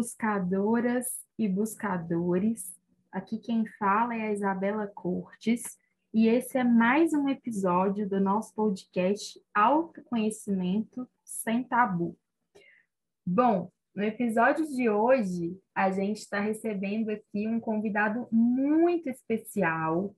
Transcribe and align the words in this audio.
buscadoras 0.00 1.08
e 1.38 1.46
buscadores. 1.46 2.74
Aqui 3.12 3.36
quem 3.36 3.66
fala 3.78 4.14
é 4.14 4.28
a 4.28 4.32
Isabela 4.32 4.86
Cortes 4.86 5.76
e 6.14 6.26
esse 6.26 6.56
é 6.56 6.64
mais 6.64 7.12
um 7.12 7.28
episódio 7.28 8.08
do 8.08 8.18
nosso 8.18 8.54
podcast 8.54 9.38
Autoconhecimento 9.54 11.06
Sem 11.22 11.64
Tabu. 11.64 12.16
Bom, 13.26 13.70
no 13.94 14.02
episódio 14.02 14.66
de 14.68 14.88
hoje, 14.88 15.60
a 15.74 15.90
gente 15.90 16.20
está 16.20 16.40
recebendo 16.40 17.10
aqui 17.10 17.46
um 17.46 17.60
convidado 17.60 18.26
muito 18.32 19.10
especial 19.10 20.16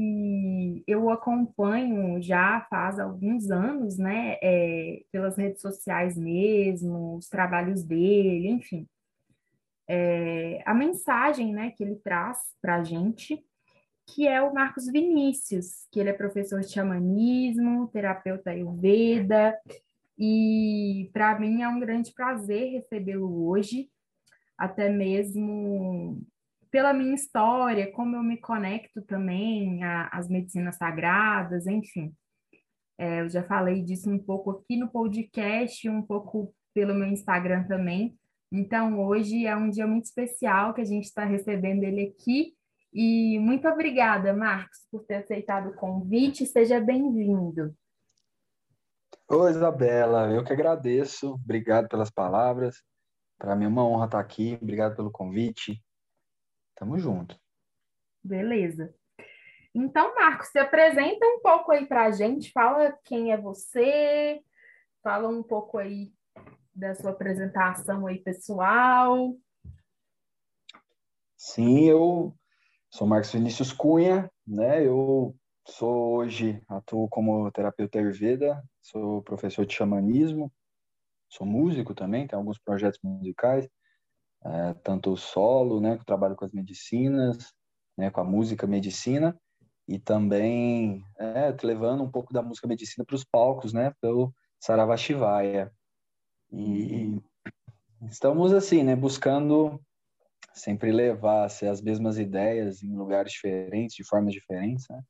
que 0.00 0.82
eu 0.86 1.10
acompanho 1.10 2.22
já 2.22 2.66
faz 2.70 2.98
alguns 2.98 3.50
anos, 3.50 3.98
né, 3.98 4.38
é, 4.42 5.02
pelas 5.12 5.36
redes 5.36 5.60
sociais 5.60 6.16
mesmo, 6.16 7.16
os 7.16 7.28
trabalhos 7.28 7.84
dele, 7.84 8.48
enfim. 8.48 8.88
É, 9.86 10.62
a 10.64 10.72
mensagem, 10.72 11.52
né, 11.52 11.72
que 11.72 11.84
ele 11.84 11.96
traz 11.96 12.38
para 12.62 12.76
a 12.76 12.82
gente, 12.82 13.44
que 14.06 14.26
é 14.26 14.40
o 14.40 14.54
Marcos 14.54 14.86
Vinícius, 14.86 15.86
que 15.92 16.00
ele 16.00 16.08
é 16.08 16.14
professor 16.14 16.60
de 16.60 16.72
xamanismo, 16.72 17.88
terapeuta 17.88 18.50
ayurveda, 18.50 19.54
e 20.18 21.10
para 21.12 21.38
mim 21.38 21.60
é 21.60 21.68
um 21.68 21.78
grande 21.78 22.10
prazer 22.14 22.70
recebê-lo 22.72 23.46
hoje, 23.46 23.90
até 24.56 24.88
mesmo 24.88 26.22
pela 26.70 26.92
minha 26.92 27.14
história, 27.14 27.90
como 27.92 28.16
eu 28.16 28.22
me 28.22 28.38
conecto 28.38 29.02
também 29.02 29.82
às 29.84 30.28
medicinas 30.28 30.76
sagradas, 30.76 31.66
enfim. 31.66 32.14
É, 32.98 33.22
eu 33.22 33.28
já 33.28 33.42
falei 33.42 33.82
disso 33.82 34.10
um 34.10 34.18
pouco 34.18 34.50
aqui 34.50 34.76
no 34.76 34.88
podcast, 34.88 35.88
um 35.88 36.02
pouco 36.02 36.54
pelo 36.74 36.94
meu 36.94 37.08
Instagram 37.08 37.64
também. 37.64 38.16
Então, 38.52 39.00
hoje 39.00 39.46
é 39.46 39.56
um 39.56 39.70
dia 39.70 39.86
muito 39.86 40.04
especial 40.04 40.74
que 40.74 40.80
a 40.80 40.84
gente 40.84 41.04
está 41.04 41.24
recebendo 41.24 41.82
ele 41.84 42.02
aqui. 42.02 42.54
E 42.92 43.38
muito 43.38 43.68
obrigada, 43.68 44.34
Marcos, 44.34 44.86
por 44.90 45.04
ter 45.04 45.16
aceitado 45.16 45.70
o 45.70 45.74
convite. 45.74 46.44
Seja 46.44 46.80
bem-vindo. 46.80 47.74
Oi, 49.28 49.50
Isabela, 49.50 50.30
eu 50.32 50.44
que 50.44 50.52
agradeço. 50.52 51.34
Obrigado 51.34 51.88
pelas 51.88 52.10
palavras. 52.10 52.82
Para 53.38 53.54
mim 53.54 53.64
é 53.64 53.68
uma 53.68 53.86
honra 53.86 54.06
estar 54.06 54.20
aqui. 54.20 54.58
Obrigado 54.60 54.96
pelo 54.96 55.10
convite. 55.10 55.80
Tamo 56.80 56.98
junto. 56.98 57.38
Beleza. 58.24 58.94
Então, 59.74 60.14
Marcos, 60.14 60.48
se 60.48 60.58
apresenta 60.58 61.26
um 61.26 61.40
pouco 61.40 61.72
aí 61.72 61.84
para 61.84 62.06
a 62.06 62.10
gente, 62.10 62.50
fala 62.52 62.98
quem 63.04 63.32
é 63.32 63.36
você, 63.36 64.40
fala 65.02 65.28
um 65.28 65.42
pouco 65.42 65.76
aí 65.76 66.10
da 66.74 66.94
sua 66.94 67.10
apresentação 67.10 68.06
aí 68.06 68.18
pessoal. 68.18 69.36
Sim, 71.36 71.84
eu 71.84 72.34
sou 72.88 73.06
Marcos 73.06 73.30
Vinícius 73.30 73.74
Cunha, 73.74 74.32
né? 74.46 74.82
Eu 74.82 75.36
sou 75.66 76.16
hoje, 76.16 76.62
atuo 76.66 77.10
como 77.10 77.50
terapeuta 77.52 77.98
Ayurveda, 77.98 78.64
sou 78.80 79.20
professor 79.22 79.66
de 79.66 79.74
xamanismo, 79.74 80.50
sou 81.28 81.46
músico 81.46 81.94
também, 81.94 82.26
tenho 82.26 82.40
alguns 82.40 82.58
projetos 82.58 82.98
musicais 83.02 83.68
é, 84.44 84.74
tanto 84.82 85.16
solo, 85.16 85.80
né, 85.80 85.96
que 85.96 86.02
eu 86.02 86.06
trabalho 86.06 86.36
com 86.36 86.44
as 86.44 86.52
medicinas, 86.52 87.52
né, 87.96 88.10
com 88.10 88.20
a 88.20 88.24
música 88.24 88.66
medicina, 88.66 89.38
e 89.86 89.98
também 89.98 91.04
é, 91.18 91.54
levando 91.62 92.02
um 92.02 92.10
pouco 92.10 92.32
da 92.32 92.42
música 92.42 92.66
medicina 92.66 93.04
para 93.04 93.16
os 93.16 93.24
palcos, 93.24 93.72
né, 93.72 93.92
pelo 94.00 94.32
Saravashivaya. 94.60 95.72
E 96.52 97.20
estamos 98.08 98.52
assim, 98.52 98.82
né, 98.82 98.96
buscando 98.96 99.80
sempre 100.54 100.90
levar 100.92 101.44
assim, 101.44 101.66
as 101.66 101.80
mesmas 101.80 102.18
ideias 102.18 102.82
em 102.82 102.94
lugares 102.94 103.32
diferentes, 103.32 103.96
de 103.96 104.04
formas 104.04 104.32
diferentes, 104.32 104.86
né? 104.88 105.02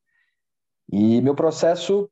E 0.92 1.20
meu 1.20 1.34
processo 1.34 2.10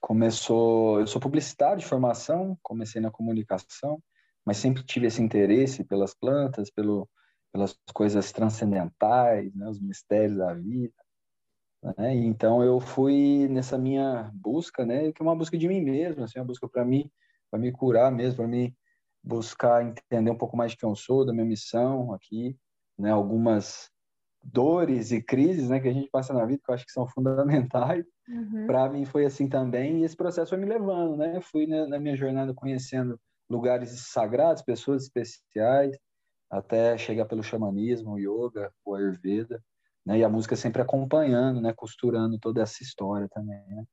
começou, 0.00 1.00
eu 1.00 1.06
sou 1.06 1.20
publicitário 1.20 1.80
de 1.80 1.86
formação, 1.86 2.56
comecei 2.62 3.00
na 3.00 3.10
comunicação, 3.10 4.02
mas 4.48 4.56
sempre 4.56 4.82
tive 4.82 5.06
esse 5.06 5.20
interesse 5.20 5.84
pelas 5.84 6.14
plantas, 6.14 6.70
pelo, 6.70 7.06
pelas 7.52 7.78
coisas 7.92 8.32
transcendentais, 8.32 9.54
né, 9.54 9.68
os 9.68 9.78
mistérios 9.78 10.38
da 10.38 10.54
vida. 10.54 10.94
Né? 11.82 12.14
Então 12.14 12.64
eu 12.64 12.80
fui 12.80 13.46
nessa 13.50 13.76
minha 13.76 14.30
busca, 14.32 14.86
né, 14.86 15.12
que 15.12 15.20
é 15.20 15.22
uma 15.22 15.36
busca 15.36 15.58
de 15.58 15.68
mim 15.68 15.82
mesmo, 15.82 16.24
assim, 16.24 16.38
uma 16.38 16.46
busca 16.46 16.66
para 16.66 16.82
mim, 16.82 17.10
para 17.50 17.60
me 17.60 17.70
curar 17.70 18.10
mesmo, 18.10 18.36
para 18.36 18.46
me 18.46 18.74
buscar 19.22 19.84
entender 19.84 20.30
um 20.30 20.38
pouco 20.38 20.56
mais 20.56 20.70
de 20.70 20.78
quem 20.78 20.88
eu 20.88 20.96
sou, 20.96 21.26
da 21.26 21.32
minha 21.34 21.44
missão 21.44 22.14
aqui, 22.14 22.56
né, 22.98 23.10
algumas 23.10 23.90
dores 24.42 25.12
e 25.12 25.20
crises, 25.20 25.68
né, 25.68 25.78
que 25.78 25.88
a 25.88 25.92
gente 25.92 26.08
passa 26.08 26.32
na 26.32 26.46
vida, 26.46 26.62
que 26.64 26.70
eu 26.70 26.74
acho 26.74 26.86
que 26.86 26.92
são 26.92 27.06
fundamentais. 27.06 28.06
Uhum. 28.26 28.66
Para 28.66 28.88
mim 28.88 29.04
foi 29.04 29.26
assim 29.26 29.46
também, 29.46 30.00
e 30.00 30.04
esse 30.04 30.16
processo 30.16 30.48
foi 30.48 30.58
me 30.58 30.64
levando, 30.64 31.18
né? 31.18 31.38
Fui 31.42 31.66
na, 31.66 31.86
na 31.86 31.98
minha 31.98 32.16
jornada 32.16 32.54
conhecendo 32.54 33.20
lugares 33.48 33.90
sagrados, 34.08 34.62
pessoas 34.62 35.04
especiais, 35.04 35.96
até 36.50 36.96
chegar 36.96 37.26
pelo 37.26 37.42
xamanismo, 37.42 38.12
o 38.12 38.18
yoga, 38.18 38.72
o 38.84 38.94
ayurveda, 38.94 39.62
né? 40.04 40.18
E 40.18 40.24
a 40.24 40.28
música 40.28 40.56
sempre 40.56 40.82
acompanhando, 40.82 41.60
né? 41.60 41.72
Costurando 41.74 42.38
toda 42.38 42.62
essa 42.62 42.82
história 42.82 43.28
também, 43.30 43.64
né? 43.68 43.84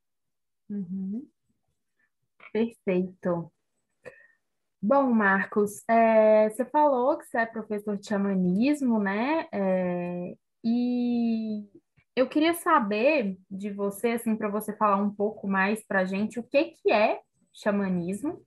Uhum. 0.69 1.27
Perfeito. 2.51 3.51
Bom, 4.81 5.11
Marcos, 5.11 5.83
é, 5.89 6.49
você 6.49 6.63
falou 6.65 7.17
que 7.17 7.25
você 7.25 7.39
é 7.39 7.45
professor 7.45 7.97
de 7.97 8.07
xamanismo, 8.07 8.99
né? 8.99 9.47
É, 9.51 10.35
e 10.63 11.67
eu 12.15 12.29
queria 12.29 12.53
saber 12.53 13.37
de 13.49 13.71
você, 13.71 14.11
assim, 14.11 14.35
para 14.35 14.47
você 14.47 14.75
falar 14.75 14.97
um 14.97 15.13
pouco 15.13 15.47
mais 15.47 15.83
para 15.85 16.05
gente 16.05 16.39
o 16.39 16.43
que 16.43 16.65
que 16.65 16.91
é 16.91 17.19
xamanismo 17.51 18.45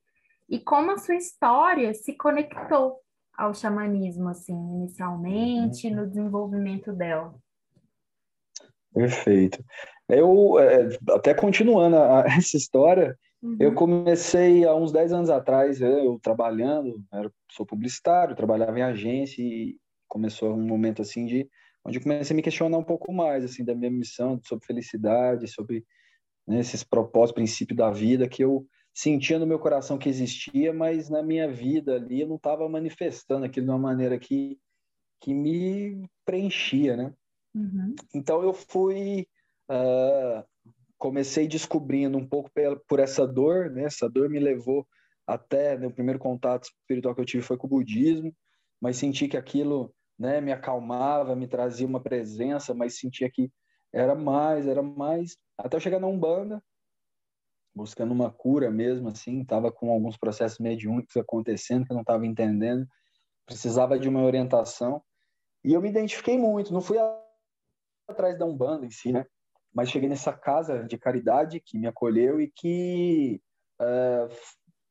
e 0.49 0.59
como 0.59 0.91
a 0.91 0.97
sua 0.97 1.15
história 1.15 1.93
se 1.93 2.13
conectou 2.13 2.97
ao 3.37 3.53
xamanismo, 3.53 4.27
assim, 4.29 4.53
inicialmente, 4.53 5.87
uhum. 5.87 5.95
no 5.95 6.07
desenvolvimento 6.07 6.91
dela. 6.91 7.33
Perfeito. 8.93 9.63
Eu, 10.09 10.59
é, 10.59 10.89
até 11.11 11.33
continuando 11.33 11.95
a, 11.95 12.25
essa 12.35 12.57
história, 12.57 13.17
uhum. 13.41 13.55
eu 13.59 13.73
comecei 13.73 14.65
há 14.65 14.75
uns 14.75 14.91
10 14.91 15.13
anos 15.13 15.29
atrás, 15.29 15.79
eu, 15.79 16.19
trabalhando, 16.21 17.01
era, 17.13 17.31
sou 17.51 17.65
publicitário, 17.65 18.35
trabalhava 18.35 18.77
em 18.77 18.83
agência 18.83 19.41
e 19.41 19.77
começou 20.07 20.53
um 20.53 20.67
momento 20.67 21.03
assim 21.03 21.25
de 21.25 21.47
onde 21.85 21.99
eu 21.99 22.03
comecei 22.03 22.33
a 22.33 22.35
me 22.35 22.41
questionar 22.41 22.77
um 22.77 22.83
pouco 22.83 23.13
mais 23.13 23.43
assim 23.43 23.63
da 23.63 23.75
minha 23.75 23.91
missão, 23.91 24.39
sobre 24.43 24.65
felicidade, 24.65 25.47
sobre 25.47 25.85
né, 26.47 26.59
esses 26.59 26.83
propósitos, 26.83 27.35
princípios 27.35 27.77
da 27.77 27.91
vida 27.91 28.27
que 28.27 28.43
eu 28.43 28.65
sentia 28.99 29.39
no 29.39 29.47
meu 29.47 29.57
coração 29.57 29.97
que 29.97 30.09
existia, 30.09 30.73
mas 30.73 31.09
na 31.09 31.23
minha 31.23 31.49
vida 31.49 31.95
ali 31.95 32.19
eu 32.19 32.27
não 32.27 32.35
estava 32.35 32.67
manifestando 32.67 33.45
aquilo 33.45 33.67
de 33.67 33.71
uma 33.71 33.79
maneira 33.79 34.19
que, 34.19 34.59
que 35.21 35.33
me 35.33 36.05
preenchia, 36.25 36.97
né? 36.97 37.13
Uhum. 37.55 37.95
Então 38.13 38.43
eu 38.43 38.53
fui, 38.53 39.25
uh, 39.71 40.43
comecei 40.97 41.47
descobrindo 41.47 42.17
um 42.17 42.27
pouco 42.27 42.51
por 42.89 42.99
essa 42.99 43.25
dor, 43.25 43.69
né? 43.69 43.85
Essa 43.85 44.09
dor 44.09 44.29
me 44.29 44.37
levou 44.37 44.85
até, 45.25 45.77
né, 45.77 45.87
o 45.87 45.93
primeiro 45.93 46.19
contato 46.19 46.65
espiritual 46.65 47.15
que 47.15 47.21
eu 47.21 47.25
tive 47.25 47.43
foi 47.43 47.55
com 47.55 47.67
o 47.67 47.69
budismo, 47.69 48.35
mas 48.81 48.97
senti 48.97 49.29
que 49.29 49.37
aquilo, 49.37 49.93
né, 50.17 50.41
me 50.41 50.51
acalmava, 50.51 51.37
me 51.37 51.47
trazia 51.47 51.87
uma 51.87 52.01
presença, 52.01 52.73
mas 52.73 52.99
sentia 52.99 53.31
que 53.31 53.49
era 53.93 54.13
mais, 54.13 54.67
era 54.67 54.81
mais, 54.81 55.37
até 55.57 55.77
eu 55.77 55.81
chegar 55.81 56.01
na 56.01 56.07
Umbanda, 56.07 56.61
buscando 57.79 58.11
uma 58.11 58.29
cura 58.29 58.69
mesmo, 58.69 59.07
assim, 59.07 59.41
estava 59.41 59.71
com 59.71 59.89
alguns 59.89 60.17
processos 60.17 60.59
mediúnicos 60.59 61.15
acontecendo 61.15 61.85
que 61.85 61.91
eu 61.91 61.95
não 61.95 62.01
estava 62.01 62.25
entendendo, 62.25 62.85
precisava 63.45 63.97
de 63.97 64.09
uma 64.09 64.21
orientação, 64.21 65.01
e 65.63 65.73
eu 65.73 65.81
me 65.81 65.89
identifiquei 65.89 66.37
muito, 66.37 66.73
não 66.73 66.81
fui 66.81 66.97
atrás 68.07 68.37
da 68.37 68.45
Umbanda 68.45 68.85
em 68.85 68.91
si, 68.91 69.13
né, 69.13 69.25
mas 69.73 69.89
cheguei 69.89 70.09
nessa 70.09 70.33
casa 70.33 70.83
de 70.83 70.97
caridade 70.97 71.61
que 71.61 71.77
me 71.77 71.87
acolheu 71.87 72.41
e 72.41 72.51
que 72.53 73.41
uh, 73.79 74.33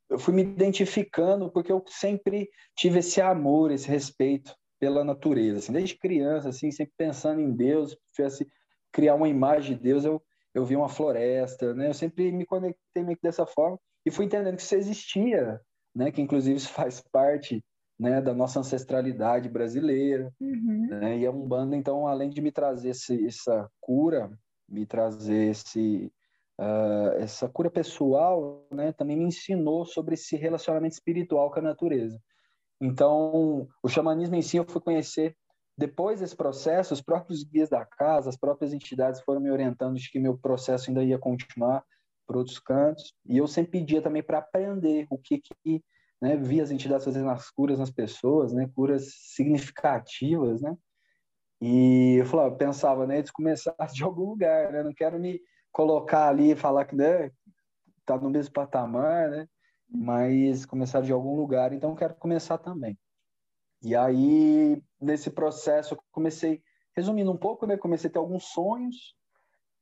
eu 0.09 0.19
fui 0.19 0.33
me 0.33 0.43
identificando 0.43 1.51
porque 1.51 1.71
eu 1.71 1.85
sempre 1.89 2.49
tive 2.75 3.01
esse 3.01 3.21
amor, 3.21 3.71
esse 3.71 3.87
respeito 3.87 4.55
pela 4.81 5.05
natureza, 5.05 5.59
assim, 5.59 5.73
desde 5.73 5.99
criança, 5.99 6.49
assim, 6.49 6.71
sempre 6.71 6.95
pensando 6.97 7.41
em 7.41 7.53
Deus, 7.53 7.91
se 7.91 7.99
tivesse 8.15 8.47
criar 8.91 9.15
uma 9.15 9.29
imagem 9.29 9.77
de 9.77 9.83
Deus, 9.83 10.05
eu 10.05 10.23
eu 10.59 10.65
vi 10.65 10.77
uma 10.77 10.89
floresta, 10.89 11.73
né? 11.75 11.89
Eu 11.89 11.95
sempre 11.95 12.31
me 12.33 12.45
conectei 12.45 13.03
meio 13.03 13.17
que 13.17 13.23
dessa 13.23 13.47
forma 13.47 13.79
e 14.05 14.11
fui 14.11 14.25
entendendo 14.25 14.57
que 14.57 14.63
isso 14.63 14.75
existia, 14.75 15.61
né? 15.95 16.11
Que 16.11 16.21
inclusive 16.21 16.57
isso 16.57 16.71
faz 16.71 17.01
parte, 17.13 17.65
né? 17.99 18.21
Da 18.21 18.35
nossa 18.35 18.61
ancestralidade 18.61 19.49
brasileira, 19.49 20.33
uhum. 20.41 20.89
né? 20.91 21.19
E 21.19 21.27
a 21.27 21.31
Umbanda, 21.31 21.77
então, 21.77 22.07
além 22.07 22.29
de 22.29 22.41
me 22.41 22.53
trazer 22.53 22.91
esse, 22.91 23.27
essa 23.27 23.71
cura, 23.81 24.31
me 24.69 24.85
trazer 24.85 25.51
esse 25.51 26.13
uh, 26.61 27.17
essa 27.19 27.49
cura 27.49 27.71
pessoal, 27.71 28.67
né? 28.71 28.93
Também 28.93 29.17
me 29.17 29.25
ensinou 29.25 29.85
sobre 29.85 30.15
esse 30.15 30.37
relacionamento 30.37 30.95
espiritual 30.95 31.51
com 31.51 31.61
a 31.61 31.63
natureza. 31.63 32.21
Então, 32.81 33.69
o 33.83 33.89
xamanismo 33.89 34.37
em 34.37 34.43
si 34.43 34.57
eu 34.57 34.65
fui 34.65 34.81
conhecer 34.81 35.37
depois 35.79 36.19
desse 36.19 36.35
processo, 36.35 36.93
os 36.93 37.01
próprios 37.01 37.45
guias 37.45 37.69
da 37.69 37.85
casa, 37.85 38.29
as 38.29 38.37
próprias 38.37 38.73
entidades 38.73 39.21
foram 39.21 39.41
me 39.41 39.49
orientando 39.49 39.95
de 39.97 40.11
que 40.11 40.19
meu 40.19 40.37
processo 40.37 40.91
ainda 40.91 41.05
ia 41.05 41.17
continuar 41.21 41.85
por 42.27 42.37
outros 42.37 42.59
cantos. 42.59 43.15
E 43.25 43.39
eu 43.39 43.47
sempre 43.47 43.79
pedia 43.79 44.03
também 44.03 44.21
para 44.21 44.39
aprender 44.39 45.07
o 45.09 45.17
que 45.17 45.41
que, 45.41 45.81
né, 46.21 46.37
via 46.37 46.65
as 46.65 46.73
entidades 46.73 47.05
fazendo 47.05 47.31
as 47.31 47.49
curas 47.49 47.79
nas 47.79 47.93
pessoas, 47.93 48.53
né, 48.53 48.69
curas 48.75 49.13
significativas, 49.37 50.61
né? 50.61 50.77
E 51.61 52.17
eu 52.19 52.27
falava, 52.27 52.57
pensava, 52.57 53.07
né, 53.07 53.23
de 53.23 53.33
começar 53.33 53.77
de 53.95 54.03
algum 54.03 54.25
lugar, 54.27 54.73
né? 54.73 54.83
Não 54.83 54.93
quero 54.93 55.17
me 55.21 55.41
colocar 55.71 56.29
ali 56.29 56.51
e 56.51 56.57
falar 56.57 56.87
que 56.87 56.97
né, 56.97 57.31
tá 58.05 58.19
no 58.19 58.31
mesmo 58.31 58.53
patamar, 58.53 59.31
né? 59.31 59.47
Mas 59.89 60.67
começar 60.67 61.03
de 61.03 61.13
algum 61.13 61.37
lugar, 61.37 61.73
então 61.73 61.95
quero 61.95 62.17
começar 62.17 62.59
também. 62.59 62.99
E 63.83 63.95
aí, 63.95 64.83
nesse 65.01 65.31
processo, 65.31 65.95
eu 65.95 65.99
comecei, 66.11 66.63
resumindo 66.97 67.31
um 67.31 67.37
pouco, 67.37 67.67
né? 67.67 67.77
Comecei 67.77 68.11
a 68.11 68.13
ter 68.13 68.19
alguns 68.19 68.45
sonhos. 68.45 69.17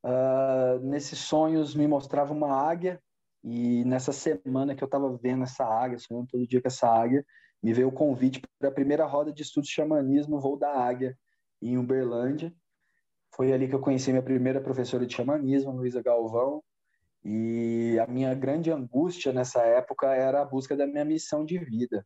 Uh, 0.05 0.79
nesses 0.83 1.19
sonhos 1.19 1.75
me 1.75 1.89
mostrava 1.89 2.33
uma 2.33 2.53
águia 2.53 3.03
e 3.43 3.85
nessa 3.85 4.13
semana 4.13 4.75
que 4.75 4.83
eu 4.83 4.87
estava 4.87 5.17
vendo 5.17 5.45
essa 5.45 5.65
águia, 5.65 5.99
sonhando 5.99 6.27
todo 6.27 6.47
dia 6.47 6.61
com 6.61 6.69
essa 6.69 6.89
águia, 6.89 7.25
me 7.63 7.73
veio 7.73 7.89
o 7.89 7.93
convite 7.93 8.43
para 8.59 8.69
a 8.69 8.73
primeira 8.73 9.07
roda 9.07 9.33
de 9.33 9.43
estudos 9.43 9.69
de 9.69 9.75
xamanismo, 9.75 10.41
Voo 10.41 10.57
da 10.57 10.71
Águia, 10.71 11.17
em 11.63 11.79
Uberlândia. 11.79 12.53
Foi 13.35 13.53
ali 13.53 13.69
que 13.69 13.75
eu 13.75 13.81
conheci 13.81 14.11
minha 14.11 14.23
primeira 14.23 14.61
professora 14.61 15.07
de 15.07 15.15
xamanismo, 15.15 15.71
Luísa 15.73 16.03
Galvão, 16.03 16.63
e 17.25 17.99
a 18.01 18.07
minha 18.07 18.35
grande 18.35 18.71
angústia 18.71 19.33
nessa 19.33 19.63
época 19.63 20.15
era 20.15 20.43
a 20.43 20.45
busca 20.45 20.77
da 20.77 20.87
minha 20.87 21.05
missão 21.05 21.45
de 21.45 21.59
vida. 21.59 22.05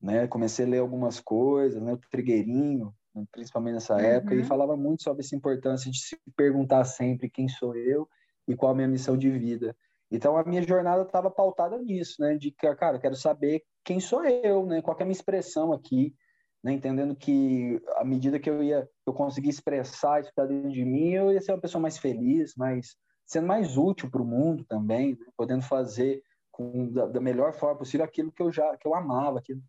Né? 0.00 0.26
Comecei 0.26 0.64
a 0.64 0.68
ler 0.68 0.78
algumas 0.78 1.20
coisas, 1.20 1.82
né? 1.82 1.92
o 1.92 1.96
Trigueirinho, 2.10 2.94
principalmente 3.32 3.74
nessa 3.74 3.94
uhum. 3.94 4.00
época, 4.00 4.34
e 4.34 4.44
falava 4.44 4.76
muito 4.76 5.02
sobre 5.02 5.22
essa 5.22 5.34
importância 5.34 5.90
de 5.90 5.98
se 5.98 6.18
perguntar 6.36 6.84
sempre 6.84 7.30
quem 7.30 7.48
sou 7.48 7.74
eu 7.74 8.08
e 8.46 8.54
qual 8.54 8.72
a 8.72 8.74
minha 8.74 8.88
missão 8.88 9.16
de 9.16 9.30
vida. 9.30 9.74
Então 10.10 10.36
a 10.36 10.44
minha 10.44 10.62
jornada 10.62 11.02
estava 11.02 11.30
pautada 11.30 11.78
nisso, 11.78 12.20
né? 12.20 12.36
De 12.36 12.50
que, 12.50 12.74
cara, 12.76 12.96
eu 12.96 13.00
quero 13.00 13.16
saber 13.16 13.62
quem 13.84 13.98
sou 13.98 14.24
eu, 14.24 14.64
né? 14.66 14.80
Qual 14.80 14.96
é 14.98 15.02
a 15.02 15.06
minha 15.06 15.16
expressão 15.16 15.72
aqui, 15.72 16.14
né? 16.62 16.72
Entendendo 16.72 17.16
que 17.16 17.80
à 17.96 18.04
medida 18.04 18.38
que 18.38 18.48
eu 18.48 18.62
ia, 18.62 18.88
eu 19.06 19.12
conseguir 19.12 19.48
expressar 19.48 20.20
isso 20.20 20.30
está 20.30 20.44
dentro 20.44 20.70
de 20.70 20.84
mim, 20.84 21.10
eu 21.10 21.32
ia 21.32 21.40
ser 21.40 21.52
uma 21.52 21.60
pessoa 21.60 21.82
mais 21.82 21.98
feliz, 21.98 22.54
mais 22.56 22.96
sendo 23.24 23.48
mais 23.48 23.76
útil 23.76 24.08
para 24.08 24.22
o 24.22 24.26
mundo 24.26 24.64
também, 24.64 25.12
né? 25.12 25.26
podendo 25.36 25.62
fazer 25.62 26.22
com 26.52 26.90
da, 26.92 27.06
da, 27.06 27.20
melhor 27.20 27.52
forma 27.52 27.76
possível 27.76 28.06
aquilo 28.06 28.30
que 28.30 28.40
eu 28.40 28.52
já 28.52 28.76
que 28.76 28.86
eu 28.86 28.94
amava, 28.94 29.40
aquilo. 29.40 29.60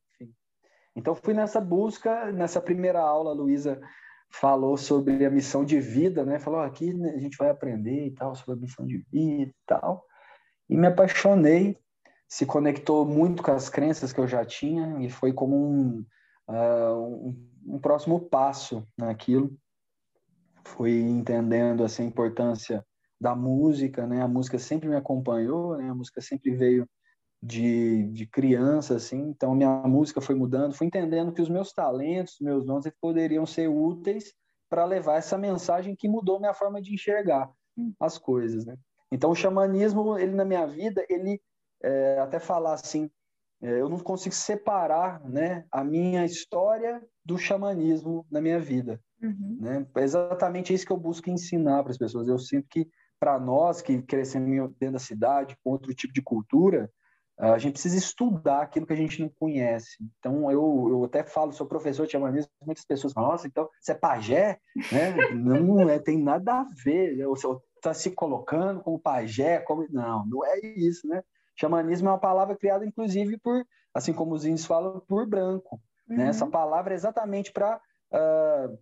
Então 0.98 1.14
fui 1.14 1.36
nessa 1.36 1.62
busca, 1.62 2.32
nessa 2.32 2.60
primeira 2.60 3.00
aula, 3.00 3.30
a 3.30 3.34
Luísa 3.34 3.80
falou 4.32 4.76
sobre 4.76 5.24
a 5.24 5.30
missão 5.30 5.64
de 5.64 5.80
vida, 5.80 6.26
né? 6.26 6.40
Falou 6.40 6.60
aqui 6.60 6.92
né, 6.92 7.12
a 7.12 7.20
gente 7.20 7.38
vai 7.38 7.52
aprender 7.52 8.08
e 8.08 8.12
tal 8.12 8.34
sobre 8.34 8.56
a 8.56 8.58
missão 8.58 8.84
de 8.84 8.98
vida 9.12 9.52
e 9.52 9.56
tal. 9.68 10.04
E 10.68 10.76
me 10.76 10.88
apaixonei, 10.88 11.78
se 12.28 12.48
conectou 12.48 13.06
muito 13.06 13.44
com 13.44 13.52
as 13.52 13.70
crenças 13.70 14.12
que 14.12 14.20
eu 14.20 14.28
já 14.28 14.44
tinha 14.44 15.00
e 15.00 15.08
foi 15.08 15.32
como 15.32 15.56
um, 15.56 16.04
uh, 16.50 17.30
um, 17.30 17.76
um, 17.76 17.80
próximo 17.80 18.20
passo 18.20 18.84
naquilo. 18.98 19.56
Fui 20.66 21.00
entendendo 21.00 21.86
essa 21.86 22.02
importância 22.02 22.84
da 23.22 23.36
música, 23.36 24.08
né? 24.08 24.24
A 24.24 24.28
música 24.28 24.58
sempre 24.58 24.90
me 24.90 24.96
acompanhou, 24.96 25.78
né? 25.78 25.92
A 25.92 25.96
música 25.96 26.22
sempre 26.22 26.56
veio 26.56 26.90
de, 27.42 28.04
de 28.12 28.26
criança, 28.26 28.96
assim. 28.96 29.30
Então, 29.30 29.56
minha 29.56 29.84
música 29.84 30.22
foi 30.22 30.36
mudando. 30.36 30.74
Fui 30.74 30.88
entendendo 30.88 31.32
que 31.32 31.42
os 31.42 31.50
meus 31.50 31.72
talentos, 31.72 32.38
meus 32.42 32.66
dons, 32.66 32.86
poderiam 33.00 33.46
ser 33.46 33.68
úteis 33.68 34.34
para 34.70 34.86
levar 34.86 35.18
essa 35.18 35.38
mensagem 35.38 35.96
que 35.96 36.10
mudou 36.10 36.40
minha 36.40 36.54
forma 36.54 36.82
de 36.82 36.94
enxergar 36.94 37.50
hum. 37.78 37.94
as 38.00 38.18
coisas, 38.18 38.66
né? 38.66 38.76
Então, 39.12 39.32
o 39.32 39.36
xamanismo, 39.36 40.18
ele 40.18 40.34
na 40.34 40.44
minha 40.44 40.68
vida, 40.68 41.06
ele 41.10 41.40
é, 41.82 42.20
até 42.20 42.40
falar 42.40 42.74
assim, 42.74 43.10
é, 43.62 43.80
eu 43.80 43.88
não 43.88 43.98
consigo 44.00 44.36
separar 44.36 45.24
né, 45.24 45.66
a 45.72 45.84
minha 45.84 46.26
história 46.26 47.02
do 47.24 47.38
xamanismo 47.38 48.26
na 48.30 48.42
minha 48.42 48.60
vida. 48.60 49.00
Uhum. 49.22 49.58
Né? 49.62 49.88
É 49.96 50.04
exatamente 50.04 50.74
isso 50.74 50.86
que 50.86 50.92
eu 50.92 50.98
busco 50.98 51.30
ensinar 51.30 51.84
para 51.84 51.92
as 51.92 51.98
pessoas. 51.98 52.28
Eu 52.28 52.38
sinto 52.38 52.68
que, 52.70 52.88
para 53.20 53.40
nós 53.40 53.82
que 53.82 54.02
crescemos 54.02 54.72
dentro 54.78 54.94
da 54.94 55.00
cidade, 55.00 55.58
com 55.64 55.72
outro 55.72 55.94
tipo 55.94 56.14
de 56.14 56.22
cultura, 56.22 56.92
a 57.40 57.58
gente 57.60 57.74
precisa 57.74 57.98
estudar 57.98 58.64
aquilo 58.64 58.88
que 58.88 58.94
a 58.94 58.98
gente 58.98 59.22
não 59.22 59.30
conhece. 59.30 59.98
Então, 60.18 60.52
eu, 60.52 60.88
eu 60.90 61.04
até 61.04 61.24
falo, 61.24 61.52
sou 61.52 61.68
professor 61.68 62.06
de 62.06 62.14
xamanismo, 62.14 62.50
muitas 62.66 62.84
pessoas 62.84 63.14
falam, 63.14 63.32
nossa, 63.32 63.48
então 63.48 63.70
você 63.80 63.92
é 63.92 63.96
pajé? 63.96 64.60
Né? 64.92 65.12
não 65.36 65.88
é, 65.88 66.00
tem 66.00 66.18
nada 66.18 66.62
a 66.62 66.68
ver. 66.84 67.24
Você 67.28 67.48
está 67.76 67.94
se 67.94 68.12
colocando 68.12 68.82
como 68.82 69.00
pajé, 69.00 69.60
como... 69.60 69.86
Não, 69.92 70.26
não 70.26 70.46
é 70.46 70.60
isso, 70.60 71.08
né? 71.08 71.24
Xamanismo 71.60 72.10
é 72.10 72.12
uma 72.12 72.20
palavra 72.20 72.56
criada, 72.56 72.86
inclusive, 72.86 73.38
por, 73.38 73.64
assim 73.94 74.14
como 74.14 74.34
os 74.34 74.44
índios 74.44 74.66
falam, 74.66 75.00
por 75.08 75.28
branco. 75.28 75.80
Uhum. 76.10 76.18
Né? 76.18 76.30
Essa 76.30 76.46
uhum. 76.46 76.52
palavra 76.52 76.94
é 76.94 76.96
exatamente 76.96 77.52
para 77.52 77.80
uh, 78.14 78.74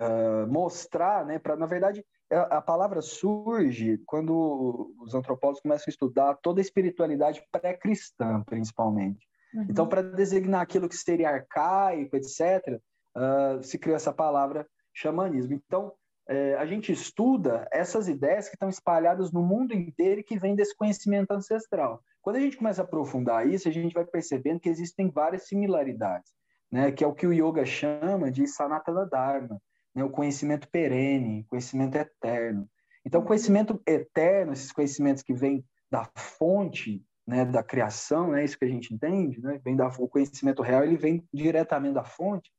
uh, 0.00 0.46
mostrar, 0.46 1.24
né? 1.26 1.40
Pra, 1.40 1.56
na 1.56 1.66
verdade, 1.66 2.04
a, 2.34 2.58
a 2.58 2.62
palavra 2.62 3.00
surge 3.00 3.98
quando 4.06 4.94
os 5.00 5.14
antropólogos 5.14 5.62
começam 5.62 5.84
a 5.88 5.90
estudar 5.90 6.34
toda 6.42 6.60
a 6.60 6.62
espiritualidade 6.62 7.44
pré-cristã, 7.50 8.42
principalmente. 8.44 9.26
Uhum. 9.54 9.66
Então, 9.68 9.88
para 9.88 10.02
designar 10.02 10.62
aquilo 10.62 10.88
que 10.88 10.96
seria 10.96 11.30
arcaico, 11.30 12.16
etc., 12.16 12.80
uh, 13.16 13.62
se 13.62 13.78
criou 13.78 13.96
essa 13.96 14.12
palavra 14.12 14.66
xamanismo. 14.92 15.54
Então, 15.54 15.92
é, 16.26 16.54
a 16.54 16.64
gente 16.64 16.90
estuda 16.90 17.68
essas 17.70 18.08
ideias 18.08 18.48
que 18.48 18.54
estão 18.54 18.68
espalhadas 18.68 19.30
no 19.30 19.42
mundo 19.42 19.74
inteiro 19.74 20.20
e 20.20 20.24
que 20.24 20.38
vêm 20.38 20.54
desse 20.54 20.74
conhecimento 20.74 21.30
ancestral. 21.32 22.02
Quando 22.22 22.36
a 22.36 22.40
gente 22.40 22.56
começa 22.56 22.80
a 22.80 22.84
aprofundar 22.84 23.46
isso, 23.46 23.68
a 23.68 23.72
gente 23.72 23.92
vai 23.92 24.04
percebendo 24.04 24.60
que 24.60 24.68
existem 24.68 25.10
várias 25.10 25.46
similaridades, 25.46 26.32
né? 26.72 26.90
que 26.90 27.04
é 27.04 27.06
o 27.06 27.12
que 27.12 27.26
o 27.26 27.32
yoga 27.32 27.66
chama 27.66 28.30
de 28.30 28.46
sanatana 28.46 29.06
dharma, 29.06 29.60
né? 29.94 30.04
o 30.04 30.10
conhecimento 30.10 30.68
perene, 30.68 31.44
conhecimento 31.44 31.96
eterno. 31.96 32.68
Então, 33.04 33.24
conhecimento 33.24 33.80
eterno, 33.86 34.52
esses 34.52 34.72
conhecimentos 34.72 35.22
que 35.22 35.34
vêm 35.34 35.64
da 35.90 36.08
fonte, 36.16 37.04
né, 37.26 37.44
da 37.44 37.62
criação, 37.62 38.28
é 38.28 38.36
né, 38.36 38.44
isso 38.44 38.58
que 38.58 38.64
a 38.64 38.68
gente 38.68 38.92
entende, 38.92 39.40
né, 39.40 39.60
vem 39.62 39.76
da, 39.76 39.88
o 39.98 40.08
conhecimento 40.08 40.62
real, 40.62 40.82
ele 40.82 40.96
vem 40.96 41.26
diretamente 41.32 41.94
da 41.94 42.04
fonte, 42.04 42.50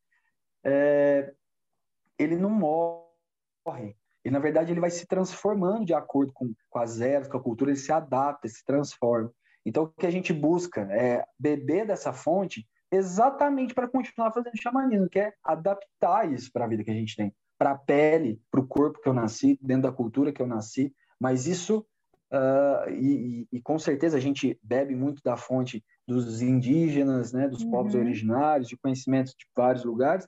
é, 0.64 1.34
ele 2.18 2.38
não 2.38 2.50
morre 2.50 3.06
morre. 3.66 3.98
E, 4.24 4.30
na 4.30 4.40
verdade, 4.40 4.72
ele 4.72 4.80
vai 4.80 4.90
se 4.90 5.06
transformando 5.06 5.86
de 5.86 5.94
acordo 5.94 6.32
com, 6.34 6.54
com 6.70 6.80
as 6.80 7.02
eras, 7.02 7.28
com 7.28 7.38
a 7.38 7.44
cultura, 7.44 7.72
ele 7.72 7.80
se 7.80 7.92
adapta, 7.92 8.48
se 8.48 8.64
transforma. 8.64 9.32
Então, 9.66 9.84
o 9.84 9.90
que 9.90 10.06
a 10.06 10.12
gente 10.12 10.32
busca 10.32 10.82
é 10.92 11.26
beber 11.40 11.88
dessa 11.88 12.14
fonte 12.14 12.68
exatamente 12.92 13.74
para 13.74 13.88
continuar 13.88 14.32
fazendo 14.32 14.62
xamanismo, 14.62 15.10
que 15.10 15.20
é 15.20 15.34
adaptar 15.44 16.32
isso 16.32 16.52
para 16.52 16.66
a 16.66 16.68
vida 16.68 16.84
que 16.84 16.92
a 16.92 16.96
gente 16.96 17.16
tem, 17.16 17.34
para 17.58 17.72
a 17.72 17.78
pele, 17.78 18.42
para 18.52 18.60
o 18.60 18.68
corpo 18.68 19.00
que 19.02 19.10
eu 19.10 19.14
nasci, 19.14 19.60
dentro 19.62 19.84
da 19.84 19.92
cultura 19.92 20.32
que 20.32 20.42
eu 20.42 20.48
nasci. 20.48 20.94
Mas 21.20 21.48
isso, 21.48 21.86
uh, 22.32 22.90
e, 22.92 23.48
e, 23.52 23.62
com 23.62 23.80
certeza 23.80 24.18
a 24.18 24.22
gente 24.22 24.60
bebe 24.62 24.96
muito 24.96 25.22
da 25.24 25.38
fonte 25.38 25.84
dos 26.08 26.42
indígenas, 26.42 27.34
né, 27.34 27.48
dos 27.48 27.62
uhum. 27.62 27.72
povos 27.72 27.96
originários, 27.96 28.68
de 28.68 28.78
conhecimentos 28.78 29.34
de 29.34 29.46
vários 29.56 29.84
lugares, 29.84 30.28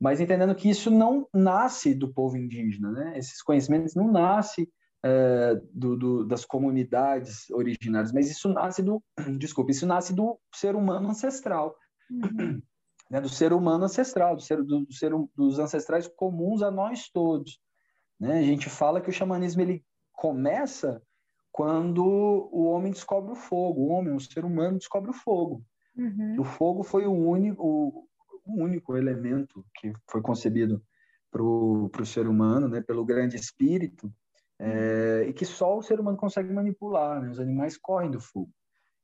mas 0.00 0.20
entendendo 0.20 0.54
que 0.54 0.70
isso 0.70 0.90
não 0.90 1.28
nasce 1.34 1.94
do 1.94 2.12
povo 2.12 2.36
indígena, 2.36 2.92
né? 2.92 3.18
Esses 3.18 3.42
conhecimentos 3.42 3.96
não 3.96 4.10
nascem 4.10 4.68
é, 5.04 5.60
do, 5.72 5.96
do, 5.96 6.24
das 6.24 6.44
comunidades 6.44 7.50
originárias, 7.50 8.12
mas 8.12 8.30
isso 8.30 8.48
nasce 8.48 8.82
do, 8.82 9.02
desculpa, 9.38 9.72
isso 9.72 9.86
nasce 9.86 10.14
do 10.14 10.38
ser 10.54 10.76
humano 10.76 11.08
ancestral, 11.08 11.76
uhum. 12.10 12.62
né? 13.10 13.20
Do 13.20 13.28
ser 13.28 13.52
humano 13.52 13.84
ancestral, 13.84 14.36
do 14.36 14.42
ser, 14.42 14.62
do, 14.62 14.84
do 14.84 14.92
ser 14.92 15.12
dos 15.34 15.58
ancestrais 15.58 16.08
comuns 16.08 16.62
a 16.62 16.70
nós 16.70 17.08
todos, 17.08 17.60
né? 18.18 18.38
A 18.38 18.42
gente 18.42 18.68
fala 18.68 19.00
que 19.00 19.10
o 19.10 19.12
xamanismo 19.12 19.62
ele 19.62 19.84
começa 20.12 21.02
quando 21.52 22.04
o 22.04 22.64
homem 22.64 22.92
descobre 22.92 23.32
o 23.32 23.36
fogo, 23.36 23.82
o 23.82 23.88
homem, 23.88 24.14
o 24.14 24.20
ser 24.20 24.44
humano 24.44 24.78
descobre 24.78 25.10
o 25.10 25.14
fogo. 25.14 25.64
Uhum. 25.96 26.40
O 26.40 26.44
fogo 26.44 26.82
foi 26.84 27.06
o 27.06 27.12
único, 27.12 28.08
um 28.46 28.62
único 28.62 28.96
elemento 28.96 29.64
que 29.74 29.92
foi 30.08 30.22
concebido 30.22 30.82
para 31.30 31.42
o 31.42 32.06
ser 32.06 32.26
humano, 32.28 32.68
né, 32.68 32.80
pelo 32.80 33.04
grande 33.04 33.36
espírito, 33.36 34.12
é, 34.58 35.26
e 35.28 35.32
que 35.32 35.44
só 35.44 35.76
o 35.76 35.82
ser 35.82 36.00
humano 36.00 36.16
consegue 36.16 36.52
manipular. 36.52 37.20
Né? 37.20 37.30
Os 37.30 37.40
animais 37.40 37.76
correm 37.76 38.10
do 38.10 38.20
fogo. 38.20 38.50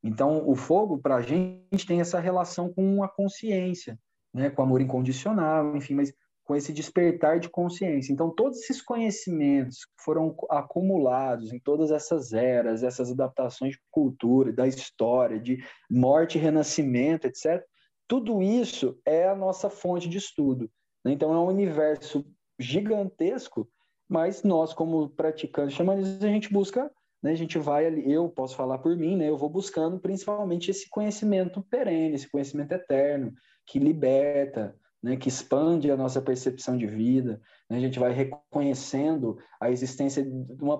Então, 0.05 0.47
o 0.47 0.55
fogo, 0.55 0.99
para 0.99 1.15
a 1.15 1.21
gente, 1.21 1.87
tem 1.87 1.99
essa 1.99 2.19
relação 2.19 2.71
com 2.71 3.03
a 3.03 3.09
consciência, 3.09 3.97
né? 4.31 4.51
com 4.51 4.61
amor 4.61 4.79
incondicional, 4.79 5.75
enfim, 5.75 5.95
mas 5.95 6.13
com 6.43 6.55
esse 6.55 6.71
despertar 6.71 7.39
de 7.39 7.49
consciência. 7.49 8.13
Então, 8.13 8.29
todos 8.29 8.59
esses 8.59 8.83
conhecimentos 8.83 9.83
que 9.83 10.03
foram 10.03 10.35
acumulados 10.47 11.51
em 11.51 11.59
todas 11.59 11.89
essas 11.89 12.33
eras, 12.33 12.83
essas 12.83 13.11
adaptações 13.11 13.71
de 13.71 13.79
cultura, 13.89 14.53
da 14.53 14.67
história, 14.67 15.39
de 15.39 15.57
morte 15.89 16.37
e 16.37 16.41
renascimento, 16.41 17.25
etc., 17.25 17.63
tudo 18.07 18.43
isso 18.43 19.01
é 19.03 19.27
a 19.27 19.35
nossa 19.35 19.71
fonte 19.71 20.07
de 20.07 20.19
estudo. 20.19 20.69
Né? 21.03 21.13
Então, 21.13 21.33
é 21.33 21.39
um 21.39 21.47
universo 21.47 22.23
gigantesco, 22.59 23.67
mas 24.07 24.43
nós, 24.43 24.71
como 24.71 25.09
praticantes 25.09 25.75
xamanistas, 25.75 26.23
a 26.23 26.27
gente 26.27 26.53
busca, 26.53 26.91
né? 27.25 27.31
a 27.31 27.35
gente 27.35 27.57
vai 27.57 27.87
ali, 27.87 28.11
eu 28.11 28.29
posso 28.29 28.55
falar 28.55 28.77
por 28.77 28.95
mim, 28.95 29.17
né? 29.17 29.27
eu 29.27 29.35
vou 29.35 29.49
buscando 29.49 29.99
principalmente 29.99 30.69
esse 30.69 30.87
conhecimento 30.87 31.59
perene, 31.71 32.13
esse 32.13 32.29
conhecimento 32.29 32.71
eterno, 32.71 33.33
que 33.65 33.79
liberta, 33.79 34.75
né, 35.01 35.15
que 35.15 35.27
expande 35.27 35.89
a 35.89 35.97
nossa 35.97 36.21
percepção 36.21 36.77
de 36.77 36.85
vida. 36.85 37.41
Né, 37.67 37.77
a 37.77 37.79
gente 37.79 37.97
vai 37.97 38.13
reconhecendo 38.13 39.37
a 39.59 39.71
existência 39.71 40.23
de 40.23 40.63
uma 40.63 40.79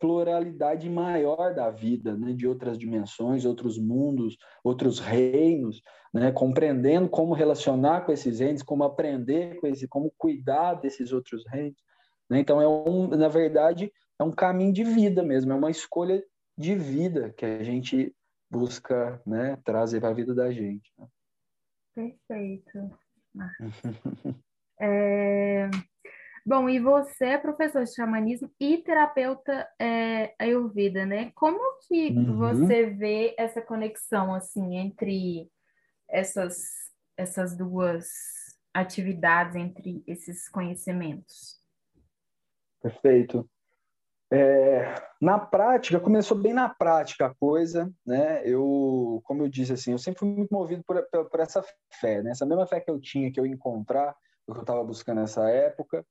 pluralidade 0.00 0.88
maior 0.88 1.54
da 1.54 1.70
vida, 1.70 2.16
né, 2.16 2.32
de 2.32 2.48
outras 2.48 2.78
dimensões, 2.78 3.44
outros 3.44 3.78
mundos, 3.78 4.38
outros 4.64 4.98
reinos, 4.98 5.82
né, 6.14 6.32
compreendendo 6.32 7.06
como 7.06 7.34
relacionar 7.34 8.06
com 8.06 8.12
esses 8.12 8.40
reinos, 8.40 8.62
como 8.62 8.82
aprender 8.82 9.60
com 9.60 9.66
esse, 9.66 9.86
como 9.86 10.10
cuidar 10.16 10.72
desses 10.72 11.12
outros 11.12 11.44
reinos. 11.46 11.76
Né. 12.30 12.40
Então, 12.40 12.62
é 12.62 12.66
um, 12.66 13.08
na 13.08 13.28
verdade, 13.28 13.92
é 14.22 14.24
um 14.24 14.32
caminho 14.32 14.72
de 14.72 14.84
vida 14.84 15.22
mesmo, 15.22 15.52
é 15.52 15.54
uma 15.54 15.70
escolha 15.70 16.24
de 16.56 16.74
vida 16.74 17.32
que 17.36 17.44
a 17.44 17.62
gente 17.62 18.14
busca 18.50 19.20
né, 19.26 19.56
trazer 19.64 20.00
para 20.00 20.10
a 20.10 20.14
vida 20.14 20.34
da 20.34 20.50
gente. 20.50 20.92
Né. 20.98 21.06
Perfeito. 21.94 22.90
É... 24.84 25.70
Bom, 26.44 26.68
e 26.68 26.80
você 26.80 27.26
é 27.26 27.38
professor 27.38 27.84
de 27.84 27.94
xamanismo 27.94 28.50
e 28.58 28.78
terapeuta 28.78 29.68
é, 29.80 30.34
Ayurveda, 30.40 31.06
né? 31.06 31.30
Como 31.36 31.78
que 31.86 32.08
uhum. 32.08 32.36
você 32.36 32.86
vê 32.86 33.32
essa 33.38 33.62
conexão, 33.62 34.34
assim, 34.34 34.74
entre 34.76 35.48
essas, 36.10 36.64
essas 37.16 37.56
duas 37.56 38.08
atividades, 38.74 39.54
entre 39.54 40.02
esses 40.04 40.48
conhecimentos? 40.48 41.60
Perfeito. 42.80 43.48
É, 44.32 44.94
na 45.20 45.38
prática, 45.38 46.00
começou 46.00 46.36
bem 46.36 46.54
na 46.54 46.66
prática 46.66 47.26
a 47.26 47.34
coisa, 47.34 47.92
né? 48.04 48.42
Eu, 48.46 49.20
como 49.24 49.42
eu 49.42 49.48
disse 49.48 49.74
assim, 49.74 49.92
eu 49.92 49.98
sempre 49.98 50.20
fui 50.20 50.28
muito 50.30 50.50
movido 50.50 50.82
por, 50.84 51.02
por, 51.10 51.28
por 51.28 51.40
essa 51.40 51.62
fé, 52.00 52.22
né? 52.22 52.30
Essa 52.30 52.46
mesma 52.46 52.66
fé 52.66 52.80
que 52.80 52.90
eu 52.90 52.98
tinha, 52.98 53.30
que 53.30 53.38
eu 53.38 53.44
ia 53.44 53.52
encontrar, 53.52 54.16
o 54.46 54.52
que 54.52 54.58
eu 54.58 54.62
estava 54.62 54.82
buscando 54.82 55.20
nessa 55.20 55.48
época, 55.50 56.02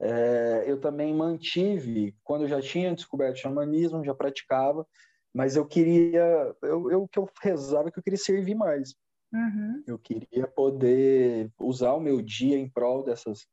é, 0.00 0.64
eu 0.66 0.80
também 0.80 1.14
mantive, 1.14 2.16
quando 2.24 2.42
eu 2.42 2.48
já 2.48 2.62
tinha 2.62 2.94
descoberto 2.94 3.36
o 3.36 3.40
xamanismo, 3.40 4.04
já 4.04 4.14
praticava, 4.14 4.86
mas 5.34 5.54
eu 5.54 5.66
queria, 5.66 6.54
eu, 6.62 6.90
eu 6.90 7.06
que 7.06 7.18
eu 7.18 7.28
rezava 7.42 7.90
que 7.90 7.98
eu 7.98 8.02
queria 8.02 8.18
servir 8.18 8.54
mais. 8.54 8.94
Uhum. 9.34 9.82
Eu 9.86 9.98
queria 9.98 10.46
poder 10.46 11.52
usar 11.60 11.92
o 11.92 12.00
meu 12.00 12.22
dia 12.22 12.56
em 12.56 12.70
prol 12.70 13.04
dessas, 13.04 13.46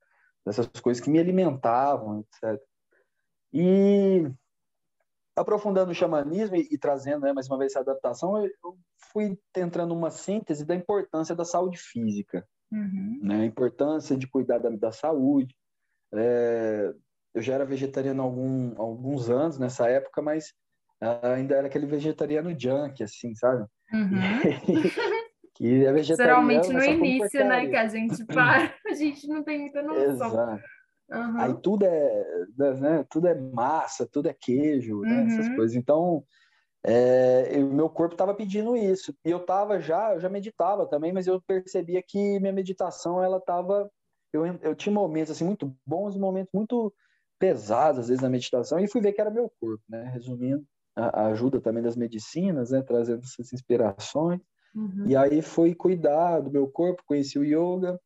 dessas 0.46 0.68
coisas 0.82 1.04
que 1.04 1.10
me 1.10 1.20
alimentavam, 1.20 2.22
etc. 2.22 2.62
E 3.54 4.32
aprofundando 5.36 5.92
o 5.92 5.96
xamanismo 5.96 6.56
e, 6.56 6.68
e 6.72 6.78
trazendo 6.78 7.22
né, 7.22 7.34
mais 7.34 7.48
uma 7.48 7.58
vez 7.58 7.72
essa 7.72 7.82
adaptação, 7.82 8.38
eu, 8.38 8.52
eu 8.64 8.78
fui 9.12 9.38
entrando 9.56 9.94
uma 9.94 10.10
síntese 10.10 10.66
da 10.66 10.76
importância 10.76 11.36
da 11.36 11.46
saúde 11.46 11.78
física, 11.78 12.48
uhum. 12.72 13.20
né, 13.22 13.42
a 13.42 13.46
importância 13.46 14.18
de 14.18 14.28
cuidar 14.28 14.60
da, 14.60 14.70
da 14.70 14.92
saúde. 14.92 15.56
É, 16.14 16.94
eu 17.34 17.42
já 17.42 17.56
era 17.56 17.66
vegetariano 17.66 18.22
há 18.22 18.26
algum, 18.26 18.74
alguns 18.80 19.30
anos 19.30 19.58
nessa 19.58 19.88
época, 19.90 20.22
mas 20.22 20.54
ainda 21.22 21.56
era 21.56 21.68
aquele 21.68 21.86
vegetariano 21.86 22.58
junk, 22.58 23.04
assim, 23.04 23.36
sabe? 23.36 23.66
Uhum. 23.92 24.80
que 25.56 25.86
é 25.86 25.92
vegetariano. 25.92 26.50
Geralmente 26.52 26.74
no 26.74 26.84
início, 26.84 27.46
né, 27.46 27.68
que 27.68 27.76
a 27.76 27.88
gente 27.88 28.26
para, 28.26 28.74
a 28.88 28.94
gente 28.94 29.28
não 29.28 29.44
tem 29.44 29.60
muita 29.60 29.82
noção. 29.82 30.28
Exato. 30.28 30.64
Uhum. 31.12 31.40
Aí 31.40 31.54
tudo 31.56 31.86
é, 31.86 32.46
né, 32.58 33.06
tudo 33.10 33.28
é 33.28 33.36
massa, 33.36 34.08
tudo 34.08 34.28
é 34.28 34.34
queijo, 34.34 35.02
né, 35.02 35.22
uhum. 35.22 35.28
essas 35.28 35.56
coisas. 35.56 35.76
Então, 35.76 36.24
é, 36.84 37.60
o 37.60 37.74
meu 37.74 37.90
corpo 37.90 38.14
estava 38.14 38.34
pedindo 38.34 38.76
isso. 38.76 39.14
E 39.24 39.30
eu 39.30 39.38
estava 39.38 39.80
já, 39.80 40.14
eu 40.14 40.20
já 40.20 40.30
meditava 40.30 40.86
também, 40.88 41.14
mas 41.14 41.28
eu 41.28 41.42
percebia 41.42 42.02
que 42.02 42.40
minha 42.40 42.54
meditação, 42.54 43.24
ela 43.24 43.38
estava... 43.38 43.90
Eu, 44.32 44.46
eu 44.62 44.76
tinha 44.76 44.94
momentos, 44.94 45.32
assim, 45.32 45.46
muito 45.46 45.76
bons 45.86 46.18
momentos 46.18 46.52
muito 46.52 46.92
pesados, 47.38 48.00
às 48.00 48.08
vezes, 48.08 48.24
na 48.24 48.30
meditação, 48.30 48.80
e 48.80 48.88
fui 48.88 49.02
ver 49.02 49.12
que 49.12 49.22
era 49.22 49.30
meu 49.30 49.52
corpo, 49.60 49.84
né? 49.88 50.10
Resumindo, 50.14 50.66
a, 50.96 51.22
a 51.22 51.28
ajuda 51.28 51.62
também 51.62 51.84
das 51.84 51.96
medicinas, 51.96 52.72
né? 52.72 52.82
Trazendo 52.82 53.22
essas 53.24 53.54
inspirações. 53.54 54.40
Uhum. 54.74 55.06
E 55.06 55.16
aí 55.16 55.42
fui 55.42 55.76
cuidar 55.76 56.40
do 56.40 56.50
meu 56.50 56.68
corpo, 56.68 57.04
conheci 57.06 57.38
o 57.38 57.44
yoga, 57.44 58.00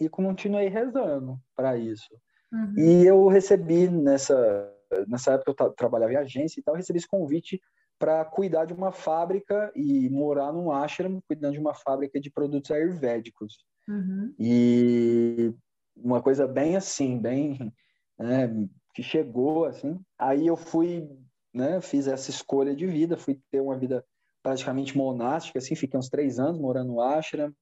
e 0.00 0.08
continuei 0.08 0.68
rezando 0.68 1.38
para 1.54 1.76
isso. 1.76 2.08
Uhum. 2.52 2.74
E 2.76 3.06
eu 3.06 3.28
recebi 3.28 3.88
nessa 3.88 4.72
nessa 5.06 5.34
época 5.34 5.64
eu 5.64 5.72
trabalhava 5.72 6.12
em 6.12 6.16
agência 6.16 6.60
e 6.60 6.62
tal, 6.62 6.74
recebi 6.74 6.98
esse 6.98 7.08
convite 7.08 7.60
para 7.98 8.24
cuidar 8.24 8.64
de 8.64 8.72
uma 8.72 8.92
fábrica 8.92 9.70
e 9.76 10.08
morar 10.08 10.52
num 10.52 10.72
ashram, 10.72 11.22
cuidando 11.28 11.52
de 11.52 11.60
uma 11.60 11.74
fábrica 11.74 12.18
de 12.18 12.30
produtos 12.30 12.70
ayurvédicos. 12.70 13.58
Uhum. 13.86 14.34
E 14.38 15.54
uma 15.94 16.22
coisa 16.22 16.48
bem 16.48 16.76
assim, 16.76 17.18
bem 17.18 17.72
né, 18.18 18.48
que 18.94 19.02
chegou 19.02 19.66
assim. 19.66 20.00
Aí 20.18 20.46
eu 20.46 20.56
fui, 20.56 21.08
né, 21.52 21.80
fiz 21.82 22.08
essa 22.08 22.30
escolha 22.30 22.74
de 22.74 22.86
vida, 22.86 23.18
fui 23.18 23.38
ter 23.50 23.60
uma 23.60 23.76
vida 23.76 24.04
praticamente 24.42 24.96
monástica, 24.96 25.58
assim, 25.58 25.74
fiquei 25.74 25.98
uns 25.98 26.08
três 26.08 26.38
anos 26.38 26.58
morando 26.58 26.92
no 26.92 27.02
ashram 27.02 27.54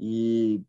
e 0.00 0.60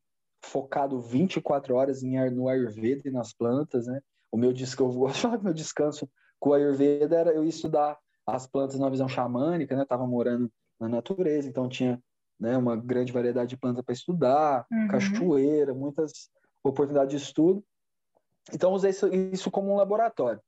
focado 0.41 0.99
24 0.99 1.75
horas 1.75 2.03
em, 2.03 2.29
no 2.29 2.47
Ayurveda 2.47 3.07
e 3.07 3.11
nas 3.11 3.33
plantas, 3.33 3.87
né? 3.87 4.01
O 4.31 4.37
meu 4.37 4.53
descanso, 4.53 4.91
eu 4.91 4.99
gosto 4.99 5.29
de 5.37 5.43
meu 5.43 5.53
descanso 5.53 6.09
com 6.39 6.51
o 6.51 6.53
Ayurveda 6.53 7.15
era 7.15 7.31
eu 7.31 7.43
estudar 7.43 7.97
as 8.25 8.45
plantas 8.45 8.77
na 8.77 8.89
visão 8.89 9.07
xamânica, 9.07 9.75
né? 9.75 9.85
Tava 9.85 10.05
morando 10.05 10.51
na 10.79 10.87
natureza, 10.87 11.47
então 11.47 11.67
tinha 11.67 12.01
né, 12.39 12.55
uma 12.57 12.75
grande 12.75 13.11
variedade 13.11 13.49
de 13.49 13.57
plantas 13.57 13.83
para 13.83 13.93
estudar, 13.93 14.65
uhum. 14.71 14.87
cachoeira, 14.89 15.73
muitas 15.73 16.29
oportunidades 16.63 17.19
de 17.19 17.25
estudo. 17.25 17.63
Então 18.53 18.73
usei 18.73 18.91
isso, 18.91 19.07
isso 19.07 19.51
como 19.51 19.71
um 19.71 19.77
laboratório. 19.77 20.41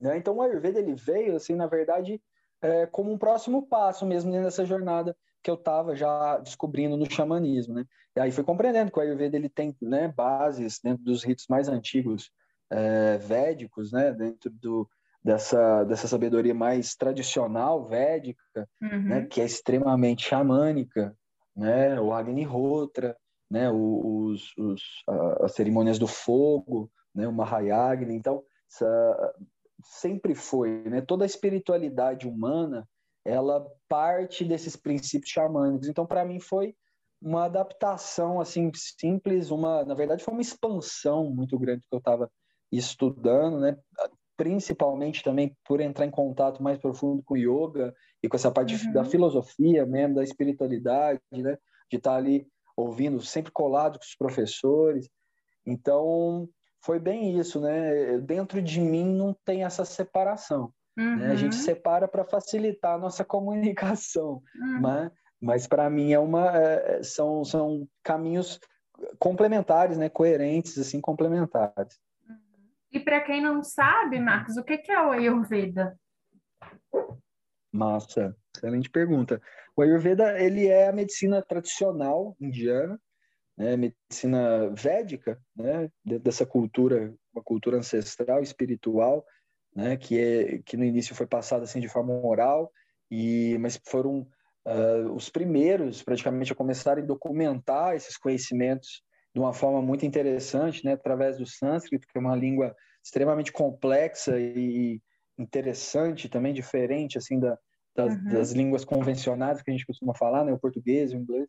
Né? 0.00 0.16
Então 0.16 0.36
o 0.36 0.42
Ayurveda 0.42 0.78
ele 0.78 0.94
veio 0.94 1.36
assim, 1.36 1.54
na 1.54 1.66
verdade, 1.66 2.20
é, 2.60 2.86
como 2.86 3.12
um 3.12 3.18
próximo 3.18 3.66
passo 3.66 4.06
mesmo 4.06 4.32
dessa 4.32 4.64
jornada 4.64 5.16
que 5.42 5.50
eu 5.50 5.54
estava 5.54 5.96
já 5.96 6.38
descobrindo 6.38 6.96
no 6.96 7.10
xamanismo, 7.10 7.74
né? 7.74 7.84
E 8.16 8.20
aí 8.20 8.30
fui 8.30 8.44
compreendendo 8.44 8.90
que 8.90 8.98
o 8.98 9.02
Ayurveda 9.02 9.36
ele 9.36 9.48
tem 9.48 9.74
né, 9.80 10.08
bases 10.08 10.78
dentro 10.82 11.02
dos 11.02 11.24
ritos 11.24 11.46
mais 11.48 11.68
antigos 11.68 12.30
é, 12.70 13.18
védicos, 13.18 13.92
né? 13.92 14.12
Dentro 14.12 14.50
do, 14.50 14.88
dessa, 15.24 15.84
dessa 15.84 16.06
sabedoria 16.06 16.54
mais 16.54 16.94
tradicional 16.94 17.86
védica, 17.86 18.68
uhum. 18.80 19.02
né? 19.02 19.26
Que 19.26 19.40
é 19.40 19.44
extremamente 19.44 20.28
xamânica, 20.28 21.16
né? 21.56 22.00
O 22.00 22.12
Agnihotra, 22.12 23.16
né? 23.50 23.70
Os, 23.70 24.56
os, 24.56 24.82
as 25.40 25.52
cerimônias 25.52 25.98
do 25.98 26.06
fogo, 26.06 26.90
né? 27.14 27.26
O 27.26 27.32
Mahayagni. 27.32 28.14
Então, 28.14 28.42
essa, 28.70 29.34
sempre 29.82 30.34
foi, 30.34 30.82
né? 30.84 31.00
Toda 31.00 31.24
a 31.24 31.26
espiritualidade 31.26 32.28
humana 32.28 32.86
ela 33.24 33.66
parte 33.88 34.44
desses 34.44 34.76
princípios 34.76 35.30
xamânicos. 35.30 35.88
Então, 35.88 36.06
para 36.06 36.24
mim, 36.24 36.40
foi 36.40 36.74
uma 37.20 37.44
adaptação 37.44 38.40
assim 38.40 38.70
simples, 38.74 39.50
uma, 39.50 39.84
na 39.84 39.94
verdade, 39.94 40.24
foi 40.24 40.34
uma 40.34 40.42
expansão 40.42 41.30
muito 41.30 41.56
grande 41.58 41.86
que 41.88 41.94
eu 41.94 41.98
estava 41.98 42.30
estudando, 42.70 43.60
né? 43.60 43.76
Principalmente 44.36 45.22
também 45.22 45.56
por 45.64 45.80
entrar 45.80 46.04
em 46.04 46.10
contato 46.10 46.62
mais 46.62 46.78
profundo 46.78 47.22
com 47.22 47.34
o 47.34 47.36
yoga 47.36 47.94
e 48.22 48.28
com 48.28 48.36
essa 48.36 48.50
parte 48.50 48.74
uhum. 48.74 48.92
da 48.92 49.04
filosofia 49.04 49.86
mesmo, 49.86 50.16
da 50.16 50.24
espiritualidade, 50.24 51.20
né? 51.30 51.56
De 51.90 51.98
estar 51.98 52.12
tá 52.12 52.16
ali 52.16 52.46
ouvindo, 52.76 53.20
sempre 53.20 53.52
colado 53.52 53.98
com 53.98 54.04
os 54.04 54.16
professores. 54.16 55.08
Então, 55.64 56.48
foi 56.80 56.98
bem 56.98 57.38
isso, 57.38 57.60
né? 57.60 58.18
Dentro 58.18 58.60
de 58.60 58.80
mim 58.80 59.04
não 59.04 59.36
tem 59.44 59.64
essa 59.64 59.84
separação. 59.84 60.72
Uhum. 60.96 61.16
Né? 61.16 61.32
A 61.32 61.34
gente 61.34 61.56
uhum. 61.56 61.62
separa 61.62 62.06
para 62.06 62.24
facilitar 62.24 62.94
a 62.94 62.98
nossa 62.98 63.24
comunicação, 63.24 64.42
uhum. 64.54 64.80
mas, 64.80 65.12
mas 65.40 65.66
para 65.66 65.88
mim 65.88 66.12
é 66.12 66.18
uma, 66.18 66.56
é, 66.56 66.98
é, 66.98 67.02
são, 67.02 67.44
são 67.44 67.88
caminhos 68.02 68.60
complementares, 69.18 69.96
né? 69.96 70.08
coerentes, 70.08 70.78
assim, 70.78 71.00
complementares. 71.00 71.98
Uhum. 72.28 72.36
E 72.92 73.00
para 73.00 73.20
quem 73.20 73.40
não 73.40 73.62
sabe, 73.62 74.20
Marcos, 74.20 74.56
o 74.56 74.64
que 74.64 74.90
é 74.90 75.00
o 75.00 75.10
Ayurveda? 75.10 75.96
Massa, 77.72 78.36
excelente 78.54 78.90
pergunta. 78.90 79.40
O 79.74 79.80
Ayurveda 79.80 80.38
ele 80.38 80.66
é 80.66 80.88
a 80.88 80.92
medicina 80.92 81.40
tradicional 81.40 82.36
indiana, 82.38 83.00
né, 83.56 83.76
medicina 83.76 84.68
védica, 84.70 85.40
né, 85.56 85.90
dessa 86.04 86.44
cultura, 86.44 87.14
uma 87.32 87.42
cultura 87.42 87.78
ancestral, 87.78 88.42
espiritual, 88.42 89.24
né, 89.74 89.96
que 89.96 90.18
é 90.18 90.58
que 90.64 90.76
no 90.76 90.84
início 90.84 91.14
foi 91.14 91.26
passado 91.26 91.62
assim 91.62 91.80
de 91.80 91.88
forma 91.88 92.14
oral 92.24 92.70
e 93.10 93.56
mas 93.58 93.80
foram 93.86 94.26
uh, 94.66 95.12
os 95.14 95.28
primeiros, 95.28 96.02
praticamente, 96.02 96.52
a 96.52 96.56
começarem 96.56 97.04
a 97.04 97.06
documentar 97.06 97.94
esses 97.94 98.16
conhecimentos 98.16 99.02
de 99.34 99.40
uma 99.40 99.52
forma 99.52 99.80
muito 99.80 100.04
interessante, 100.04 100.84
né, 100.84 100.92
através 100.92 101.38
do 101.38 101.46
sânscrito, 101.46 102.06
que 102.06 102.18
é 102.18 102.20
uma 102.20 102.36
língua 102.36 102.74
extremamente 103.02 103.50
complexa 103.50 104.38
e 104.38 105.00
interessante, 105.38 106.28
também 106.28 106.52
diferente 106.52 107.16
assim 107.16 107.40
da, 107.40 107.58
das, 107.96 108.14
uhum. 108.14 108.24
das, 108.24 108.52
línguas 108.52 108.84
convencionais 108.84 109.62
que 109.62 109.70
a 109.70 109.72
gente 109.72 109.86
costuma 109.86 110.14
falar, 110.14 110.44
né, 110.44 110.52
o 110.52 110.58
português, 110.58 111.12
o 111.12 111.16
inglês, 111.16 111.48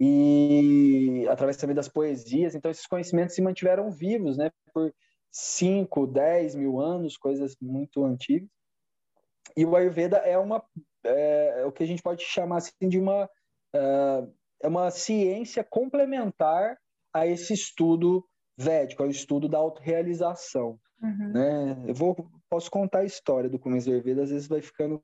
e 0.00 1.26
através 1.28 1.56
também 1.56 1.76
das 1.76 1.88
poesias. 1.88 2.54
Então 2.54 2.70
esses 2.70 2.86
conhecimentos 2.86 3.34
se 3.34 3.42
mantiveram 3.42 3.90
vivos, 3.90 4.38
né, 4.38 4.50
por 4.72 4.92
5, 5.32 6.06
10 6.06 6.54
mil 6.54 6.78
anos, 6.78 7.16
coisas 7.16 7.56
muito 7.60 8.04
antigas. 8.04 8.48
E 9.56 9.64
o 9.64 9.74
Ayurveda 9.74 10.18
é 10.18 10.38
uma 10.38 10.62
é, 11.04 11.62
é 11.62 11.64
o 11.64 11.72
que 11.72 11.82
a 11.82 11.86
gente 11.86 12.02
pode 12.02 12.22
chamar 12.22 12.58
assim 12.58 12.88
de 12.88 12.98
uma 12.98 13.28
é, 13.74 14.28
é 14.62 14.68
uma 14.68 14.90
ciência 14.90 15.64
complementar 15.64 16.78
a 17.12 17.26
esse 17.26 17.52
estudo 17.52 18.24
védico, 18.56 19.02
ao 19.02 19.10
estudo 19.10 19.48
da 19.48 19.58
autorrealização. 19.58 20.78
Uhum. 21.02 21.32
Né? 21.32 21.84
Eu 21.88 21.94
vou, 21.94 22.30
posso 22.48 22.70
contar 22.70 23.00
a 23.00 23.04
história 23.04 23.50
do 23.50 23.58
Cumes 23.58 23.88
Ayurveda, 23.88 24.22
às 24.22 24.30
vezes 24.30 24.46
vai 24.46 24.62
ficando 24.62 25.02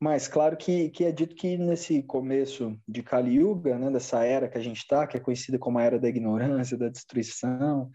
mais 0.00 0.28
claro 0.28 0.56
que, 0.56 0.90
que 0.90 1.04
é 1.04 1.10
dito 1.10 1.34
que 1.34 1.56
nesse 1.56 2.02
começo 2.02 2.78
de 2.86 3.02
Kali 3.02 3.36
Yuga, 3.36 3.78
né, 3.78 3.90
dessa 3.90 4.24
era 4.24 4.48
que 4.48 4.58
a 4.58 4.60
gente 4.60 4.78
está, 4.78 5.06
que 5.06 5.16
é 5.16 5.20
conhecida 5.20 5.58
como 5.58 5.78
a 5.78 5.82
era 5.82 5.98
da 5.98 6.08
ignorância, 6.08 6.76
da 6.76 6.88
destruição, 6.88 7.90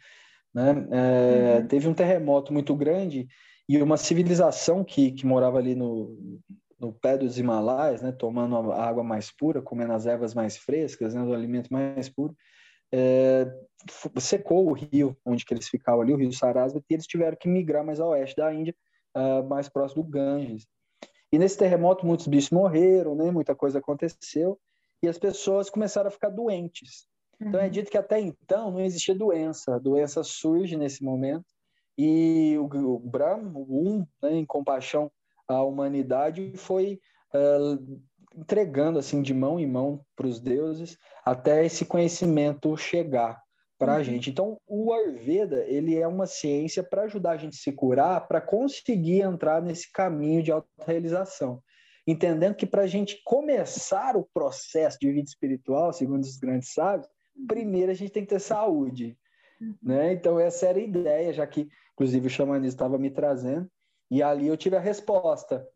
né, 0.54 0.88
é, 0.92 1.60
uhum. 1.60 1.68
teve 1.68 1.88
um 1.88 1.94
terremoto 1.94 2.52
muito 2.52 2.76
grande 2.76 3.28
e 3.68 3.82
uma 3.82 3.98
civilização 3.98 4.84
que, 4.84 5.12
que 5.12 5.26
morava 5.26 5.58
ali 5.58 5.76
no, 5.76 6.42
no 6.80 6.92
pé 6.92 7.18
dos 7.18 7.38
Himalaias, 7.38 8.02
né, 8.02 8.12
tomando 8.12 8.72
a 8.72 8.84
água 8.84 9.04
mais 9.04 9.32
pura, 9.32 9.62
comendo 9.62 9.94
as 9.94 10.06
ervas 10.06 10.34
mais 10.34 10.58
frescas, 10.58 11.14
né, 11.14 11.22
o 11.22 11.34
alimento 11.34 11.72
mais 11.72 12.10
puro, 12.10 12.36
é, 12.92 13.48
secou 14.18 14.68
o 14.68 14.74
rio 14.74 15.16
onde 15.26 15.46
eles 15.52 15.68
ficavam 15.68 16.02
ali, 16.02 16.14
o 16.14 16.18
rio 16.18 16.34
Sarasvati, 16.34 16.86
e 16.90 16.94
eles 16.94 17.06
tiveram 17.06 17.38
que 17.40 17.48
migrar 17.48 17.86
mais 17.86 18.00
a 18.00 18.08
oeste 18.08 18.36
da 18.36 18.54
Índia, 18.54 18.76
uh, 19.16 19.48
mais 19.48 19.70
próximo 19.70 20.04
do 20.04 20.10
Ganges. 20.10 20.68
E 21.32 21.38
nesse 21.38 21.58
terremoto 21.58 22.06
muitos 22.06 22.28
bichos 22.28 22.50
morreram, 22.50 23.16
né? 23.16 23.30
Muita 23.30 23.56
coisa 23.56 23.80
aconteceu 23.80 24.60
e 25.02 25.08
as 25.08 25.18
pessoas 25.18 25.70
começaram 25.70 26.08
a 26.08 26.12
ficar 26.12 26.30
doentes. 26.30 27.08
Então 27.42 27.60
é 27.60 27.66
uhum. 27.66 27.70
dito 27.70 27.90
que 27.90 27.98
até 27.98 28.20
então 28.20 28.72
não 28.72 28.82
existia 28.82 29.16
doença, 29.16 29.76
a 29.76 29.80
doença 29.80 30.24
surge 30.24 30.76
nesse 30.76 31.04
momento 31.04 31.46
e 31.98 32.58
o, 32.58 32.96
o 32.96 33.00
Brahma, 33.00 33.52
o 33.60 33.90
Um, 33.90 34.08
né, 34.22 34.36
em 34.36 34.46
compaixão 34.46 35.12
à 35.48 35.64
humanidade, 35.64 36.54
foi 36.58 37.00
uh, 37.34 38.02
entregando 38.36 39.00
assim 39.00 39.22
de 39.22 39.34
mão 39.34 39.60
em 39.60 39.68
mão 39.68 40.02
para 40.16 40.28
os 40.28 40.40
deuses 40.40 40.98
até 41.26 41.66
esse 41.66 41.86
conhecimento 41.86 42.76
chegar 42.78 43.42
para 43.78 43.94
a 43.94 43.98
uhum. 43.98 44.04
gente. 44.04 44.30
Então, 44.30 44.60
o 44.68 44.92
Ayurveda 44.92 45.64
ele 45.66 45.98
é 45.98 46.06
uma 46.06 46.26
ciência 46.26 46.84
para 46.84 47.04
ajudar 47.04 47.32
a 47.32 47.38
gente 47.38 47.54
a 47.54 47.62
se 47.62 47.72
curar, 47.72 48.28
para 48.28 48.42
conseguir 48.42 49.22
entrar 49.22 49.62
nesse 49.62 49.90
caminho 49.92 50.44
de 50.44 50.52
autorrealização. 50.52 51.62
Entendendo 52.06 52.56
que 52.56 52.66
para 52.66 52.84
a 52.84 52.88
gente 52.88 53.22
começar 53.24 54.18
o 54.18 54.28
processo 54.34 54.98
de 55.00 55.12
vida 55.12 55.30
espiritual, 55.30 55.94
segundo 55.94 56.24
os 56.24 56.38
grandes 56.38 56.74
sábios. 56.74 57.08
Primeiro 57.48 57.92
a 57.92 57.96
gente 57.96 58.12
tem 58.12 58.24
que 58.24 58.30
ter 58.30 58.40
saúde. 58.40 59.18
Uhum. 59.60 59.76
Né? 59.82 60.14
Então, 60.14 60.40
essa 60.40 60.68
era 60.68 60.80
a 60.80 60.82
ideia, 60.82 61.34
já 61.34 61.46
que, 61.46 61.68
inclusive, 61.94 62.28
o 62.28 62.30
xamanismo 62.30 62.68
estava 62.68 62.98
me 62.98 63.10
trazendo, 63.10 63.70
e 64.10 64.24
ali 64.24 64.48
eu 64.48 64.58
tive 64.58 64.76
a 64.76 64.80
resposta. 64.80 65.68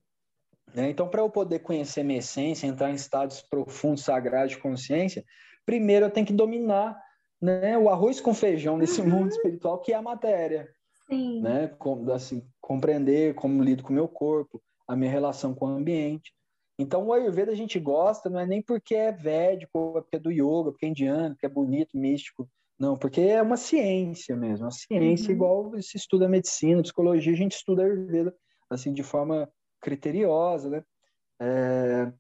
Né? 0.74 0.90
Então, 0.90 1.08
para 1.08 1.22
eu 1.22 1.30
poder 1.30 1.60
conhecer 1.60 2.04
minha 2.04 2.20
essência, 2.20 2.68
entrar 2.68 2.90
em 2.90 2.96
estados 2.96 3.42
profundos, 3.42 4.04
sagrados 4.04 4.52
de 4.52 4.60
consciência, 4.60 5.24
primeiro 5.66 6.06
eu 6.06 6.12
tenho 6.12 6.26
que 6.26 6.34
dominar 6.34 6.98
né, 7.42 7.78
o 7.78 7.90
arroz 7.90 8.22
com 8.22 8.34
feijão 8.34 8.78
nesse 8.78 9.02
uhum. 9.02 9.10
mundo 9.10 9.30
espiritual, 9.30 9.80
que 9.80 9.92
é 9.92 9.96
a 9.96 10.02
matéria. 10.02 10.70
Sim. 11.08 11.42
Né? 11.42 11.68
Com, 11.78 12.12
assim, 12.12 12.48
compreender 12.62 13.36
como 13.36 13.62
lido 13.62 13.84
com 13.84 13.90
o 13.90 13.96
meu 13.96 14.08
corpo, 14.08 14.62
a 14.88 14.96
minha 14.96 15.12
relação 15.12 15.54
com 15.54 15.66
o 15.66 15.70
ambiente. 15.70 16.34
Então, 16.78 17.06
o 17.06 17.14
Ayurveda 17.14 17.52
a 17.52 17.56
gente 17.56 17.80
gosta, 17.80 18.30
não 18.30 18.40
é 18.40 18.46
nem 18.46 18.62
porque 18.62 18.96
é 18.96 19.12
védico, 19.12 19.96
é 19.98 20.02
porque 20.02 20.16
é 20.16 20.20
do 20.20 20.32
yoga, 20.32 20.72
porque 20.72 20.86
é 20.86 20.90
indiano, 20.90 21.36
porque 21.36 21.46
é 21.46 21.50
bonito, 21.50 21.98
místico. 21.98 22.50
Não, 22.80 22.98
porque 22.98 23.22
é 23.22 23.42
uma 23.42 23.58
ciência 23.58 24.36
mesmo, 24.36 24.66
uma 24.66 24.72
ciência 24.72 25.28
uhum. 25.28 25.36
igual 25.36 25.82
se 25.82 25.96
estuda 25.96 26.28
medicina, 26.28 26.82
psicologia, 26.82 27.32
a 27.32 27.36
gente 27.36 27.56
estuda 27.56 27.84
Ayurveda 27.84 28.36
assim 28.70 28.92
de 28.92 29.04
forma 29.04 29.50
criteriosa, 29.80 30.70
né? 30.70 30.84
É... 31.40 32.12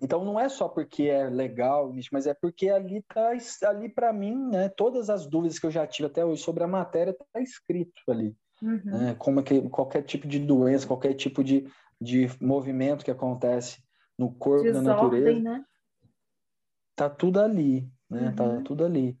Então 0.00 0.24
não 0.24 0.38
é 0.38 0.48
só 0.48 0.68
porque 0.68 1.04
é 1.04 1.28
legal, 1.28 1.92
mas 2.12 2.26
é 2.26 2.32
porque 2.32 2.68
ali 2.68 3.02
tá 3.02 3.32
ali 3.64 3.88
para 3.88 4.12
mim, 4.12 4.48
né? 4.48 4.68
Todas 4.68 5.10
as 5.10 5.26
dúvidas 5.26 5.58
que 5.58 5.66
eu 5.66 5.70
já 5.70 5.86
tive 5.86 6.06
até 6.06 6.24
hoje 6.24 6.42
sobre 6.42 6.62
a 6.62 6.68
matéria 6.68 7.16
tá 7.32 7.40
escrito 7.40 8.00
ali, 8.08 8.34
uhum. 8.62 8.80
né? 8.84 9.16
Como 9.18 9.40
é 9.40 9.42
que 9.42 9.60
qualquer 9.68 10.02
tipo 10.02 10.26
de 10.26 10.38
doença, 10.38 10.86
qualquer 10.86 11.14
tipo 11.14 11.42
de, 11.42 11.66
de 12.00 12.28
movimento 12.40 13.04
que 13.04 13.10
acontece 13.10 13.82
no 14.18 14.32
corpo 14.32 14.64
Desordem, 14.64 14.84
da 14.84 14.94
natureza, 14.94 15.40
né? 15.40 15.64
tá 16.98 17.08
tudo 17.08 17.40
ali, 17.40 17.88
né? 18.10 18.32
Tá 18.36 18.44
uhum. 18.44 18.56
Tá 18.56 18.62
tudo 18.62 18.84
ali. 18.84 19.16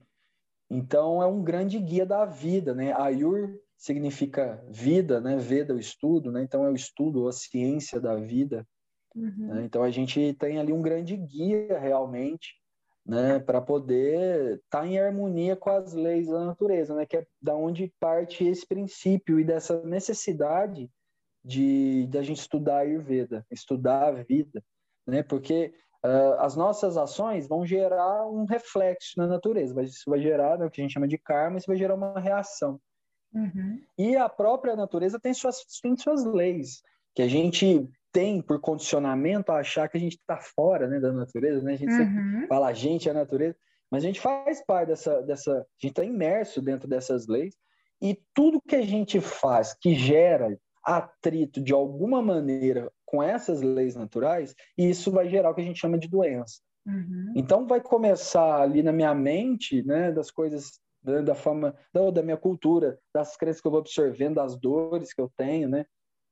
Então 0.68 1.22
é 1.22 1.26
um 1.26 1.42
grande 1.42 1.78
guia 1.78 2.04
da 2.04 2.24
vida, 2.24 2.74
né? 2.74 2.92
Ayur 2.92 3.58
significa 3.76 4.62
vida, 4.68 5.20
né? 5.20 5.36
Veda, 5.36 5.74
o 5.74 5.78
estudo, 5.78 6.32
né? 6.32 6.42
Então 6.42 6.64
é 6.64 6.70
o 6.70 6.74
estudo, 6.74 7.28
a 7.28 7.32
ciência 7.32 8.00
da 8.00 8.16
vida. 8.16 8.66
Uhum. 9.14 9.54
Né? 9.54 9.64
Então 9.64 9.82
a 9.82 9.90
gente 9.90 10.34
tem 10.34 10.58
ali 10.58 10.72
um 10.72 10.82
grande 10.82 11.16
guia 11.16 11.78
realmente, 11.78 12.56
né? 13.06 13.38
Para 13.38 13.60
poder 13.60 14.56
estar 14.56 14.80
tá 14.80 14.86
em 14.86 14.98
harmonia 14.98 15.54
com 15.54 15.70
as 15.70 15.94
leis 15.94 16.26
da 16.26 16.44
natureza, 16.44 16.94
né? 16.94 17.06
Que 17.06 17.18
é 17.18 17.26
da 17.40 17.54
onde 17.54 17.94
parte 18.00 18.44
esse 18.44 18.66
princípio 18.66 19.38
e 19.38 19.44
dessa 19.44 19.80
necessidade 19.84 20.90
de 21.48 22.06
da 22.08 22.22
gente 22.22 22.40
estudar 22.40 22.76
a 22.76 22.80
Ayurveda, 22.80 23.44
estudar 23.50 24.08
a 24.08 24.22
vida, 24.22 24.62
né? 25.06 25.22
Porque 25.22 25.72
uh, 26.04 26.40
as 26.40 26.54
nossas 26.54 26.98
ações 26.98 27.48
vão 27.48 27.64
gerar 27.64 28.28
um 28.28 28.44
reflexo 28.44 29.14
na 29.16 29.26
natureza, 29.26 29.74
mas 29.74 29.90
isso 29.90 30.10
vai 30.10 30.20
gerar 30.20 30.58
né, 30.58 30.66
o 30.66 30.70
que 30.70 30.82
a 30.82 30.84
gente 30.84 30.92
chama 30.92 31.08
de 31.08 31.16
karma, 31.16 31.56
isso 31.56 31.66
vai 31.66 31.76
gerar 31.76 31.94
uma 31.94 32.20
reação. 32.20 32.78
Uhum. 33.34 33.80
E 33.96 34.14
a 34.14 34.28
própria 34.28 34.76
natureza 34.76 35.18
tem 35.18 35.32
suas, 35.32 35.64
tem 35.82 35.96
suas 35.96 36.22
leis, 36.24 36.82
que 37.14 37.22
a 37.22 37.28
gente 37.28 37.88
tem 38.12 38.42
por 38.42 38.60
condicionamento 38.60 39.50
a 39.50 39.60
achar 39.60 39.88
que 39.88 39.96
a 39.96 40.00
gente 40.00 40.16
está 40.16 40.36
fora 40.36 40.86
né, 40.86 41.00
da 41.00 41.12
natureza, 41.12 41.62
né? 41.62 41.72
A 41.72 41.76
gente 41.76 41.92
uhum. 41.92 42.46
fala 42.46 42.68
a 42.68 42.72
gente 42.74 43.08
é 43.08 43.10
a 43.10 43.14
natureza, 43.14 43.56
mas 43.90 44.04
a 44.04 44.06
gente 44.06 44.20
faz 44.20 44.62
parte 44.66 44.88
dessa, 44.88 45.22
dessa 45.22 45.52
a 45.52 45.64
gente 45.80 45.92
está 45.92 46.04
imerso 46.04 46.60
dentro 46.60 46.86
dessas 46.86 47.26
leis 47.26 47.54
e 48.02 48.18
tudo 48.34 48.60
que 48.60 48.76
a 48.76 48.82
gente 48.82 49.18
faz 49.18 49.72
que 49.72 49.94
gera 49.94 50.58
atrito 50.96 51.60
de 51.60 51.72
alguma 51.72 52.22
maneira 52.22 52.90
com 53.04 53.22
essas 53.22 53.60
leis 53.60 53.94
naturais, 53.94 54.54
isso 54.76 55.10
vai 55.10 55.28
gerar 55.28 55.50
o 55.50 55.54
que 55.54 55.60
a 55.60 55.64
gente 55.64 55.78
chama 55.78 55.98
de 55.98 56.08
doença. 56.08 56.60
Uhum. 56.86 57.32
Então 57.36 57.66
vai 57.66 57.80
começar 57.80 58.62
ali 58.62 58.82
na 58.82 58.92
minha 58.92 59.14
mente, 59.14 59.82
né, 59.82 60.10
das 60.10 60.30
coisas 60.30 60.80
né, 61.04 61.20
da 61.22 61.34
forma 61.34 61.76
da, 61.92 62.10
da 62.10 62.22
minha 62.22 62.36
cultura, 62.36 62.98
das 63.14 63.36
crenças 63.36 63.60
que 63.60 63.66
eu 63.66 63.70
vou 63.70 63.80
absorvendo, 63.80 64.36
das 64.36 64.58
dores 64.58 65.12
que 65.12 65.20
eu 65.20 65.30
tenho, 65.36 65.68
né? 65.68 65.84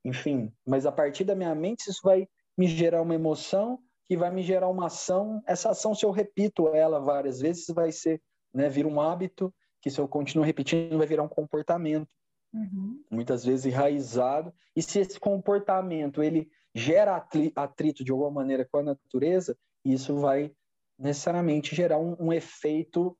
Enfim, 0.05 0.53
mas 0.67 0.87
a 0.87 0.93
partir 0.93 1.25
da 1.25 1.35
minha 1.35 1.55
mente 1.55 1.91
isso 1.91 2.01
vai 2.03 2.27
me 2.57 2.67
gerar 2.67 3.03
uma 3.03 3.15
emoção 3.15 3.79
que 4.07 4.17
vai 4.17 4.31
me 4.31 4.43
gerar 4.43 4.69
uma 4.69 4.87
ação. 4.87 5.43
Essa 5.47 5.71
ação, 5.71 5.95
se 5.95 6.07
eu 6.07 6.11
repito 6.11 6.69
ela 6.69 6.99
várias 7.01 7.41
vezes, 7.41 7.67
vai 7.69 7.93
ser, 7.93 8.23
né, 8.55 8.69
vira 8.69 8.89
um 8.89 9.01
hábito 9.01 9.53
que 9.83 9.91
se 9.91 10.01
eu 10.01 10.09
continuo 10.09 10.45
repetindo 10.45 10.97
vai 10.97 11.07
virar 11.07 11.23
um 11.23 11.29
comportamento. 11.29 12.09
Uhum. 12.57 13.05
Muitas 13.11 13.45
vezes 13.45 13.67
enraizado. 13.67 14.53
E 14.75 14.83
se 14.83 14.99
esse 15.01 15.21
comportamento 15.21 16.23
ele 16.23 16.51
gera 16.75 17.23
atrito 17.55 18.03
de 18.03 18.11
alguma 18.11 18.31
maneira 18.31 18.67
com 18.71 18.79
a 18.79 18.83
natureza, 18.83 19.57
isso 19.85 20.17
vai 20.17 20.53
necessariamente 20.99 21.75
gerar 21.75 21.99
um, 21.99 22.17
um 22.19 22.33
efeito 22.33 23.17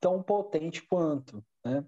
tão 0.00 0.22
potente 0.22 0.82
quanto, 0.86 1.42
né? 1.64 1.84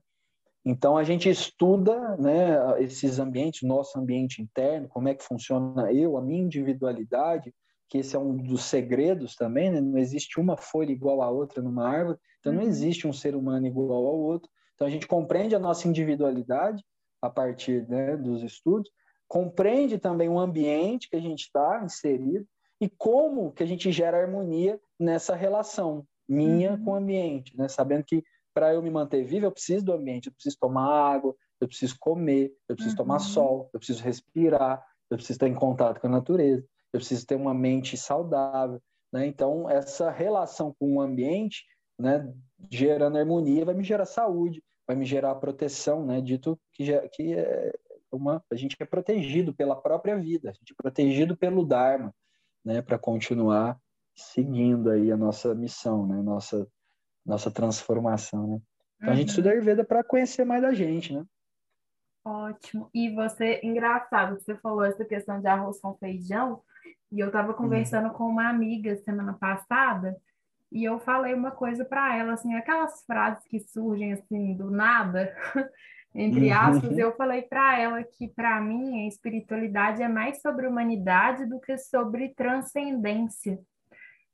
Então 0.64 0.96
a 0.96 1.04
gente 1.04 1.28
estuda, 1.28 2.16
né, 2.16 2.82
esses 2.82 3.18
ambientes, 3.18 3.68
nosso 3.68 3.98
ambiente 3.98 4.40
interno, 4.40 4.88
como 4.88 5.08
é 5.08 5.14
que 5.14 5.22
funciona 5.22 5.92
eu, 5.92 6.16
a 6.16 6.22
minha 6.22 6.42
individualidade, 6.42 7.52
que 7.86 7.98
esse 7.98 8.16
é 8.16 8.18
um 8.18 8.34
dos 8.34 8.64
segredos 8.64 9.34
também, 9.34 9.70
né? 9.70 9.80
Não 9.80 9.98
existe 9.98 10.40
uma 10.40 10.56
folha 10.56 10.90
igual 10.90 11.20
à 11.20 11.28
outra 11.28 11.62
numa 11.62 11.86
árvore, 11.86 12.18
então 12.40 12.52
não 12.52 12.62
uhum. 12.62 12.68
existe 12.68 13.06
um 13.06 13.12
ser 13.12 13.34
humano 13.34 13.66
igual 13.66 14.06
ao 14.06 14.18
outro. 14.18 14.50
Então 14.74 14.86
a 14.86 14.90
gente 14.90 15.06
compreende 15.06 15.54
a 15.54 15.58
nossa 15.58 15.88
individualidade 15.88 16.84
a 17.22 17.30
partir 17.30 17.88
né, 17.88 18.16
dos 18.16 18.42
estudos, 18.42 18.90
compreende 19.26 19.98
também 19.98 20.28
o 20.28 20.38
ambiente 20.38 21.08
que 21.08 21.16
a 21.16 21.20
gente 21.20 21.44
está 21.44 21.82
inserido 21.84 22.46
e 22.80 22.88
como 22.88 23.52
que 23.52 23.62
a 23.62 23.66
gente 23.66 23.90
gera 23.90 24.20
harmonia 24.20 24.78
nessa 24.98 25.34
relação 25.34 26.06
minha 26.28 26.72
uhum. 26.72 26.84
com 26.84 26.90
o 26.92 26.94
ambiente, 26.94 27.56
né? 27.56 27.68
Sabendo 27.68 28.04
que 28.04 28.22
para 28.52 28.72
eu 28.72 28.82
me 28.82 28.90
manter 28.90 29.24
vivo, 29.24 29.46
eu 29.46 29.52
preciso 29.52 29.84
do 29.84 29.92
ambiente, 29.92 30.26
eu 30.26 30.32
preciso 30.32 30.56
tomar 30.58 30.86
água, 30.86 31.34
eu 31.60 31.68
preciso 31.68 31.96
comer, 31.98 32.54
eu 32.68 32.76
preciso 32.76 32.94
uhum. 32.94 33.04
tomar 33.04 33.18
sol, 33.18 33.70
eu 33.72 33.78
preciso 33.78 34.02
respirar, 34.02 34.84
eu 35.10 35.16
preciso 35.16 35.36
estar 35.36 35.48
em 35.48 35.54
contato 35.54 36.00
com 36.00 36.06
a 36.06 36.10
natureza. 36.10 36.64
eu 36.92 37.00
preciso 37.00 37.26
ter 37.26 37.34
uma 37.34 37.52
mente 37.52 37.96
saudável, 37.96 38.80
né? 39.12 39.26
Então, 39.26 39.68
essa 39.68 40.10
relação 40.10 40.74
com 40.78 40.96
o 40.96 41.00
ambiente, 41.00 41.64
né, 41.98 42.32
gerando 42.70 43.18
harmonia, 43.18 43.64
vai 43.64 43.74
me 43.74 43.84
gerar 43.84 44.06
saúde, 44.06 44.62
vai 44.86 44.96
me 44.96 45.04
gerar 45.04 45.34
proteção, 45.36 46.04
né? 46.04 46.20
Dito 46.20 46.58
que, 46.72 46.84
já, 46.84 47.06
que 47.08 47.34
é 47.34 47.72
uma, 48.10 48.42
a 48.50 48.54
gente 48.54 48.76
é 48.78 48.84
protegido 48.84 49.54
pela 49.54 49.76
própria 49.76 50.16
vida, 50.16 50.50
a 50.50 50.52
gente 50.52 50.72
é 50.72 50.82
protegido 50.82 51.36
pelo 51.36 51.64
Dharma, 51.64 52.14
né? 52.64 52.82
Para 52.82 52.98
continuar 52.98 53.78
seguindo 54.14 54.90
aí 54.90 55.10
a 55.10 55.16
nossa 55.16 55.54
missão, 55.54 56.06
né? 56.06 56.20
Nossa, 56.22 56.66
nossa 57.24 57.50
transformação, 57.50 58.46
né? 58.46 58.60
Então, 58.96 59.08
uhum. 59.08 59.12
a 59.12 59.16
gente 59.16 59.28
estuda 59.28 59.48
uhum. 59.48 59.54
Ayurveda 59.54 59.84
para 59.84 60.04
conhecer 60.04 60.44
mais 60.44 60.62
da 60.62 60.72
gente, 60.72 61.12
né? 61.12 61.24
Ótimo. 62.24 62.88
E 62.94 63.10
você, 63.14 63.60
engraçado, 63.62 64.40
você 64.40 64.56
falou 64.56 64.84
essa 64.84 65.04
questão 65.04 65.40
de 65.40 65.46
arroz 65.46 65.78
com 65.80 65.94
feijão, 65.94 66.62
e 67.12 67.20
eu 67.20 67.26
estava 67.26 67.50
uhum. 67.50 67.56
conversando 67.56 68.08
uhum. 68.08 68.14
com 68.14 68.24
uma 68.24 68.48
amiga 68.48 68.96
semana 68.98 69.34
passada, 69.34 70.16
e 70.70 70.84
eu 70.84 70.98
falei 70.98 71.34
uma 71.34 71.50
coisa 71.50 71.84
para 71.84 72.16
ela, 72.16 72.34
assim, 72.34 72.54
aquelas 72.54 73.04
frases 73.04 73.44
que 73.46 73.60
surgem 73.60 74.12
assim 74.12 74.56
do 74.56 74.70
nada, 74.70 75.34
entre 76.14 76.48
uhum. 76.48 76.58
aspas, 76.58 76.98
eu 76.98 77.14
falei 77.16 77.42
para 77.42 77.78
ela 77.78 78.02
que 78.02 78.28
para 78.28 78.60
mim 78.60 79.04
a 79.04 79.08
espiritualidade 79.08 80.02
é 80.02 80.08
mais 80.08 80.40
sobre 80.40 80.66
humanidade 80.66 81.46
do 81.46 81.60
que 81.60 81.76
sobre 81.76 82.30
transcendência. 82.30 83.58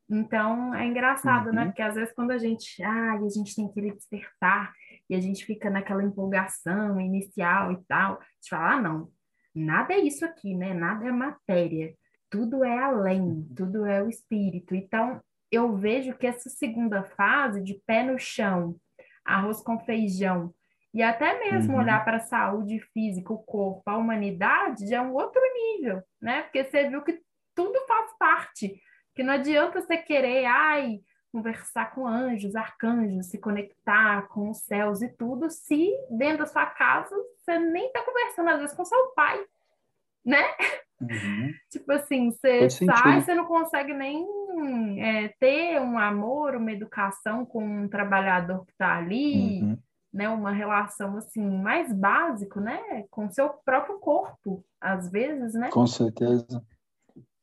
Então 0.08 0.74
é 0.74 0.86
engraçado, 0.86 1.46
né? 1.46 1.50
uhum. 1.50 1.56
né? 1.56 1.64
Porque 1.66 1.82
às 1.82 1.94
vezes 1.94 2.12
quando 2.14 2.32
a 2.32 2.38
gente, 2.38 2.82
ah, 2.82 3.12
a 3.12 3.28
gente 3.28 3.54
tem 3.54 3.68
que 3.68 3.80
despertar 3.80 4.72
e 5.08 5.14
a 5.14 5.20
gente 5.20 5.44
fica 5.44 5.70
naquela 5.70 6.02
empolgação 6.02 7.00
inicial 7.00 7.72
e 7.72 7.76
tal, 7.84 8.14
a 8.14 8.24
gente 8.36 8.48
fala, 8.48 8.72
ah, 8.72 8.82
não, 8.82 9.08
nada 9.54 9.92
é 9.94 10.00
isso 10.00 10.24
aqui, 10.24 10.54
né? 10.54 10.74
Nada 10.74 11.06
é 11.06 11.12
matéria, 11.12 11.94
tudo 12.28 12.64
é 12.64 12.78
além, 12.78 13.20
uhum. 13.20 13.54
tudo 13.54 13.86
é 13.86 14.02
o 14.02 14.08
espírito. 14.08 14.74
Então 14.74 15.20
eu 15.50 15.76
vejo 15.76 16.14
que 16.14 16.26
essa 16.26 16.48
segunda 16.48 17.02
fase 17.02 17.62
de 17.62 17.74
pé 17.86 18.02
no 18.02 18.18
chão, 18.18 18.76
arroz 19.24 19.60
com 19.60 19.78
feijão, 19.78 20.54
e 20.92 21.02
até 21.02 21.38
mesmo 21.38 21.74
uhum. 21.74 21.80
olhar 21.80 22.04
para 22.04 22.16
a 22.16 22.20
saúde 22.20 22.80
física, 22.92 23.32
o 23.32 23.38
corpo, 23.38 23.82
a 23.86 23.96
humanidade, 23.96 24.88
já 24.88 24.96
é 24.96 25.00
um 25.00 25.14
outro 25.14 25.40
nível, 25.54 26.02
né? 26.20 26.42
Porque 26.42 26.64
você 26.64 26.88
viu 26.88 27.02
que 27.02 27.20
tudo 27.54 27.78
faz 27.86 28.12
parte. 28.18 28.80
Que 29.14 29.22
não 29.22 29.34
adianta 29.34 29.80
você 29.80 29.96
querer, 29.96 30.46
ai, 30.46 31.00
conversar 31.32 31.94
com 31.94 32.06
anjos, 32.06 32.56
arcanjos, 32.56 33.26
se 33.26 33.38
conectar 33.38 34.26
com 34.28 34.50
os 34.50 34.58
céus 34.62 35.00
e 35.00 35.08
tudo, 35.08 35.48
se 35.48 35.90
dentro 36.10 36.38
da 36.38 36.46
sua 36.46 36.66
casa 36.66 37.14
você 37.36 37.58
nem 37.58 37.86
está 37.86 38.02
conversando, 38.02 38.48
às 38.50 38.60
vezes, 38.60 38.76
com 38.76 38.84
seu 38.84 39.12
pai, 39.14 39.40
né? 40.24 40.42
Uhum. 41.00 41.52
tipo 41.70 41.92
assim, 41.92 42.32
você 42.32 42.68
sai, 42.68 43.20
você 43.20 43.34
não 43.34 43.46
consegue 43.46 43.94
nem 43.94 44.26
é, 44.98 45.28
ter 45.40 45.80
um 45.80 45.98
amor, 45.98 46.54
uma 46.54 46.72
educação 46.72 47.44
com 47.44 47.64
um 47.64 47.88
trabalhador 47.88 48.64
que 48.64 48.72
está 48.72 48.96
ali, 48.96 49.62
uhum. 49.62 49.78
né? 50.12 50.28
Uma 50.28 50.52
relação 50.52 51.16
assim 51.16 51.42
mais 51.42 51.92
básico, 51.92 52.60
né? 52.60 53.04
Com 53.10 53.30
seu 53.30 53.50
próprio 53.64 53.98
corpo, 53.98 54.64
às 54.80 55.10
vezes, 55.10 55.54
né? 55.54 55.70
Com 55.70 55.86
certeza. 55.86 56.62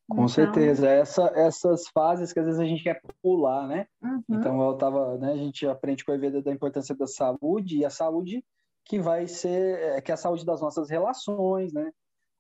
Com 0.10 0.16
então... 0.24 0.28
certeza, 0.30 0.88
Essa, 0.88 1.32
essas 1.36 1.88
fases 1.90 2.32
que 2.32 2.40
às 2.40 2.46
vezes 2.46 2.62
a 2.62 2.66
gente 2.66 2.84
quer 2.84 3.02
pular, 3.22 3.68
né? 3.68 3.88
Uhum. 4.02 4.24
Então 4.30 4.62
eu 4.62 4.74
tava, 4.76 5.18
né? 5.18 5.34
A 5.34 5.38
gente 5.38 5.68
aprende 5.68 6.06
com 6.06 6.12
a 6.12 6.18
vida 6.18 6.42
da 6.42 6.52
importância 6.52 6.96
da 6.96 7.08
saúde 7.08 7.78
e 7.78 7.86
a 7.86 7.90
saúde 7.90 8.44
que 8.86 9.00
vai 9.00 9.28
ser, 9.28 9.80
é, 9.80 10.02
que 10.02 10.12
é 10.12 10.14
a 10.14 10.18
saúde 10.18 10.46
das 10.46 10.62
nossas 10.62 10.90
relações, 10.90 11.74
né? 11.74 11.92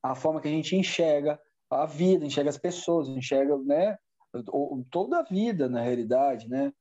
a 0.01 0.15
forma 0.15 0.41
que 0.41 0.47
a 0.47 0.51
gente 0.51 0.75
enxerga 0.75 1.39
a 1.69 1.85
vida, 1.85 2.25
enxerga 2.25 2.49
as 2.49 2.57
pessoas, 2.57 3.09
enxerga, 3.09 3.57
né, 3.57 3.97
toda 4.43 5.19
a 5.19 5.23
vida 5.23 5.69
na 5.69 5.81
realidade, 5.81 6.47
né? 6.47 6.71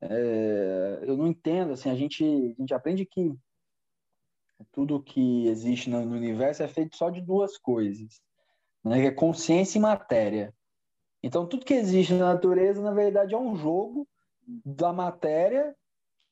É, 0.00 0.98
eu 1.02 1.16
não 1.16 1.28
entendo, 1.28 1.72
assim, 1.72 1.88
a 1.88 1.94
gente, 1.94 2.24
a 2.24 2.60
gente 2.60 2.74
aprende 2.74 3.06
que 3.06 3.32
tudo 4.72 5.02
que 5.02 5.46
existe 5.46 5.88
no, 5.88 5.98
universo 5.98 6.62
é 6.62 6.68
feito 6.68 6.96
só 6.96 7.10
de 7.10 7.20
duas 7.20 7.56
coisas, 7.58 8.20
né? 8.84 9.00
Que 9.00 9.06
é 9.06 9.10
consciência 9.12 9.78
e 9.78 9.82
matéria. 9.82 10.54
Então, 11.22 11.46
tudo 11.46 11.64
que 11.64 11.74
existe 11.74 12.14
na 12.14 12.34
natureza, 12.34 12.82
na 12.82 12.92
verdade, 12.92 13.34
é 13.34 13.38
um 13.38 13.54
jogo 13.54 14.08
da 14.64 14.92
matéria 14.92 15.74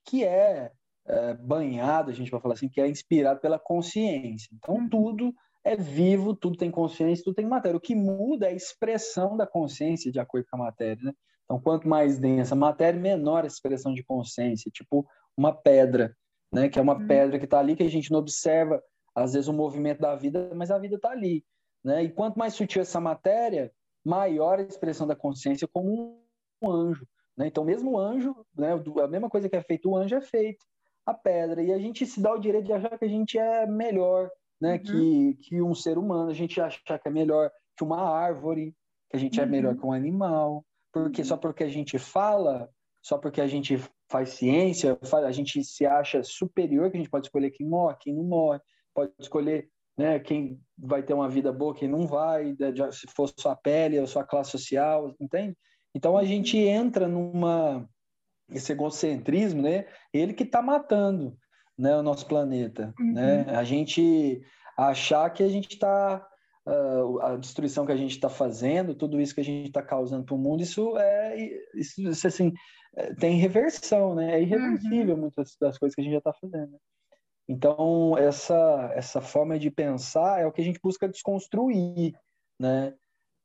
que 0.04 0.24
é, 0.24 0.72
é 1.06 1.34
banhado, 1.34 2.10
a 2.10 2.14
gente 2.14 2.30
vai 2.30 2.40
falar 2.40 2.54
assim, 2.54 2.68
que 2.68 2.80
é 2.80 2.88
inspirado 2.88 3.40
pela 3.40 3.58
consciência. 3.58 4.48
Então, 4.52 4.88
tudo 4.88 5.32
é 5.64 5.76
vivo, 5.76 6.34
tudo 6.34 6.56
tem 6.56 6.70
consciência, 6.70 7.24
tudo 7.24 7.34
tem 7.34 7.46
matéria. 7.46 7.76
O 7.76 7.80
que 7.80 7.94
muda 7.94 8.46
é 8.46 8.50
a 8.50 8.54
expressão 8.54 9.36
da 9.36 9.46
consciência 9.46 10.10
de 10.10 10.18
acordo 10.18 10.46
com 10.50 10.56
a 10.56 10.64
matéria, 10.64 11.02
né? 11.02 11.12
Então, 11.44 11.60
quanto 11.60 11.88
mais 11.88 12.18
densa 12.18 12.54
a 12.54 12.58
matéria, 12.58 12.98
menor 12.98 13.44
a 13.44 13.46
expressão 13.46 13.92
de 13.92 14.02
consciência, 14.02 14.70
tipo 14.70 15.06
uma 15.36 15.52
pedra, 15.52 16.16
né? 16.52 16.68
Que 16.68 16.78
é 16.78 16.82
uma 16.82 16.96
hum. 16.96 17.06
pedra 17.06 17.38
que 17.38 17.44
está 17.44 17.58
ali, 17.58 17.76
que 17.76 17.82
a 17.82 17.90
gente 17.90 18.10
não 18.10 18.20
observa, 18.20 18.82
às 19.14 19.32
vezes, 19.32 19.48
o 19.48 19.52
movimento 19.52 20.00
da 20.00 20.14
vida, 20.14 20.50
mas 20.54 20.70
a 20.70 20.78
vida 20.78 20.96
está 20.96 21.10
ali, 21.10 21.44
né? 21.84 22.04
E 22.04 22.10
quanto 22.10 22.38
mais 22.38 22.54
sutil 22.54 22.80
essa 22.82 23.00
matéria, 23.00 23.72
maior 24.04 24.58
a 24.58 24.62
expressão 24.62 25.06
da 25.06 25.16
consciência 25.16 25.68
como 25.68 26.20
um 26.62 26.70
anjo, 26.70 27.06
né? 27.36 27.48
Então, 27.48 27.64
mesmo 27.64 27.92
o 27.92 27.98
anjo, 27.98 28.34
né? 28.56 28.72
A 29.02 29.08
mesma 29.08 29.28
coisa 29.28 29.48
que 29.48 29.56
é 29.56 29.62
feito 29.62 29.90
o 29.90 29.96
anjo 29.96 30.14
é 30.14 30.20
feito 30.20 30.64
a 31.04 31.14
pedra. 31.14 31.62
E 31.62 31.72
a 31.72 31.78
gente 31.78 32.06
se 32.06 32.20
dá 32.20 32.32
o 32.32 32.38
direito 32.38 32.66
de 32.66 32.72
achar 32.72 32.98
que 32.98 33.04
a 33.04 33.08
gente 33.08 33.38
é 33.38 33.66
melhor, 33.66 34.30
né? 34.60 34.74
Uhum. 34.74 34.78
Que, 34.78 35.34
que 35.42 35.62
um 35.62 35.74
ser 35.74 35.98
humano, 35.98 36.30
a 36.30 36.34
gente 36.34 36.60
achar 36.60 36.98
que 36.98 37.08
é 37.08 37.10
melhor 37.10 37.50
que 37.76 37.84
uma 37.84 38.02
árvore, 38.02 38.74
que 39.08 39.16
a 39.16 39.20
gente 39.20 39.38
uhum. 39.38 39.44
é 39.44 39.48
melhor 39.48 39.74
uhum. 39.74 39.80
que 39.80 39.86
um 39.86 39.92
animal, 39.92 40.64
porque 40.92 41.24
só 41.24 41.36
porque 41.36 41.64
a 41.64 41.68
gente 41.68 41.98
fala, 41.98 42.68
só 43.02 43.16
porque 43.16 43.40
a 43.40 43.46
gente 43.46 43.78
faz 44.10 44.30
ciência, 44.30 44.98
a 45.24 45.32
gente 45.32 45.62
se 45.64 45.86
acha 45.86 46.22
superior, 46.22 46.90
que 46.90 46.96
a 46.96 47.00
gente 47.00 47.10
pode 47.10 47.26
escolher 47.26 47.50
quem 47.50 47.66
morre, 47.66 47.96
quem 48.00 48.14
não 48.14 48.24
morre, 48.24 48.60
pode 48.94 49.12
escolher 49.18 49.68
né, 49.96 50.18
quem 50.18 50.60
vai 50.76 51.02
ter 51.02 51.14
uma 51.14 51.28
vida 51.28 51.52
boa, 51.52 51.74
quem 51.74 51.88
não 51.88 52.06
vai, 52.06 52.56
se 52.92 53.06
for 53.14 53.32
sua 53.38 53.54
pele 53.54 53.98
ou 53.98 54.06
sua 54.06 54.24
classe 54.24 54.50
social, 54.50 55.14
entende? 55.20 55.56
Então 55.94 56.16
a 56.16 56.24
gente 56.24 56.56
uhum. 56.56 56.68
entra 56.68 57.08
numa 57.08 57.88
esse 58.52 58.72
egocentrismo, 58.72 59.62
né? 59.62 59.86
Ele 60.12 60.32
que 60.32 60.42
está 60.42 60.60
matando 60.60 61.36
né, 61.80 61.96
o 61.96 62.02
nosso 62.02 62.26
planeta. 62.26 62.94
Uhum. 62.98 63.14
Né? 63.14 63.46
A 63.48 63.64
gente 63.64 64.42
achar 64.76 65.30
que 65.30 65.42
a 65.42 65.48
gente 65.48 65.74
está. 65.74 66.26
Uh, 66.66 67.18
a 67.22 67.36
destruição 67.36 67.86
que 67.86 67.92
a 67.92 67.96
gente 67.96 68.12
está 68.12 68.28
fazendo, 68.28 68.94
tudo 68.94 69.18
isso 69.18 69.34
que 69.34 69.40
a 69.40 69.44
gente 69.44 69.68
está 69.68 69.82
causando 69.82 70.26
para 70.26 70.34
o 70.34 70.38
mundo, 70.38 70.62
isso 70.62 70.96
é 70.98 71.34
isso, 71.74 72.02
isso 72.02 72.26
assim 72.26 72.52
é, 72.94 73.14
tem 73.14 73.38
reversão, 73.38 74.14
né? 74.14 74.36
É 74.36 74.42
irreversível 74.42 75.14
uhum. 75.14 75.22
muitas 75.22 75.56
das 75.58 75.78
coisas 75.78 75.94
que 75.94 76.02
a 76.02 76.04
gente 76.04 76.12
já 76.12 76.18
está 76.18 76.34
fazendo. 76.34 76.76
Então 77.48 78.16
essa 78.18 78.92
essa 78.94 79.22
forma 79.22 79.58
de 79.58 79.70
pensar 79.70 80.42
é 80.42 80.46
o 80.46 80.52
que 80.52 80.60
a 80.60 80.64
gente 80.64 80.78
busca 80.82 81.08
desconstruir, 81.08 82.14
né? 82.58 82.94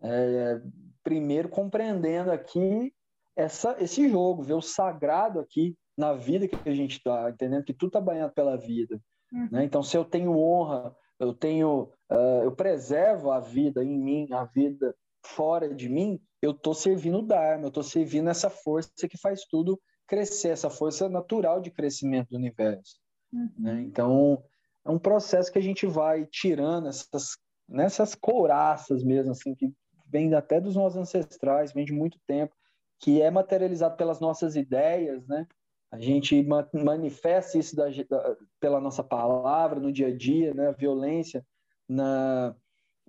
É, 0.03 0.61
primeiro 1.01 1.47
compreendendo 1.47 2.31
aqui 2.31 2.93
essa, 3.35 3.77
esse 3.79 4.09
jogo, 4.09 4.43
ver 4.43 4.53
o 4.55 4.61
sagrado 4.61 5.39
aqui 5.39 5.73
na 5.97 6.13
vida 6.13 6.47
que 6.47 6.69
a 6.69 6.73
gente 6.73 6.97
está, 6.97 7.29
entendendo 7.29 7.63
que 7.63 7.73
tudo 7.73 7.89
está 7.89 8.01
banhado 8.01 8.33
pela 8.33 8.57
vida. 8.57 8.99
Uhum. 9.31 9.49
Né? 9.51 9.63
Então, 9.63 9.81
se 9.81 9.97
eu 9.97 10.03
tenho 10.03 10.37
honra, 10.37 10.95
eu 11.19 11.33
tenho, 11.33 11.91
uh, 12.11 12.43
eu 12.43 12.51
preservo 12.51 13.31
a 13.31 13.39
vida 13.39 13.83
em 13.83 13.97
mim, 13.97 14.27
a 14.31 14.43
vida 14.43 14.95
fora 15.25 15.73
de 15.73 15.89
mim, 15.89 16.19
eu 16.41 16.51
estou 16.51 16.73
servindo 16.73 17.19
o 17.19 17.25
Dharma, 17.25 17.63
eu 17.63 17.69
estou 17.69 17.83
servindo 17.83 18.29
essa 18.29 18.49
força 18.49 19.07
que 19.09 19.17
faz 19.17 19.45
tudo 19.45 19.79
crescer, 20.07 20.49
essa 20.49 20.69
força 20.69 21.09
natural 21.09 21.59
de 21.59 21.71
crescimento 21.71 22.29
do 22.29 22.37
universo. 22.37 22.99
Uhum. 23.33 23.49
Né? 23.57 23.81
Então, 23.81 24.43
é 24.85 24.91
um 24.91 24.99
processo 24.99 25.51
que 25.51 25.57
a 25.57 25.63
gente 25.63 25.87
vai 25.87 26.25
tirando 26.25 26.87
essas, 26.87 27.37
nessas 27.67 28.13
couraças 28.13 29.03
mesmo, 29.03 29.31
assim, 29.31 29.55
que 29.55 29.73
vem 30.07 30.33
até 30.33 30.61
dos 30.61 30.75
nossos 30.75 30.97
ancestrais, 30.97 31.73
vem 31.73 31.85
de 31.85 31.93
muito 31.93 32.19
tempo, 32.27 32.53
que 32.99 33.21
é 33.21 33.31
materializado 33.31 33.97
pelas 33.97 34.19
nossas 34.19 34.55
ideias, 34.55 35.27
né? 35.27 35.47
A 35.91 35.99
gente 35.99 36.43
ma 36.43 36.67
manifesta 36.73 37.57
isso 37.57 37.75
da, 37.75 37.85
da, 37.89 38.37
pela 38.59 38.81
nossa 38.81 39.03
palavra 39.03 39.79
no 39.79 39.91
dia 39.91 40.07
a 40.07 40.15
dia, 40.15 40.53
né? 40.53 40.67
A 40.67 40.71
violência 40.71 41.45
na, 41.87 42.55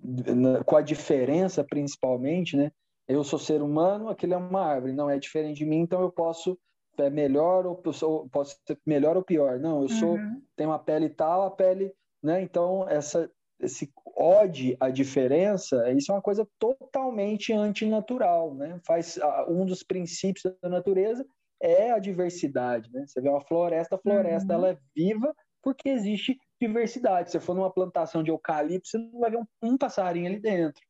na, 0.01 0.63
com 0.63 0.75
a 0.75 0.81
diferença 0.81 1.63
principalmente, 1.63 2.55
né? 2.55 2.71
Eu 3.07 3.23
sou 3.23 3.39
ser 3.39 3.61
humano, 3.61 4.09
aquilo 4.09 4.33
é 4.33 4.37
uma 4.37 4.61
árvore, 4.61 4.93
não 4.93 5.09
é 5.09 5.17
diferente 5.17 5.57
de 5.57 5.65
mim, 5.65 5.79
então 5.79 6.01
eu 6.01 6.11
posso 6.11 6.57
é 6.97 7.09
melhor 7.09 7.65
ou 7.67 7.75
posso 7.75 8.57
ser 8.65 8.79
melhor 8.85 9.15
ou 9.15 9.23
pior. 9.23 9.59
Não, 9.59 9.83
eu 9.83 9.89
sou 9.89 10.15
uhum. 10.15 10.41
tenho 10.55 10.71
uma 10.71 10.79
pele 10.79 11.09
tal, 11.09 11.43
a 11.43 11.51
pele, 11.51 11.93
né? 12.23 12.41
Então 12.41 12.87
essa 12.89 13.29
esse 13.59 13.91
ode 14.15 14.77
à 14.79 14.89
diferença, 14.89 15.91
isso 15.91 16.11
é 16.11 16.15
uma 16.15 16.21
coisa 16.21 16.47
totalmente 16.59 17.51
antinatural, 17.53 18.53
né? 18.53 18.79
Faz 18.85 19.19
um 19.47 19.65
dos 19.65 19.83
princípios 19.83 20.43
da 20.61 20.69
natureza 20.69 21.25
é 21.61 21.91
a 21.91 21.99
diversidade, 21.99 22.89
né? 22.91 23.05
Você 23.05 23.21
vê 23.21 23.29
uma 23.29 23.41
floresta, 23.41 23.95
a 23.95 23.99
floresta 23.99 24.53
uhum. 24.53 24.59
ela 24.59 24.69
é 24.71 24.77
viva 24.95 25.33
porque 25.61 25.89
existe 25.89 26.37
diversidade. 26.61 27.31
Se 27.31 27.39
for 27.39 27.55
numa 27.55 27.71
plantação 27.71 28.23
de 28.23 28.31
eucalipto, 28.31 28.87
você 28.87 28.97
não 28.97 29.19
vai 29.19 29.31
ver 29.31 29.37
um, 29.37 29.45
um 29.61 29.77
passarinho 29.77 30.27
ali 30.27 30.39
dentro. 30.39 30.81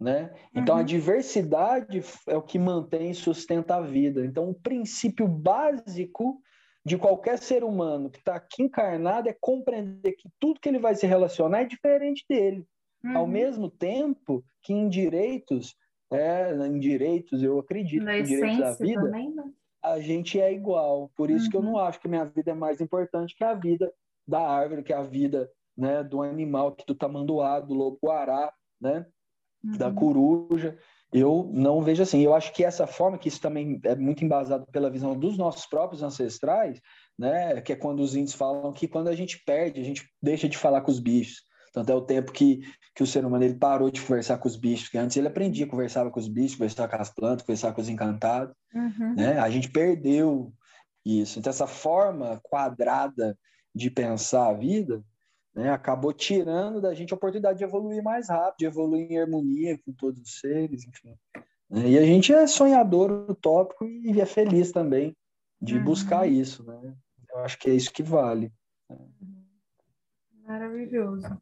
né? 0.00 0.34
Então 0.54 0.74
uhum. 0.74 0.80
a 0.80 0.84
diversidade 0.84 2.02
é 2.28 2.36
o 2.36 2.42
que 2.42 2.58
mantém 2.58 3.10
e 3.10 3.14
sustenta 3.14 3.76
a 3.76 3.80
vida. 3.80 4.24
Então 4.24 4.50
o 4.50 4.54
princípio 4.54 5.28
básico 5.28 6.40
de 6.84 6.96
qualquer 6.96 7.38
ser 7.38 7.64
humano 7.64 8.10
que 8.10 8.18
está 8.18 8.36
aqui 8.36 8.62
encarnado 8.62 9.28
é 9.28 9.36
compreender 9.40 10.12
que 10.12 10.28
tudo 10.38 10.60
que 10.60 10.68
ele 10.68 10.78
vai 10.78 10.94
se 10.94 11.06
relacionar 11.06 11.62
é 11.62 11.64
diferente 11.64 12.24
dele. 12.28 12.64
Uhum. 13.04 13.18
Ao 13.18 13.26
mesmo 13.26 13.70
tempo 13.70 14.44
que 14.62 14.72
em 14.72 14.88
direitos, 14.88 15.74
é, 16.12 16.52
em 16.66 16.78
direitos 16.78 17.42
eu 17.42 17.58
acredito, 17.58 18.04
Na 18.04 18.18
em 18.18 18.22
direitos 18.22 18.58
da 18.58 18.72
vida, 18.72 19.02
também, 19.02 19.34
né? 19.34 19.44
A 19.86 20.00
gente 20.00 20.40
é 20.40 20.52
igual. 20.52 21.10
Por 21.16 21.30
isso 21.30 21.44
uhum. 21.44 21.50
que 21.50 21.56
eu 21.56 21.62
não 21.62 21.72
uhum. 21.72 21.78
acho 21.78 22.00
que 22.00 22.08
minha 22.08 22.24
vida 22.24 22.50
é 22.50 22.54
mais 22.54 22.80
importante 22.80 23.36
que 23.36 23.44
a 23.44 23.54
vida 23.54 23.92
da 24.26 24.40
árvore, 24.40 24.82
que 24.82 24.92
a 24.92 25.02
vida 25.02 25.50
né, 25.76 26.02
do 26.02 26.22
animal, 26.22 26.72
que 26.72 26.84
do 26.84 26.94
tamanduá, 26.94 27.60
do 27.60 27.74
lobo-guará, 27.74 28.52
né, 28.80 29.06
uhum. 29.64 29.76
da 29.76 29.92
coruja. 29.92 30.76
Eu 31.12 31.48
não 31.52 31.80
vejo 31.80 32.02
assim. 32.02 32.20
Eu 32.20 32.34
acho 32.34 32.52
que 32.52 32.64
essa 32.64 32.86
forma, 32.86 33.16
que 33.16 33.28
isso 33.28 33.40
também 33.40 33.80
é 33.84 33.94
muito 33.94 34.24
embasado 34.24 34.66
pela 34.72 34.90
visão 34.90 35.16
dos 35.16 35.38
nossos 35.38 35.66
próprios 35.66 36.02
ancestrais, 36.02 36.80
né, 37.16 37.60
que 37.60 37.72
é 37.72 37.76
quando 37.76 38.00
os 38.00 38.16
índios 38.16 38.34
falam 38.34 38.72
que 38.72 38.88
quando 38.88 39.08
a 39.08 39.14
gente 39.14 39.42
perde, 39.44 39.80
a 39.80 39.84
gente 39.84 40.04
deixa 40.20 40.48
de 40.48 40.58
falar 40.58 40.80
com 40.80 40.90
os 40.90 40.98
bichos. 40.98 41.45
Tanto 41.76 41.92
é 41.92 41.94
o 41.94 42.00
tempo 42.00 42.32
que, 42.32 42.62
que 42.94 43.02
o 43.02 43.06
ser 43.06 43.22
humano 43.22 43.44
ele 43.44 43.56
parou 43.56 43.90
de 43.90 44.00
conversar 44.00 44.38
com 44.38 44.48
os 44.48 44.56
bichos, 44.56 44.88
que 44.88 44.96
antes 44.96 45.14
ele 45.14 45.28
aprendia, 45.28 45.66
conversava 45.66 46.10
com 46.10 46.18
os 46.18 46.26
bichos, 46.26 46.56
conversava 46.56 46.88
com 46.88 46.96
as 46.96 47.10
plantas, 47.10 47.44
conversava 47.44 47.74
com 47.74 47.82
os 47.82 47.88
encantados. 47.90 48.56
Uhum. 48.74 49.14
Né? 49.14 49.38
A 49.38 49.50
gente 49.50 49.70
perdeu 49.70 50.54
isso. 51.04 51.38
Então, 51.38 51.50
essa 51.50 51.66
forma 51.66 52.40
quadrada 52.42 53.38
de 53.74 53.90
pensar 53.90 54.48
a 54.48 54.54
vida, 54.54 55.04
né, 55.54 55.68
acabou 55.68 56.14
tirando 56.14 56.80
da 56.80 56.94
gente 56.94 57.12
a 57.12 57.16
oportunidade 57.16 57.58
de 57.58 57.64
evoluir 57.64 58.02
mais 58.02 58.30
rápido, 58.30 58.60
de 58.60 58.64
evoluir 58.64 59.12
em 59.12 59.18
harmonia 59.18 59.78
com 59.84 59.92
todos 59.92 60.18
os 60.22 60.40
seres, 60.40 60.86
enfim. 60.86 61.14
Né? 61.68 61.90
E 61.90 61.98
a 61.98 62.06
gente 62.06 62.32
é 62.32 62.46
sonhador, 62.46 63.26
utópico 63.28 63.84
e 63.84 64.18
é 64.18 64.24
feliz 64.24 64.72
também 64.72 65.14
de 65.60 65.76
uhum. 65.76 65.84
buscar 65.84 66.26
isso, 66.26 66.64
né? 66.64 66.94
Eu 67.30 67.40
acho 67.40 67.58
que 67.58 67.68
é 67.68 67.74
isso 67.74 67.92
que 67.92 68.02
vale. 68.02 68.50
Maravilhoso. 70.42 71.36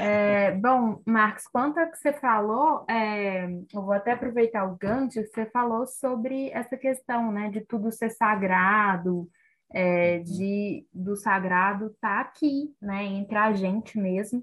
É, 0.00 0.52
bom, 0.52 1.00
Marcos, 1.06 1.46
quanto 1.46 1.78
a 1.78 1.86
que 1.86 1.98
você 1.98 2.12
falou, 2.12 2.84
é, 2.88 3.46
eu 3.72 3.82
vou 3.82 3.92
até 3.92 4.12
aproveitar 4.12 4.64
o 4.64 4.76
gancho, 4.76 5.22
você 5.22 5.46
falou 5.46 5.86
sobre 5.86 6.50
essa 6.50 6.76
questão, 6.76 7.30
né, 7.30 7.50
de 7.50 7.60
tudo 7.60 7.92
ser 7.92 8.10
sagrado, 8.10 9.28
é, 9.72 10.18
de 10.20 10.86
do 10.92 11.16
sagrado 11.16 11.86
estar 11.86 12.16
tá 12.16 12.20
aqui, 12.20 12.74
né, 12.80 13.04
entre 13.04 13.36
a 13.36 13.52
gente 13.52 13.98
mesmo. 13.98 14.42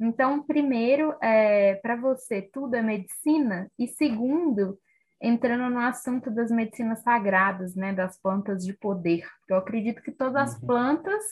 Então, 0.00 0.42
primeiro, 0.42 1.14
é, 1.22 1.76
para 1.76 1.96
você, 1.96 2.42
tudo 2.42 2.76
é 2.76 2.82
medicina, 2.82 3.70
e 3.78 3.86
segundo, 3.86 4.78
entrando 5.20 5.70
no 5.70 5.80
assunto 5.80 6.30
das 6.30 6.50
medicinas 6.50 7.02
sagradas, 7.02 7.74
né, 7.74 7.92
das 7.92 8.20
plantas 8.20 8.64
de 8.64 8.74
poder, 8.74 9.26
eu 9.48 9.56
acredito 9.56 10.02
que 10.02 10.12
todas 10.12 10.36
as 10.36 10.60
uhum. 10.60 10.66
plantas, 10.66 11.24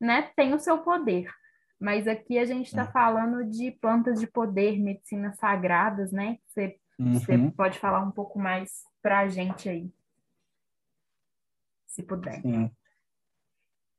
né, 0.00 0.30
têm 0.36 0.54
o 0.54 0.58
seu 0.58 0.78
poder, 0.78 1.28
mas 1.80 2.08
aqui 2.08 2.38
a 2.38 2.44
gente 2.44 2.66
está 2.66 2.84
uhum. 2.84 2.92
falando 2.92 3.44
de 3.44 3.70
plantas 3.70 4.18
de 4.20 4.26
poder, 4.26 4.78
medicinas 4.78 5.36
sagradas, 5.36 6.10
né? 6.10 6.38
Você, 6.46 6.78
uhum. 6.98 7.14
você 7.14 7.52
pode 7.56 7.78
falar 7.78 8.00
um 8.00 8.10
pouco 8.10 8.38
mais 8.38 8.82
para 9.00 9.20
a 9.20 9.28
gente 9.28 9.68
aí 9.68 9.90
se 11.98 12.02
puder. 12.02 12.40
Sim. 12.42 12.70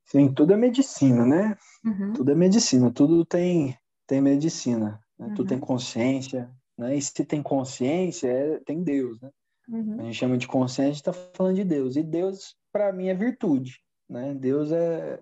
Sim, 0.05 0.33
tudo 0.33 0.53
é 0.53 0.57
medicina, 0.57 1.25
né? 1.25 1.55
Uhum. 1.85 2.13
Tudo 2.13 2.31
é 2.31 2.35
medicina, 2.35 2.91
tudo 2.91 3.23
tem, 3.23 3.77
tem 4.07 4.19
medicina, 4.19 4.99
né? 5.19 5.27
uhum. 5.27 5.33
tudo 5.35 5.49
tem 5.49 5.59
consciência, 5.59 6.49
né? 6.75 6.95
E 6.95 7.01
se 7.01 7.23
tem 7.25 7.43
consciência, 7.43 8.27
é, 8.27 8.59
tem 8.61 8.81
Deus, 8.81 9.21
né? 9.21 9.29
Uhum. 9.67 9.99
A 9.99 10.03
gente 10.03 10.15
chama 10.15 10.37
de 10.37 10.47
consciência, 10.47 11.11
está 11.11 11.13
falando 11.13 11.57
de 11.57 11.63
Deus. 11.63 11.95
E 11.95 12.01
Deus, 12.01 12.55
para 12.71 12.91
mim, 12.91 13.09
é 13.09 13.13
virtude, 13.13 13.79
né? 14.09 14.33
Deus 14.33 14.71
é, 14.71 15.19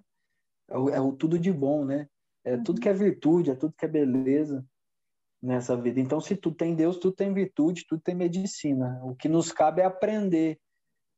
é 0.70 0.78
o, 0.78 0.89
é, 0.89 1.02
o, 1.02 1.12
tudo 1.12 1.38
de 1.38 1.52
bom, 1.52 1.84
né? 1.84 2.08
É 2.48 2.58
tudo 2.58 2.80
que 2.80 2.90
é 2.90 2.94
virtude, 2.94 3.52
é 3.52 3.56
tudo 3.56 3.74
que 3.78 3.86
é 3.86 3.90
beleza 3.90 4.66
nessa 5.42 5.76
vida. 5.76 6.00
Então, 6.00 6.20
se 6.20 6.36
tu 6.36 6.52
tem 6.52 6.76
Deus, 6.76 6.98
tu 6.98 7.12
tem 7.12 7.34
virtude, 7.34 7.86
tu 7.88 8.00
tem 8.00 8.16
medicina. 8.16 9.00
O 9.04 9.16
que 9.16 9.28
nos 9.28 9.52
cabe 9.52 9.82
é 9.82 9.86
aprender 9.86 10.60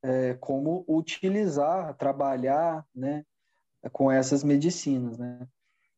é, 0.03 0.33
como 0.35 0.83
utilizar, 0.87 1.95
trabalhar 1.97 2.85
né, 2.93 3.23
com 3.91 4.11
essas 4.11 4.43
medicinas. 4.43 5.17
Né? 5.17 5.47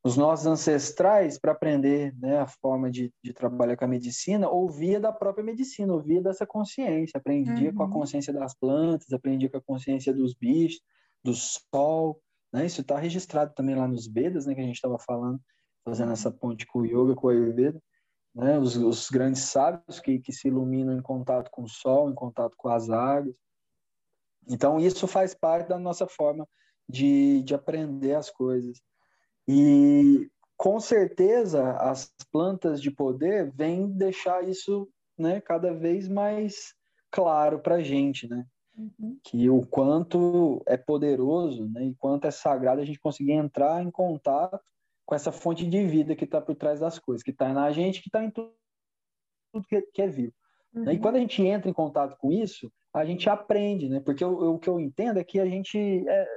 Os 0.03 0.17
nossos 0.17 0.45
ancestrais, 0.45 1.39
para 1.39 1.51
aprender 1.51 2.13
né, 2.19 2.39
a 2.39 2.47
forma 2.47 2.89
de, 2.89 3.13
de, 3.23 3.33
trabalhar 3.33 3.77
com 3.77 3.85
a 3.85 3.87
medicina, 3.87 4.49
ouvia 4.49 4.99
da 4.99 5.11
própria 5.11 5.43
medicina, 5.43 5.93
ouvia 5.93 6.21
dessa 6.21 6.45
consciência, 6.45 7.17
aprendia 7.17 7.69
uhum. 7.69 7.75
com 7.75 7.83
a 7.83 7.85
uhum. 7.85 7.93
consciência 7.93 8.33
das 8.33 8.53
plantas, 8.53 9.13
aprendia 9.13 9.49
com 9.49 9.57
a 9.57 9.61
consciência 9.61 10.13
dos 10.13 10.33
bichos, 10.33 10.81
do 11.23 11.33
sol. 11.33 12.19
Né? 12.51 12.65
Isso 12.65 12.81
está 12.81 12.97
registrado 12.97 13.53
também 13.53 13.75
lá 13.75 13.87
nos 13.87 14.07
Vedas, 14.07 14.45
né, 14.45 14.53
que 14.53 14.61
a 14.61 14.65
gente 14.65 14.75
estava 14.75 14.99
falando, 14.99 15.39
fazendo 15.83 16.11
essa 16.11 16.31
ponte 16.31 16.65
com 16.65 16.79
o 16.79 16.85
Yoga, 16.85 17.15
com 17.15 17.27
o 17.27 17.29
Ayurveda. 17.29 17.81
Né? 18.33 18.57
Os, 18.57 18.75
os 18.75 19.09
grandes 19.09 19.43
sábios 19.43 19.99
que, 19.99 20.19
que 20.19 20.33
se 20.33 20.47
iluminam 20.47 20.97
em 20.97 21.01
contato 21.01 21.49
com 21.51 21.63
o 21.63 21.69
sol, 21.69 22.09
em 22.09 22.15
contato 22.15 22.55
com 22.57 22.69
as 22.69 22.89
águas. 22.89 23.35
Então, 24.47 24.79
isso 24.79 25.07
faz 25.07 25.33
parte 25.33 25.69
da 25.69 25.77
nossa 25.77 26.07
forma 26.07 26.47
de, 26.87 27.43
de 27.43 27.53
aprender 27.53 28.15
as 28.15 28.29
coisas. 28.29 28.81
E, 29.47 30.29
com 30.57 30.79
certeza, 30.79 31.71
as 31.77 32.11
plantas 32.31 32.81
de 32.81 32.91
poder 32.91 33.51
vêm 33.51 33.87
deixar 33.91 34.47
isso 34.47 34.89
né, 35.17 35.39
cada 35.41 35.73
vez 35.73 36.07
mais 36.07 36.73
claro 37.11 37.59
para 37.59 37.75
a 37.75 37.83
gente, 37.83 38.27
né? 38.27 38.45
Uhum. 38.77 39.19
Que 39.23 39.49
o 39.49 39.65
quanto 39.65 40.61
é 40.65 40.77
poderoso 40.77 41.67
né, 41.69 41.85
e 41.85 41.95
quanto 41.95 42.25
é 42.25 42.31
sagrado 42.31 42.81
a 42.81 42.85
gente 42.85 42.99
conseguir 42.99 43.33
entrar 43.33 43.83
em 43.83 43.91
contato 43.91 44.59
com 45.05 45.15
essa 45.15 45.31
fonte 45.31 45.67
de 45.67 45.85
vida 45.85 46.15
que 46.15 46.23
está 46.23 46.39
por 46.39 46.55
trás 46.55 46.79
das 46.79 46.97
coisas, 46.97 47.23
que 47.23 47.31
está 47.31 47.51
na 47.53 47.69
gente, 47.71 48.01
que 48.01 48.07
está 48.07 48.23
em 48.23 48.31
tudo, 48.31 48.53
tudo 49.51 49.67
que, 49.67 49.81
que 49.93 50.01
é 50.01 50.07
vivo. 50.07 50.33
Uhum. 50.73 50.89
E 50.89 50.99
quando 50.99 51.17
a 51.17 51.19
gente 51.19 51.43
entra 51.45 51.69
em 51.69 51.73
contato 51.73 52.17
com 52.17 52.31
isso, 52.31 52.71
a 52.93 53.05
gente 53.05 53.29
aprende, 53.29 53.89
né? 53.89 53.99
Porque 53.99 54.23
o 54.23 54.57
que 54.57 54.69
eu 54.69 54.79
entendo 54.79 55.17
é 55.17 55.23
que 55.23 55.39
a 55.39 55.45
gente 55.45 55.77
é, 56.07 56.27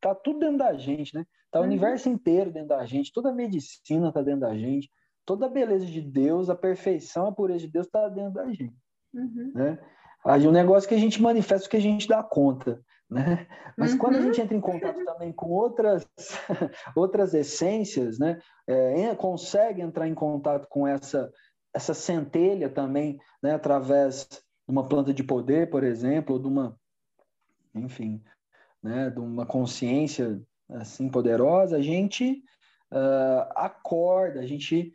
tá 0.00 0.14
tudo 0.14 0.40
dentro 0.40 0.58
da 0.58 0.74
gente, 0.74 1.14
né? 1.14 1.26
Tá 1.50 1.58
o 1.58 1.62
uhum. 1.62 1.68
universo 1.68 2.08
inteiro 2.08 2.52
dentro 2.52 2.68
da 2.68 2.84
gente, 2.84 3.12
toda 3.12 3.30
a 3.30 3.34
medicina 3.34 4.12
tá 4.12 4.22
dentro 4.22 4.40
da 4.40 4.56
gente, 4.56 4.90
toda 5.24 5.46
a 5.46 5.48
beleza 5.48 5.86
de 5.86 6.00
Deus, 6.00 6.50
a 6.50 6.54
perfeição, 6.54 7.26
a 7.26 7.32
pureza 7.32 7.60
de 7.60 7.72
Deus 7.72 7.86
tá 7.86 8.08
dentro 8.08 8.34
da 8.34 8.46
gente, 8.52 8.76
uhum. 9.12 9.52
né? 9.54 9.78
Aí 10.24 10.46
o 10.46 10.52
negócio 10.52 10.88
que 10.88 10.94
a 10.94 10.98
gente 10.98 11.20
manifesta 11.20 11.66
o 11.66 11.70
que 11.70 11.76
a 11.76 11.80
gente 11.80 12.08
dá 12.08 12.22
conta, 12.22 12.80
né? 13.10 13.46
Mas 13.76 13.92
uhum. 13.92 13.98
quando 13.98 14.16
a 14.16 14.20
gente 14.20 14.40
entra 14.40 14.56
em 14.56 14.60
contato 14.60 15.04
também 15.04 15.32
com 15.32 15.50
outras 15.50 16.06
outras 16.96 17.34
essências, 17.34 18.18
né? 18.18 18.40
É, 18.66 19.14
consegue 19.14 19.82
entrar 19.82 20.08
em 20.08 20.14
contato 20.14 20.66
com 20.68 20.86
essa 20.86 21.30
essa 21.74 21.92
centelha 21.92 22.68
também, 22.68 23.18
né? 23.42 23.54
Através 23.54 24.28
uma 24.66 24.86
planta 24.86 25.12
de 25.12 25.22
poder, 25.22 25.70
por 25.70 25.84
exemplo, 25.84 26.36
ou 26.36 26.40
de 26.40 26.48
uma, 26.48 26.78
enfim, 27.74 28.22
né, 28.82 29.10
de 29.10 29.20
uma 29.20 29.46
consciência 29.46 30.40
assim 30.70 31.08
poderosa, 31.08 31.76
a 31.76 31.82
gente 31.82 32.42
uh, 32.92 33.52
acorda, 33.54 34.40
a 34.40 34.46
gente 34.46 34.92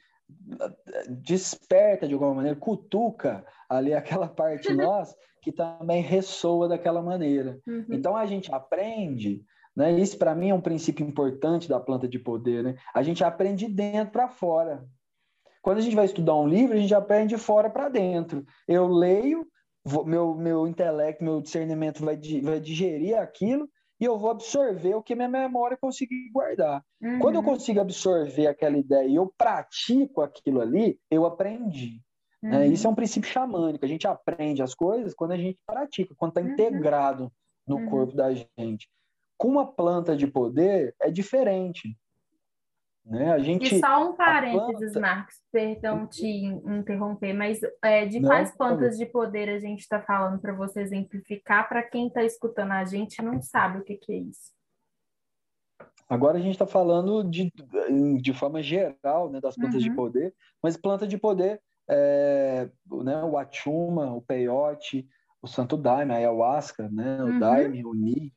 desperta 1.09 2.07
de 2.07 2.13
alguma 2.13 2.33
maneira, 2.33 2.57
cutuca 2.57 3.45
ali 3.69 3.93
aquela 3.93 4.27
parte 4.27 4.73
nós 4.73 5.15
que 5.41 5.51
também 5.51 6.01
ressoa 6.01 6.67
daquela 6.67 7.01
maneira. 7.01 7.59
Uhum. 7.67 7.85
Então 7.89 8.15
a 8.15 8.25
gente 8.25 8.53
aprende, 8.53 9.43
né? 9.75 9.91
Isso 9.91 10.17
para 10.17 10.35
mim 10.35 10.49
é 10.49 10.53
um 10.53 10.61
princípio 10.61 11.05
importante 11.05 11.69
da 11.69 11.79
planta 11.79 12.07
de 12.07 12.19
poder, 12.19 12.63
né? 12.63 12.75
A 12.93 13.01
gente 13.01 13.23
aprende 13.23 13.67
de 13.67 13.73
dentro 13.73 14.11
para 14.11 14.27
fora. 14.27 14.85
Quando 15.61 15.77
a 15.77 15.81
gente 15.81 15.95
vai 15.95 16.05
estudar 16.05 16.35
um 16.35 16.47
livro, 16.47 16.75
a 16.75 16.79
gente 16.79 16.93
aprende 16.93 17.35
de 17.35 17.41
fora 17.41 17.69
para 17.69 17.89
dentro. 17.89 18.45
Eu 18.67 18.87
leio, 18.87 19.45
meu, 20.05 20.35
meu 20.35 20.67
intelecto, 20.67 21.23
meu 21.23 21.41
discernimento 21.41 22.03
vai, 22.03 22.17
vai 22.43 22.59
digerir 22.59 23.17
aquilo 23.17 23.69
e 23.99 24.05
eu 24.05 24.17
vou 24.17 24.31
absorver 24.31 24.95
o 24.95 25.03
que 25.03 25.13
minha 25.13 25.27
memória 25.27 25.77
conseguir 25.77 26.29
guardar. 26.31 26.83
Uhum. 27.01 27.19
Quando 27.19 27.35
eu 27.35 27.43
consigo 27.43 27.81
absorver 27.81 28.47
aquela 28.47 28.77
ideia 28.77 29.07
e 29.07 29.15
eu 29.15 29.33
pratico 29.37 30.21
aquilo 30.21 30.61
ali, 30.61 30.97
eu 31.11 31.25
aprendi. 31.25 32.01
Né? 32.41 32.59
Uhum. 32.59 32.71
Isso 32.71 32.87
é 32.87 32.89
um 32.89 32.95
princípio 32.95 33.29
xamânico. 33.29 33.83
A 33.83 33.87
gente 33.87 34.07
aprende 34.07 34.63
as 34.63 34.73
coisas 34.73 35.13
quando 35.13 35.31
a 35.31 35.37
gente 35.37 35.59
pratica, 35.65 36.15
quando 36.17 36.31
está 36.31 36.41
uhum. 36.41 36.53
integrado 36.53 37.31
no 37.67 37.77
uhum. 37.77 37.89
corpo 37.89 38.15
da 38.15 38.33
gente. 38.33 38.89
Com 39.37 39.49
uma 39.49 39.65
planta 39.65 40.15
de 40.15 40.27
poder 40.27 40.95
é 41.01 41.11
diferente. 41.11 41.97
Né? 43.05 43.31
A 43.31 43.39
gente, 43.39 43.75
e 43.75 43.79
só 43.79 44.07
um 44.07 44.15
parênteses, 44.15 44.93
planta... 44.93 44.99
Marcos, 44.99 45.35
perdão 45.51 46.05
te 46.05 46.27
interromper, 46.27 47.33
mas 47.33 47.59
é, 47.83 48.05
de 48.05 48.19
não, 48.19 48.29
quais 48.29 48.55
plantas 48.55 48.97
de 48.97 49.05
poder 49.05 49.49
a 49.49 49.59
gente 49.59 49.79
está 49.79 50.01
falando 50.01 50.39
para 50.39 50.53
você 50.53 50.81
exemplificar, 50.81 51.67
para 51.67 51.81
quem 51.81 52.07
está 52.07 52.23
escutando 52.23 52.71
a 52.71 52.85
gente 52.85 53.21
não 53.21 53.41
sabe 53.41 53.79
o 53.79 53.83
que, 53.83 53.95
que 53.95 54.11
é 54.11 54.17
isso? 54.17 54.51
Agora 56.07 56.37
a 56.37 56.41
gente 56.41 56.53
está 56.53 56.67
falando 56.67 57.23
de, 57.23 57.51
de 58.21 58.33
forma 58.33 58.61
geral 58.61 59.29
né, 59.29 59.39
das 59.39 59.55
plantas 59.55 59.83
uhum. 59.83 59.89
de 59.89 59.95
poder, 59.95 60.35
mas 60.61 60.75
planta 60.75 61.07
de 61.07 61.17
poder 61.17 61.61
é, 61.89 62.69
né, 63.03 63.23
o 63.23 63.37
achuma, 63.37 64.13
o 64.13 64.21
peyote, 64.21 65.07
o 65.41 65.47
santo 65.47 65.77
daime, 65.77 66.13
a 66.13 66.17
ayahuasca, 66.17 66.89
né, 66.89 67.23
o 67.23 67.27
uhum. 67.27 67.39
daime, 67.39 67.85
o 67.85 67.93
ni, 67.93 68.33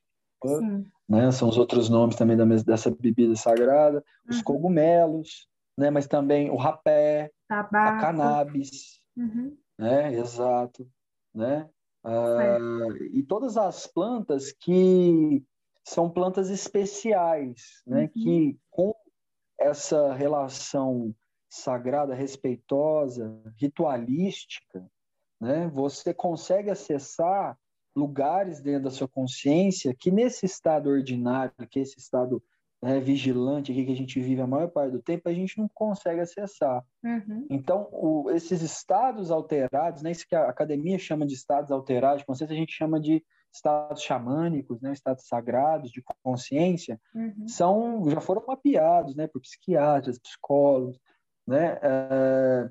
né, 1.09 1.31
são 1.31 1.49
os 1.49 1.59
outros 1.59 1.89
nomes 1.89 2.17
também 2.17 2.37
da, 2.37 2.45
dessa 2.45 2.91
bebida 2.91 3.35
sagrada, 3.37 3.99
uhum. 3.99 4.31
os 4.31 4.43
cogumelos, 4.43 5.49
né, 5.77 5.91
mas 5.91 6.07
também 6.07 6.51
o 6.51 6.57
rapé, 6.57 7.31
Tabaco. 7.49 7.77
a 7.77 8.01
cannabis, 8.01 9.01
uhum. 9.17 9.57
né, 9.79 10.15
exato, 10.15 10.89
né, 11.35 11.69
uh, 12.05 12.97
e 13.13 13.23
todas 13.23 13.57
as 13.57 13.87
plantas 13.87 14.53
que 14.53 15.45
são 15.85 16.09
plantas 16.09 16.51
especiais, 16.51 17.83
né, 17.87 18.09
que 18.09 18.29
uhum. 18.29 18.59
com 18.71 18.95
essa 19.59 20.13
relação 20.15 21.15
sagrada, 21.49 22.15
respeitosa, 22.15 23.39
ritualística, 23.57 24.87
né, 25.41 25.69
você 25.69 26.15
consegue 26.15 26.71
acessar 26.71 27.59
lugares 27.95 28.61
dentro 28.61 28.85
da 28.85 28.91
sua 28.91 29.09
consciência 29.09 29.95
que 29.99 30.11
nesse 30.11 30.47
estado 30.47 30.89
ordinário, 30.89 31.53
que 31.71 31.79
é 31.79 31.83
esse 31.83 31.99
estado 31.99 32.43
né, 32.83 32.99
vigilante 32.99 33.71
aqui 33.71 33.85
que 33.85 33.93
a 33.93 33.97
gente 33.97 34.21
vive 34.21 34.41
a 34.41 34.47
maior 34.47 34.69
parte 34.69 34.93
do 34.93 35.03
tempo, 35.03 35.29
a 35.29 35.33
gente 35.33 35.57
não 35.57 35.69
consegue 35.73 36.21
acessar. 36.21 36.85
Uhum. 37.05 37.47
Então, 37.49 37.89
o, 37.93 38.29
esses 38.31 38.61
estados 38.61 39.31
alterados, 39.31 40.03
né, 40.03 40.11
isso 40.11 40.27
que 40.27 40.35
a 40.35 40.49
academia 40.49 40.99
chama 40.99 41.25
de 41.25 41.35
estados 41.35 41.71
alterados 41.71 42.21
de 42.21 42.27
consciência, 42.27 42.55
a 42.55 42.59
gente 42.59 42.73
chama 42.73 42.99
de 42.99 43.25
estados 43.55 44.03
xamânicos, 44.03 44.81
né, 44.81 44.93
estados 44.93 45.29
sagrados 45.29 45.93
de 45.93 46.03
consciência, 46.25 47.01
uhum. 47.15 47.47
são 47.47 48.11
já 48.11 48.21
foram 48.21 48.43
mapeados, 48.47 49.15
né, 49.15 49.29
por 49.29 49.41
psiquiatras, 49.41 50.19
psicólogos, 50.19 50.99
né, 51.47 51.79
é, 51.83 52.71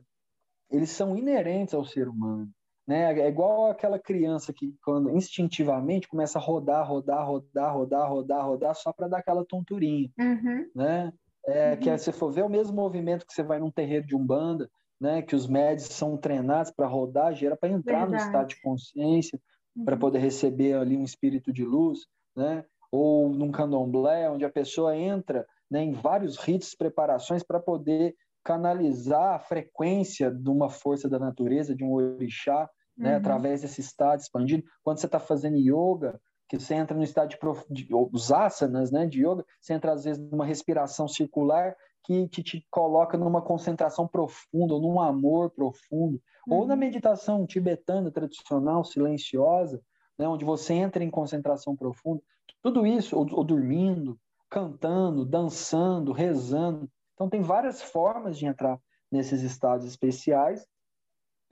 eles 0.72 0.90
são 0.90 1.16
inerentes 1.16 1.74
ao 1.74 1.86
ser 1.86 2.10
humano, 2.10 2.50
né, 2.88 3.20
é 3.20 3.28
igual 3.28 3.70
aquela 3.70 4.00
criança 4.00 4.52
que 4.52 4.76
quando 4.84 5.10
instintivamente 5.12 6.08
começa 6.08 6.40
a 6.40 6.42
rodar, 6.42 6.88
rodar, 6.88 7.26
rodar, 7.26 7.74
rodar, 7.74 8.10
rodar, 8.10 8.46
rodar 8.46 8.76
só 8.76 8.92
para 8.92 9.08
dar 9.08 9.20
aquela 9.20 9.46
tonturinha, 9.46 10.10
uhum. 10.20 10.70
né, 10.76 11.14
é, 11.46 11.72
uhum. 11.72 11.78
que 11.78 11.90
é, 11.90 11.98
se 11.98 12.12
for 12.12 12.32
ver 12.32 12.44
o 12.44 12.50
mesmo 12.50 12.76
movimento 12.76 13.26
que 13.26 13.34
você 13.34 13.44
vai 13.44 13.60
num 13.60 13.72
terreiro 13.72 14.06
de 14.06 14.16
umbanda, 14.16 14.70
né, 15.00 15.22
que 15.22 15.36
os 15.36 15.48
médicos 15.48 15.96
são 15.96 16.16
treinados 16.18 16.72
para 16.72 16.88
rodar, 16.88 17.34
gera 17.34 17.58
para 17.58 17.70
entrar 17.70 18.02
Verdade. 18.02 18.12
no 18.12 18.18
estado 18.18 18.48
de 18.50 18.62
consciência, 18.62 19.40
uhum. 19.76 19.86
para 19.86 19.98
poder 19.98 20.20
receber 20.20 20.74
ali 20.74 20.96
um 20.96 21.04
espírito 21.04 21.52
de 21.52 21.66
luz, 21.66 22.00
né? 22.36 22.64
Ou 22.92 23.30
num 23.30 23.52
candomblé, 23.52 24.30
onde 24.30 24.44
a 24.44 24.50
pessoa 24.50 24.96
entra 24.96 25.46
né, 25.70 25.82
em 25.82 25.94
vários 25.94 26.38
ritos, 26.38 26.76
preparações 26.76 27.42
para 27.42 27.60
poder 27.60 28.14
canalizar 28.44 29.36
a 29.36 29.40
frequência 29.40 30.32
de 30.32 30.50
uma 30.50 30.70
força 30.70 31.10
da 31.10 31.20
natureza, 31.20 31.76
de 31.76 31.84
um 31.84 31.94
orixá, 31.94 32.70
né, 32.98 33.06
uhum. 33.06 33.12
né, 33.12 33.16
através 33.16 33.62
desse 33.62 33.82
estado 33.82 34.20
expandido. 34.20 34.64
Quando 34.84 35.00
você 35.00 35.06
está 35.06 35.20
fazendo 35.20 35.58
yoga, 35.58 36.20
que 36.50 36.60
você 36.60 36.74
entra 36.74 36.96
no 36.96 37.04
estado 37.04 37.30
de, 37.30 37.38
prof... 37.38 37.64
de 37.70 37.88
os 37.92 38.32
asanas, 38.32 38.92
né, 38.92 39.06
de 39.06 39.26
yoga, 39.26 39.46
você 39.60 39.74
entra 39.74 39.94
às 39.94 40.04
vezes 40.04 40.22
numa 40.30 40.46
respiração 40.46 41.08
circular 41.08 41.76
que, 42.04 42.28
que 42.28 42.44
te 42.44 42.66
coloca 42.70 43.18
numa 43.18 43.42
concentração 43.42 44.08
profunda, 44.08 44.74
ou 44.74 44.82
num 44.82 45.00
amor 45.00 45.52
profundo, 45.52 46.22
uhum. 46.48 46.58
ou 46.58 46.66
na 46.66 46.74
uhum. 46.74 46.80
meditação 46.80 47.46
tibetana 47.46 48.12
tradicional, 48.12 48.84
silenciosa, 48.84 49.82
né, 50.18 50.28
onde 50.28 50.44
você 50.44 50.74
entra 50.74 51.04
em 51.04 51.10
concentração 51.10 51.76
profunda. 51.76 52.22
Tudo 52.62 52.86
isso, 52.86 53.18
ou, 53.18 53.28
ou 53.32 53.44
dormindo, 53.44 54.20
cantando, 54.50 55.26
dançando, 55.26 56.12
rezando. 56.12 56.90
Então, 57.22 57.30
tem 57.30 57.42
várias 57.44 57.84
formas 57.84 58.36
de 58.36 58.48
entrar 58.48 58.80
nesses 59.12 59.44
estados 59.44 59.86
especiais, 59.86 60.66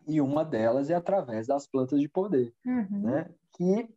e 0.07 0.19
uma 0.19 0.43
delas 0.43 0.89
é 0.89 0.95
através 0.95 1.45
das 1.45 1.67
plantas 1.67 1.99
de 1.99 2.09
poder, 2.09 2.51
uhum. 2.65 3.01
né? 3.03 3.29
que, 3.53 3.87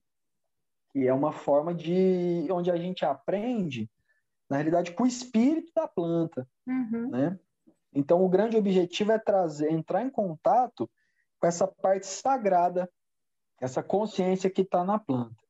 que 0.90 1.08
é 1.08 1.14
uma 1.14 1.32
forma 1.32 1.72
de 1.72 2.46
onde 2.50 2.70
a 2.70 2.76
gente 2.76 3.06
aprende 3.06 3.90
na 4.50 4.58
realidade, 4.58 4.92
com 4.92 5.04
o 5.04 5.06
espírito 5.06 5.72
da 5.74 5.88
planta, 5.88 6.46
uhum. 6.66 7.08
né? 7.08 7.40
Então, 7.94 8.22
o 8.22 8.28
grande 8.28 8.54
objetivo 8.54 9.12
é 9.12 9.18
trazer, 9.18 9.72
entrar 9.72 10.02
em 10.02 10.10
contato 10.10 10.90
com 11.40 11.46
essa 11.46 11.66
parte 11.66 12.06
sagrada, 12.06 12.86
essa 13.58 13.82
consciência 13.82 14.50
que 14.50 14.60
está 14.60 14.84
na 14.84 14.98
planta. 14.98 15.41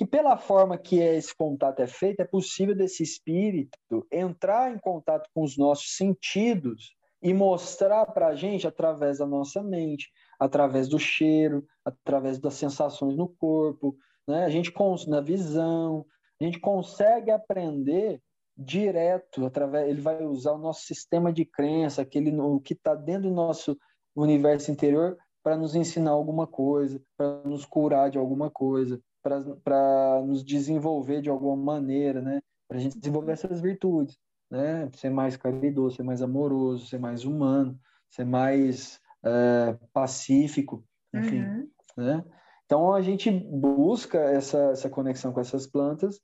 Que 0.00 0.06
pela 0.06 0.38
forma 0.38 0.78
que 0.78 0.98
esse 0.98 1.36
contato 1.36 1.80
é 1.80 1.86
feito, 1.86 2.20
é 2.20 2.24
possível 2.24 2.74
desse 2.74 3.02
espírito 3.02 3.78
entrar 4.10 4.72
em 4.72 4.78
contato 4.78 5.28
com 5.34 5.42
os 5.42 5.58
nossos 5.58 5.94
sentidos 5.94 6.94
e 7.22 7.34
mostrar 7.34 8.06
para 8.06 8.28
a 8.28 8.34
gente 8.34 8.66
através 8.66 9.18
da 9.18 9.26
nossa 9.26 9.62
mente, 9.62 10.10
através 10.38 10.88
do 10.88 10.98
cheiro, 10.98 11.66
através 11.84 12.38
das 12.38 12.54
sensações 12.54 13.14
no 13.14 13.28
corpo, 13.28 13.94
né? 14.26 14.46
A 14.46 14.48
gente 14.48 14.72
na 15.06 15.20
visão, 15.20 16.06
a 16.40 16.44
gente 16.44 16.58
consegue 16.58 17.30
aprender 17.30 18.22
direto 18.56 19.44
através 19.44 19.86
ele 19.86 20.00
vai 20.00 20.24
usar 20.24 20.52
o 20.52 20.58
nosso 20.58 20.80
sistema 20.80 21.30
de 21.30 21.44
crença 21.44 22.00
aquele 22.00 22.34
o 22.40 22.58
que 22.58 22.72
está 22.72 22.94
dentro 22.94 23.28
do 23.28 23.34
nosso 23.34 23.76
universo 24.16 24.70
interior 24.70 25.18
para 25.42 25.58
nos 25.58 25.74
ensinar 25.74 26.12
alguma 26.12 26.46
coisa 26.46 27.02
para 27.18 27.42
nos 27.44 27.66
curar 27.66 28.08
de 28.08 28.16
alguma 28.16 28.50
coisa 28.50 28.98
para 29.22 30.22
nos 30.26 30.44
desenvolver 30.44 31.20
de 31.20 31.30
alguma 31.30 31.56
maneira 31.56 32.20
né 32.20 32.40
para 32.68 32.78
a 32.78 32.80
gente 32.80 32.98
desenvolver 32.98 33.32
essas 33.32 33.60
virtudes 33.60 34.18
né 34.50 34.88
ser 34.94 35.10
mais 35.10 35.36
caridoso 35.36 35.96
ser 35.96 36.02
mais 36.02 36.22
amoroso 36.22 36.86
ser 36.86 36.98
mais 36.98 37.24
humano 37.24 37.78
ser 38.08 38.24
mais 38.24 39.00
é, 39.24 39.76
pacífico 39.92 40.84
enfim 41.12 41.42
uhum. 41.42 41.68
né 41.96 42.24
então 42.70 42.94
a 42.94 43.02
gente 43.02 43.28
busca 43.28 44.16
essa, 44.16 44.70
essa 44.70 44.88
conexão 44.88 45.32
com 45.32 45.40
essas 45.40 45.66
plantas 45.66 46.20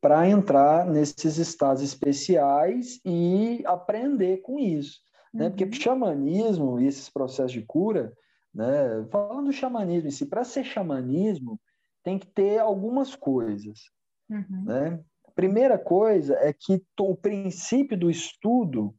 para 0.00 0.26
entrar 0.26 0.84
nesses 0.84 1.36
estados 1.36 1.80
especiais 1.80 2.98
e 3.04 3.62
aprender 3.66 4.38
com 4.38 4.58
isso. 4.58 5.00
Né? 5.32 5.50
Porque 5.50 5.64
uhum. 5.64 5.72
xamanismo 5.72 6.80
e 6.80 6.86
esses 6.86 7.08
processos 7.08 7.52
de 7.52 7.60
cura, 7.62 8.12
né? 8.52 9.06
falando 9.10 9.46
do 9.46 9.52
xamanismo 9.52 10.08
em 10.08 10.10
si, 10.10 10.24
para 10.24 10.44
ser 10.44 10.64
xamanismo, 10.64 11.60
tem 12.02 12.18
que 12.18 12.26
ter 12.26 12.58
algumas 12.58 13.14
coisas. 13.14 13.90
Uhum. 14.28 14.64
Né? 14.64 15.04
A 15.26 15.30
primeira 15.32 15.78
coisa 15.78 16.34
é 16.36 16.52
que 16.52 16.82
o 16.98 17.14
princípio 17.14 17.96
do 17.96 18.10
estudo, 18.10 18.94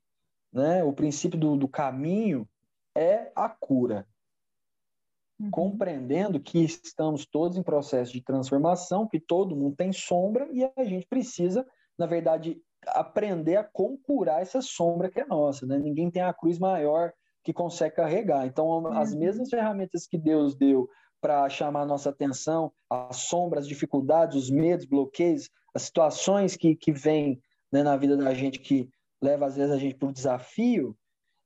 né? 0.52 0.84
o 0.84 0.94
princípio 0.94 1.40
do, 1.40 1.58
do 1.58 1.68
caminho, 1.68 2.48
é 2.96 3.32
a 3.36 3.50
cura 3.50 4.08
uhum. 5.40 5.52
compreendendo 5.52 6.40
que 6.40 6.64
estamos 6.64 7.26
todos 7.26 7.58
em 7.58 7.64
processo 7.64 8.14
de 8.14 8.22
transformação, 8.22 9.08
que 9.08 9.20
todo 9.20 9.56
mundo 9.56 9.76
tem 9.76 9.92
sombra 9.92 10.48
e 10.52 10.64
a 10.64 10.84
gente 10.84 11.08
precisa, 11.08 11.66
na 11.98 12.06
verdade, 12.06 12.62
aprender 12.88 13.56
a 13.56 13.64
concurar 13.64 14.42
essa 14.42 14.62
sombra 14.62 15.10
que 15.10 15.20
é 15.20 15.26
nossa. 15.26 15.66
Né? 15.66 15.78
Ninguém 15.78 16.10
tem 16.10 16.22
a 16.22 16.34
cruz 16.34 16.60
maior 16.60 17.12
que 17.44 17.54
consegue 17.54 17.96
carregar. 17.96 18.46
Então, 18.46 18.68
uhum. 18.68 18.88
as 18.88 19.14
mesmas 19.14 19.50
ferramentas 19.50 20.08
que 20.08 20.18
Deus 20.18 20.56
deu 20.56 20.88
para 21.24 21.48
chamar 21.48 21.84
a 21.84 21.86
nossa 21.86 22.10
atenção, 22.10 22.70
as 22.90 23.16
sombras, 23.16 23.64
as 23.64 23.70
dificuldades, 23.70 24.36
os 24.36 24.50
medos, 24.50 24.86
bloqueios, 24.86 25.50
as 25.74 25.84
situações 25.84 26.58
que, 26.58 26.76
que 26.76 26.92
vêm 26.92 27.42
né, 27.72 27.82
na 27.82 27.96
vida 27.96 28.18
da 28.18 28.34
gente 28.34 28.60
que 28.60 28.90
leva 29.22 29.46
às 29.46 29.56
vezes 29.56 29.72
a 29.72 29.78
gente 29.78 29.96
para 29.96 30.10
o 30.10 30.14
desafio, 30.14 30.94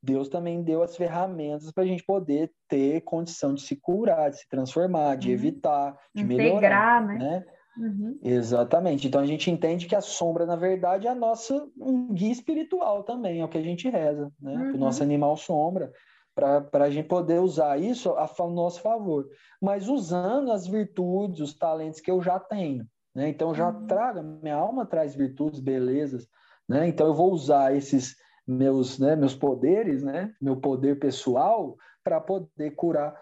Deus 0.01 0.29
também 0.29 0.63
deu 0.63 0.81
as 0.81 0.97
ferramentas 0.97 1.71
para 1.71 1.83
a 1.83 1.85
gente 1.85 2.03
poder 2.03 2.51
ter 2.67 3.01
condição 3.01 3.53
de 3.53 3.61
se 3.61 3.75
curar, 3.75 4.31
de 4.31 4.39
se 4.39 4.49
transformar, 4.49 5.15
de 5.15 5.27
uhum. 5.27 5.33
evitar, 5.35 5.95
de 6.11 6.23
Integrar, 6.23 7.05
melhorar. 7.05 7.05
Né? 7.05 7.17
né? 7.19 7.45
Uhum. 7.77 8.19
Exatamente. 8.23 9.07
Então 9.07 9.21
a 9.21 9.25
gente 9.27 9.51
entende 9.51 9.85
que 9.85 9.95
a 9.95 10.01
sombra, 10.01 10.47
na 10.47 10.55
verdade, 10.55 11.05
é 11.05 11.11
a 11.11 11.15
nossa 11.15 11.67
um 11.77 12.11
guia 12.11 12.31
espiritual 12.31 13.03
também, 13.03 13.41
é 13.41 13.45
o 13.45 13.47
que 13.47 13.59
a 13.59 13.63
gente 13.63 13.87
reza, 13.87 14.31
né? 14.41 14.55
Uhum. 14.55 14.73
O 14.73 14.77
nosso 14.77 15.03
animal 15.03 15.37
sombra, 15.37 15.91
para 16.38 16.83
a 16.83 16.89
gente 16.91 17.07
poder 17.07 17.39
usar 17.39 17.79
isso 17.81 18.11
a, 18.11 18.25
a 18.25 18.47
nosso 18.47 18.79
favor. 18.81 19.27
Mas 19.59 19.88
usando 19.88 20.51
as 20.51 20.67
virtudes, 20.67 21.39
os 21.39 21.53
talentos 21.55 21.99
que 21.99 22.11
eu 22.11 22.21
já 22.21 22.39
tenho. 22.39 22.85
Né? 23.15 23.29
Então 23.29 23.55
já 23.55 23.69
uhum. 23.69 23.88
trago, 23.88 24.21
minha 24.21 24.55
alma 24.55 24.85
traz 24.85 25.15
virtudes, 25.15 25.59
belezas. 25.59 26.27
Né? 26.69 26.88
Então 26.88 27.07
eu 27.07 27.13
vou 27.15 27.31
usar 27.31 27.75
esses 27.75 28.15
meus, 28.45 28.99
né, 28.99 29.15
meus 29.15 29.33
poderes, 29.33 30.03
né, 30.03 30.33
meu 30.39 30.55
poder 30.55 30.99
pessoal, 30.99 31.75
para 32.03 32.21
poder 32.21 32.71
curar 32.75 33.19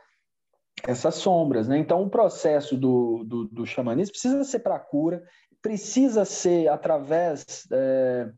essas 0.86 1.16
sombras. 1.16 1.70
Né? 1.70 1.78
Então, 1.78 2.04
o 2.04 2.10
processo 2.10 2.78
do, 2.78 3.24
do, 3.24 3.46
do 3.46 3.66
xamanismo 3.66 4.12
precisa 4.12 4.44
ser 4.44 4.60
para 4.60 4.78
cura, 4.78 5.24
precisa 5.62 6.26
ser 6.26 6.68
através 6.68 7.66
é, 7.72 8.30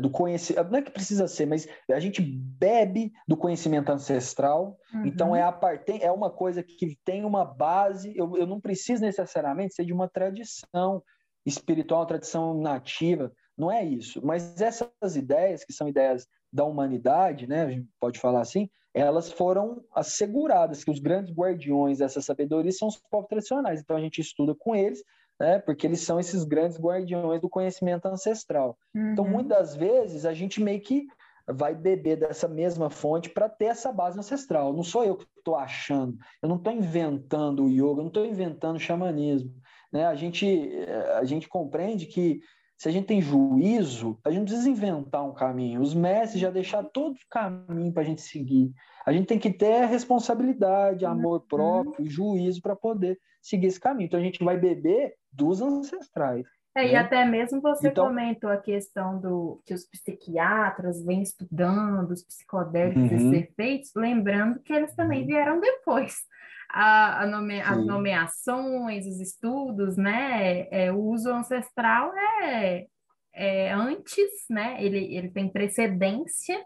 do 0.00 0.10
conhecimento. 0.10 0.70
Não 0.70 0.78
é 0.78 0.82
que 0.82 0.90
precisa 0.90 1.26
ser, 1.26 1.46
mas 1.46 1.66
a 1.90 1.98
gente 1.98 2.20
bebe 2.20 3.12
do 3.26 3.36
conhecimento 3.36 3.90
ancestral. 3.90 4.76
Uhum. 4.92 5.06
Então, 5.06 5.34
é, 5.34 5.42
a 5.42 5.50
parte, 5.50 6.02
é 6.02 6.12
uma 6.12 6.30
coisa 6.30 6.62
que 6.62 6.98
tem 7.04 7.24
uma 7.24 7.44
base. 7.44 8.12
Eu, 8.16 8.36
eu 8.36 8.46
não 8.46 8.60
preciso 8.60 9.02
necessariamente 9.02 9.74
ser 9.74 9.84
de 9.84 9.92
uma 9.92 10.08
tradição 10.08 11.02
espiritual, 11.46 12.04
tradição 12.04 12.60
nativa. 12.60 13.32
Não 13.56 13.72
é 13.72 13.84
isso. 13.84 14.24
Mas 14.24 14.60
essas 14.60 15.16
ideias, 15.16 15.64
que 15.64 15.72
são 15.72 15.88
ideias 15.88 16.26
da 16.52 16.64
humanidade, 16.64 17.46
né, 17.46 17.62
a 17.62 17.70
gente 17.70 17.88
pode 17.98 18.18
falar 18.18 18.40
assim, 18.40 18.68
elas 18.92 19.30
foram 19.30 19.82
asseguradas, 19.94 20.82
que 20.82 20.90
os 20.90 20.98
grandes 20.98 21.34
guardiões 21.34 21.98
dessa 21.98 22.20
sabedoria 22.20 22.72
são 22.72 22.88
os 22.88 23.00
povos 23.10 23.28
tradicionais. 23.28 23.80
Então 23.80 23.96
a 23.96 24.00
gente 24.00 24.20
estuda 24.20 24.54
com 24.54 24.74
eles, 24.74 25.02
né, 25.40 25.58
porque 25.58 25.86
eles 25.86 26.02
são 26.02 26.20
esses 26.20 26.44
grandes 26.44 26.78
guardiões 26.78 27.40
do 27.40 27.48
conhecimento 27.48 28.06
ancestral. 28.06 28.76
Então, 28.90 29.02
uhum. 29.02 29.12
Então 29.12 29.28
muitas 29.28 29.74
vezes 29.74 30.26
a 30.26 30.34
gente 30.34 30.62
meio 30.62 30.82
que 30.82 31.06
vai 31.48 31.74
beber 31.74 32.16
dessa 32.16 32.46
mesma 32.46 32.90
fonte 32.90 33.30
para 33.30 33.48
ter 33.48 33.64
essa 33.66 33.90
base 33.90 34.18
ancestral. 34.18 34.74
Não 34.74 34.84
sou 34.84 35.02
eu 35.02 35.16
que 35.16 35.26
estou 35.38 35.56
achando, 35.56 36.16
eu 36.42 36.48
não 36.48 36.56
estou 36.56 36.72
inventando 36.72 37.64
o 37.64 37.70
yoga, 37.70 37.82
eu 37.82 37.96
não 37.96 38.08
estou 38.08 38.26
inventando 38.26 38.76
o 38.76 38.80
xamanismo. 38.80 39.50
Né? 39.90 40.06
A, 40.06 40.14
gente, 40.14 40.46
eh, 40.46 41.18
a 41.18 41.24
gente 41.24 41.48
compreende 41.48 42.06
que 42.06 42.40
se 42.76 42.88
a 42.88 42.92
gente 42.92 43.06
tem 43.06 43.20
juízo, 43.20 44.18
a 44.24 44.30
gente 44.30 44.40
não 44.40 44.46
precisa 44.46 44.70
inventar 44.70 45.24
um 45.24 45.34
caminho. 45.34 45.80
Os 45.80 45.94
mestres 45.94 46.40
já 46.40 46.50
deixaram 46.50 46.88
todo 46.92 47.14
o 47.14 47.28
caminho 47.28 47.92
para 47.92 48.02
a 48.02 48.06
gente 48.06 48.22
seguir. 48.22 48.72
A 49.04 49.12
gente 49.12 49.26
tem 49.26 49.38
que 49.38 49.50
ter 49.50 49.86
responsabilidade, 49.86 51.04
amor 51.04 51.40
uhum. 51.40 51.46
próprio, 51.48 52.08
juízo 52.08 52.62
para 52.62 52.76
poder 52.76 53.18
seguir 53.40 53.66
esse 53.66 53.80
caminho. 53.80 54.06
Então 54.06 54.20
a 54.20 54.22
gente 54.22 54.42
vai 54.42 54.56
beber 54.56 55.14
dos 55.32 55.60
ancestrais. 55.60 56.46
É, 56.74 56.82
né? 56.82 56.92
E 56.92 56.96
até 56.96 57.24
mesmo 57.24 57.60
você 57.60 57.88
então, 57.88 58.06
comentou 58.06 58.50
a 58.50 58.56
questão 58.56 59.18
do 59.20 59.60
que 59.66 59.74
os 59.74 59.84
psiquiatras 59.86 61.04
vêm 61.04 61.22
estudando 61.22 62.10
os 62.10 62.22
psicodélicos, 62.24 63.02
uhum. 63.02 63.16
esses 63.16 63.32
efeitos, 63.32 63.90
lembrando 63.94 64.60
que 64.60 64.72
eles 64.72 64.94
também 64.94 65.22
uhum. 65.22 65.26
vieram 65.26 65.60
depois 65.60 66.14
a, 66.70 67.22
a 67.22 67.26
nome, 67.26 67.60
as 67.60 67.84
nomeações, 67.84 69.06
os 69.06 69.20
estudos, 69.20 69.96
né? 69.96 70.68
É, 70.70 70.92
o 70.92 70.98
uso 70.98 71.30
ancestral 71.30 72.12
é, 72.42 72.86
é 73.34 73.72
antes, 73.72 74.30
né? 74.48 74.76
Ele, 74.82 75.14
ele 75.14 75.30
tem 75.30 75.48
precedência 75.48 76.64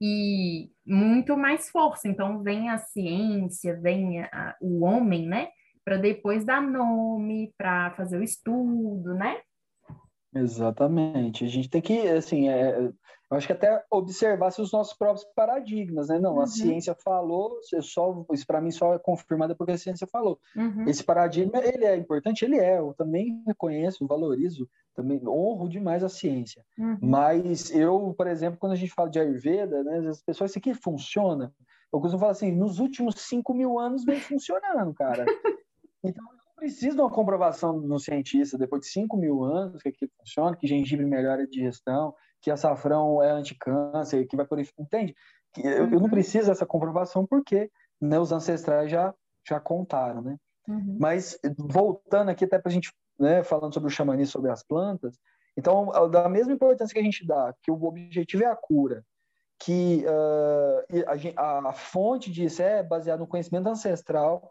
e 0.00 0.70
muito 0.84 1.34
mais 1.36 1.70
força. 1.70 2.08
Então 2.08 2.42
vem 2.42 2.68
a 2.68 2.76
ciência, 2.76 3.80
vem 3.80 4.20
a, 4.20 4.54
o 4.60 4.84
homem, 4.84 5.26
né? 5.26 5.48
Para 5.84 5.96
depois 5.96 6.44
dar 6.44 6.62
nome, 6.62 7.52
para 7.56 7.90
fazer 7.92 8.18
o 8.18 8.22
estudo, 8.22 9.14
né? 9.14 9.40
Exatamente. 10.34 11.44
A 11.44 11.48
gente 11.48 11.68
tem 11.68 11.80
que, 11.80 12.08
assim, 12.08 12.48
é, 12.48 12.90
eu 13.30 13.36
acho 13.36 13.46
que 13.46 13.52
até 13.52 13.82
observar-se 13.90 14.60
os 14.60 14.72
nossos 14.72 14.96
próprios 14.96 15.24
paradigmas, 15.34 16.08
né? 16.08 16.18
Não, 16.18 16.34
uhum. 16.34 16.42
a 16.42 16.46
ciência 16.46 16.94
falou, 16.94 17.58
só, 17.80 18.24
isso 18.32 18.46
para 18.46 18.60
mim 18.60 18.70
só 18.70 18.94
é 18.94 18.98
confirmado 18.98 19.56
porque 19.56 19.72
a 19.72 19.78
ciência 19.78 20.06
falou. 20.06 20.38
Uhum. 20.56 20.84
Esse 20.88 21.02
paradigma, 21.02 21.58
ele 21.58 21.84
é 21.84 21.96
importante? 21.96 22.44
Ele 22.44 22.58
é. 22.58 22.78
Eu 22.78 22.94
também 22.94 23.42
reconheço, 23.46 24.06
valorizo, 24.06 24.68
também 24.94 25.20
honro 25.26 25.68
demais 25.68 26.04
a 26.04 26.08
ciência. 26.08 26.64
Uhum. 26.78 26.98
Mas 27.00 27.70
eu, 27.70 28.14
por 28.16 28.26
exemplo, 28.26 28.58
quando 28.58 28.72
a 28.72 28.76
gente 28.76 28.92
fala 28.92 29.10
de 29.10 29.18
Ayurveda, 29.18 29.82
né, 29.82 30.08
as 30.08 30.22
pessoas, 30.22 30.50
isso 30.50 30.58
aqui 30.58 30.74
funciona? 30.74 31.52
Eu 31.92 32.00
costumo 32.00 32.20
falar 32.20 32.32
assim, 32.32 32.52
nos 32.52 32.78
últimos 32.78 33.14
5 33.16 33.54
mil 33.54 33.78
anos 33.78 34.04
vem 34.04 34.20
funcionando, 34.20 34.92
cara. 34.94 35.24
Então, 36.04 36.24
precisa 36.56 36.94
de 36.94 37.00
uma 37.00 37.10
comprovação 37.10 37.78
no 37.78 37.98
cientista, 37.98 38.56
depois 38.56 38.82
de 38.82 38.88
5 38.88 39.16
mil 39.16 39.42
anos, 39.42 39.82
que 39.82 39.88
aquilo 39.88 40.10
funciona, 40.18 40.56
que 40.56 40.66
gengibre 40.66 41.04
melhora 41.04 41.42
a 41.42 41.46
digestão, 41.46 42.14
que 42.40 42.50
açafrão 42.50 43.22
é 43.22 43.30
anticâncer, 43.30 44.26
que 44.28 44.36
vai 44.36 44.46
purificar. 44.46 44.84
Entende? 44.84 45.14
Eu, 45.56 45.70
eu 45.70 45.90
não 45.90 46.02
uhum. 46.02 46.10
preciso 46.10 46.48
dessa 46.48 46.66
comprovação 46.66 47.26
porque 47.26 47.70
né, 48.00 48.18
os 48.18 48.32
ancestrais 48.32 48.90
já, 48.90 49.14
já 49.46 49.60
contaram, 49.60 50.22
né? 50.22 50.36
Uhum. 50.68 50.96
Mas, 50.98 51.38
voltando 51.58 52.30
aqui 52.30 52.44
até 52.44 52.58
para 52.58 52.70
a 52.70 52.72
gente, 52.72 52.92
né, 53.18 53.42
falando 53.42 53.74
sobre 53.74 53.88
o 53.88 53.92
xamanismo, 53.92 54.32
sobre 54.32 54.50
as 54.50 54.62
plantas, 54.62 55.18
então, 55.56 55.86
da 56.10 56.28
mesma 56.28 56.52
importância 56.52 56.92
que 56.92 57.00
a 57.00 57.04
gente 57.04 57.24
dá, 57.26 57.54
que 57.62 57.70
o 57.70 57.84
objetivo 57.84 58.42
é 58.42 58.46
a 58.46 58.56
cura, 58.56 59.04
que 59.58 60.04
uh, 60.04 61.36
a, 61.36 61.68
a, 61.68 61.72
fonte 61.72 62.30
disso 62.30 62.60
é 62.60 62.82
baseada 62.82 63.20
no 63.20 63.26
conhecimento 63.26 63.68
ancestral, 63.68 64.50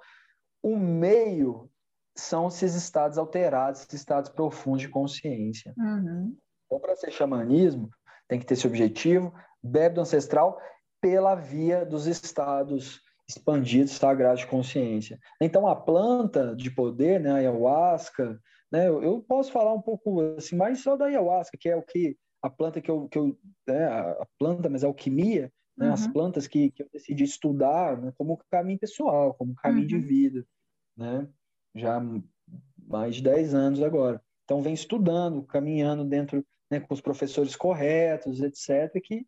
o 0.64 0.78
meio 0.78 1.70
são 2.16 2.48
esses 2.48 2.74
estados 2.74 3.18
alterados, 3.18 3.82
esses 3.82 3.94
estados 3.94 4.30
profundos 4.30 4.82
de 4.82 4.90
consciência. 4.90 5.74
Uhum. 5.78 6.36
Então, 6.66 6.80
para 6.80 6.96
ser 6.96 7.12
xamanismo, 7.12 7.90
tem 8.28 8.40
que 8.40 8.46
ter 8.46 8.54
esse 8.54 8.66
objetivo, 8.66 9.34
bebe 9.62 9.96
do 9.96 10.02
ancestral 10.02 10.60
pela 11.02 11.36
via 11.36 11.86
dos 11.86 12.08
estados 12.08 13.02
expandidos, 13.28 13.94
sagrados 13.94 14.42
de 14.42 14.48
consciência. 14.48 15.20
Então, 15.42 15.68
a 15.68 15.76
planta 15.76 16.56
de 16.56 16.72
poder, 16.72 17.20
né, 17.20 17.32
a 17.32 17.36
ayahuasca, 17.36 18.40
né, 18.72 18.88
eu, 18.88 19.24
posso 19.28 19.52
falar 19.52 19.74
um 19.74 19.82
pouco 19.82 20.22
assim, 20.38 20.56
mais 20.56 20.82
só 20.82 20.96
da 20.96 21.06
ayahuasca, 21.06 21.58
que 21.60 21.70
é 21.70 21.76
o 21.76 21.84
que 21.84 22.18
a 22.42 22.50
planta 22.50 22.82
que 22.82 22.92
eu, 22.92 23.08
que 23.08 23.18
eu 23.18 23.38
né, 23.68 23.86
a 23.86 24.28
planta, 24.38 24.70
mas 24.70 24.84
a 24.84 24.88
alquimia, 24.88 25.52
né, 25.78 25.88
uhum. 25.88 25.94
as 25.94 26.08
plantas 26.08 26.48
que, 26.48 26.72
que 26.72 26.84
eu 26.84 26.90
decidi 26.92 27.24
estudar 27.24 28.02
né, 28.02 28.14
como 28.18 28.40
caminho 28.52 28.80
pessoal, 28.80 29.34
como 29.34 29.56
caminho 29.56 29.82
uhum. 29.82 29.88
de 29.88 29.98
vida, 30.00 30.46
né? 30.96 31.28
já 31.76 32.02
mais 32.88 33.16
de 33.16 33.24
10 33.24 33.54
anos 33.54 33.82
agora. 33.82 34.22
Então, 34.44 34.62
vem 34.62 34.74
estudando, 34.74 35.44
caminhando 35.44 36.04
dentro, 36.04 36.46
né, 36.70 36.80
com 36.80 36.94
os 36.94 37.02
professores 37.02 37.56
corretos, 37.56 38.42
etc., 38.42 39.02
que, 39.02 39.26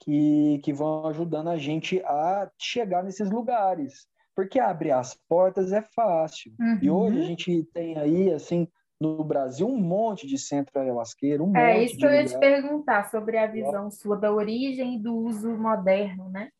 que, 0.00 0.60
que 0.62 0.72
vão 0.72 1.06
ajudando 1.08 1.48
a 1.48 1.58
gente 1.58 2.00
a 2.04 2.50
chegar 2.58 3.02
nesses 3.02 3.30
lugares. 3.30 4.06
Porque 4.34 4.58
abrir 4.58 4.92
as 4.92 5.14
portas 5.28 5.72
é 5.72 5.82
fácil. 5.82 6.54
Uhum. 6.58 6.78
E 6.80 6.90
hoje 6.90 7.20
a 7.20 7.24
gente 7.24 7.64
tem 7.74 7.98
aí, 7.98 8.32
assim, 8.32 8.66
no 9.02 9.24
Brasil, 9.24 9.66
um 9.66 9.80
monte 9.80 10.26
de 10.26 10.38
centro 10.38 10.80
ayahuasqueiro, 10.80 11.44
um 11.44 11.56
É 11.56 11.82
isso 11.82 11.96
que 11.96 12.06
eu 12.06 12.12
ia 12.12 12.24
te 12.24 12.38
perguntar 12.38 13.10
sobre 13.10 13.36
a 13.36 13.46
visão 13.48 13.90
sua 13.90 14.16
da 14.16 14.32
origem 14.32 14.94
e 14.94 14.98
do 14.98 15.12
uso 15.12 15.50
moderno, 15.56 16.30
né? 16.30 16.50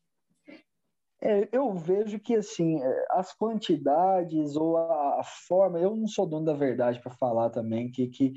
É, 1.21 1.47
eu 1.53 1.73
vejo 1.73 2.19
que 2.19 2.35
assim 2.35 2.83
é, 2.83 3.05
as 3.11 3.33
quantidades 3.33 4.57
ou 4.57 4.75
a, 4.75 5.21
a 5.21 5.23
forma, 5.47 5.79
eu 5.79 5.95
não 5.95 6.05
sou 6.05 6.27
dono 6.27 6.45
da 6.45 6.53
verdade 6.53 6.99
para 6.99 7.13
falar 7.13 7.49
também 7.49 7.89
que, 7.89 8.07
que, 8.07 8.33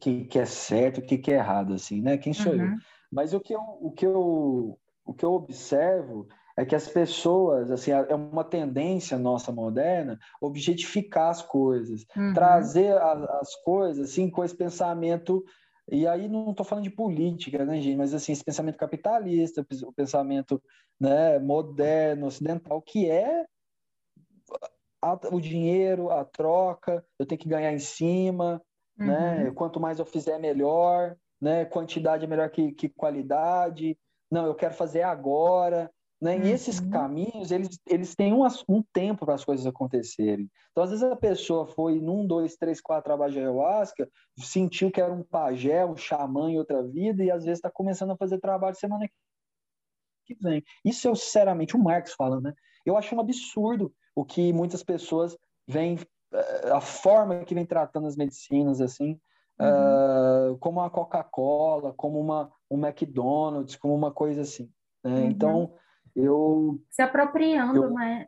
que, 0.00 0.24
que, 0.24 0.38
é 0.40 0.44
certo, 0.44 0.98
o 0.98 1.02
que, 1.02 1.16
que 1.16 1.30
é 1.30 1.36
errado, 1.36 1.74
assim, 1.74 2.02
né? 2.02 2.18
Quem 2.18 2.32
sou 2.32 2.52
uhum. 2.52 2.72
eu? 2.72 2.76
Mas 3.12 3.32
o 3.32 3.40
que 3.40 3.54
eu, 3.54 3.60
o 3.60 3.92
que 3.92 4.04
eu, 4.04 4.76
o 5.04 5.14
que 5.14 5.24
eu 5.24 5.32
observo 5.32 6.26
é 6.56 6.64
que 6.64 6.74
as 6.74 6.86
pessoas, 6.86 7.70
assim, 7.70 7.90
é 7.90 8.14
uma 8.14 8.44
tendência 8.44 9.18
nossa 9.18 9.50
moderna 9.50 10.18
objetificar 10.40 11.30
as 11.30 11.42
coisas, 11.42 12.06
uhum. 12.16 12.32
trazer 12.32 12.96
a, 12.96 13.12
as 13.40 13.54
coisas 13.56 14.10
assim 14.10 14.30
com 14.30 14.44
esse 14.44 14.56
pensamento 14.56 15.44
e 15.90 16.06
aí 16.06 16.28
não 16.28 16.50
estou 16.50 16.64
falando 16.64 16.84
de 16.84 16.90
política, 16.90 17.64
né, 17.64 17.80
gente? 17.80 17.96
Mas 17.96 18.14
assim, 18.14 18.32
esse 18.32 18.44
pensamento 18.44 18.78
capitalista, 18.78 19.66
o 19.84 19.92
pensamento 19.92 20.62
né, 20.98 21.38
moderno, 21.38 22.26
ocidental, 22.26 22.80
que 22.80 23.10
é 23.10 23.44
a, 25.02 25.12
o 25.30 25.40
dinheiro, 25.40 26.10
a 26.10 26.24
troca, 26.24 27.04
eu 27.18 27.26
tenho 27.26 27.38
que 27.38 27.48
ganhar 27.48 27.72
em 27.72 27.78
cima, 27.78 28.62
né? 28.96 29.36
uhum. 29.38 29.44
né? 29.44 29.50
Quanto 29.50 29.78
mais 29.78 29.98
eu 29.98 30.06
fizer, 30.06 30.38
melhor, 30.38 31.16
né? 31.40 31.66
Quantidade 31.66 32.24
é 32.24 32.28
melhor 32.28 32.48
que, 32.48 32.72
que 32.72 32.88
qualidade. 32.88 33.98
Não, 34.30 34.46
eu 34.46 34.54
quero 34.54 34.74
fazer 34.74 35.02
agora. 35.02 35.90
Né? 36.24 36.36
Uhum. 36.36 36.46
E 36.46 36.50
esses 36.52 36.78
uhum. 36.78 36.88
caminhos, 36.88 37.50
eles, 37.50 37.78
eles 37.86 38.14
têm 38.14 38.32
um, 38.32 38.46
um 38.66 38.82
tempo 38.94 39.26
para 39.26 39.34
as 39.34 39.44
coisas 39.44 39.66
acontecerem. 39.66 40.50
Então, 40.70 40.82
às 40.82 40.88
vezes, 40.88 41.04
a 41.04 41.14
pessoa 41.14 41.66
foi 41.66 42.00
num, 42.00 42.26
dois, 42.26 42.56
três, 42.56 42.80
quatro 42.80 43.04
trabalhos 43.04 43.34
de 43.34 43.40
ayahuasca, 43.40 44.08
sentiu 44.38 44.90
que 44.90 45.02
era 45.02 45.12
um 45.12 45.22
pajé, 45.22 45.84
um 45.84 45.94
xamã 45.94 46.50
em 46.50 46.56
outra 46.56 46.82
vida, 46.82 47.22
e 47.22 47.30
às 47.30 47.44
vezes 47.44 47.58
está 47.58 47.70
começando 47.70 48.12
a 48.12 48.16
fazer 48.16 48.38
trabalho 48.38 48.74
semana 48.74 49.06
que 50.24 50.34
vem. 50.40 50.64
Isso 50.82 51.10
é, 51.10 51.14
sinceramente, 51.14 51.76
o 51.76 51.78
Marx 51.78 52.14
falando, 52.14 52.44
né? 52.44 52.54
Eu 52.86 52.96
acho 52.96 53.14
um 53.14 53.20
absurdo 53.20 53.92
o 54.16 54.24
que 54.24 54.50
muitas 54.50 54.82
pessoas 54.82 55.36
vêm, 55.68 55.98
eh, 56.32 56.70
a 56.70 56.80
forma 56.80 57.44
que 57.44 57.54
vem 57.54 57.66
tratando 57.66 58.06
as 58.06 58.16
medicinas, 58.16 58.80
assim, 58.80 59.20
uhum. 59.60 60.52
uh, 60.52 60.58
como 60.58 60.80
a 60.80 60.88
Coca-Cola, 60.88 61.92
como 61.92 62.18
uma, 62.18 62.50
um 62.70 62.78
McDonald's, 62.78 63.76
como 63.76 63.94
uma 63.94 64.10
coisa 64.10 64.40
assim. 64.40 64.70
Né? 65.04 65.20
Uhum. 65.20 65.26
Então 65.26 65.74
eu 66.14 66.80
se 66.90 67.02
apropriando, 67.02 67.84
eu, 67.84 67.90
né? 67.92 68.26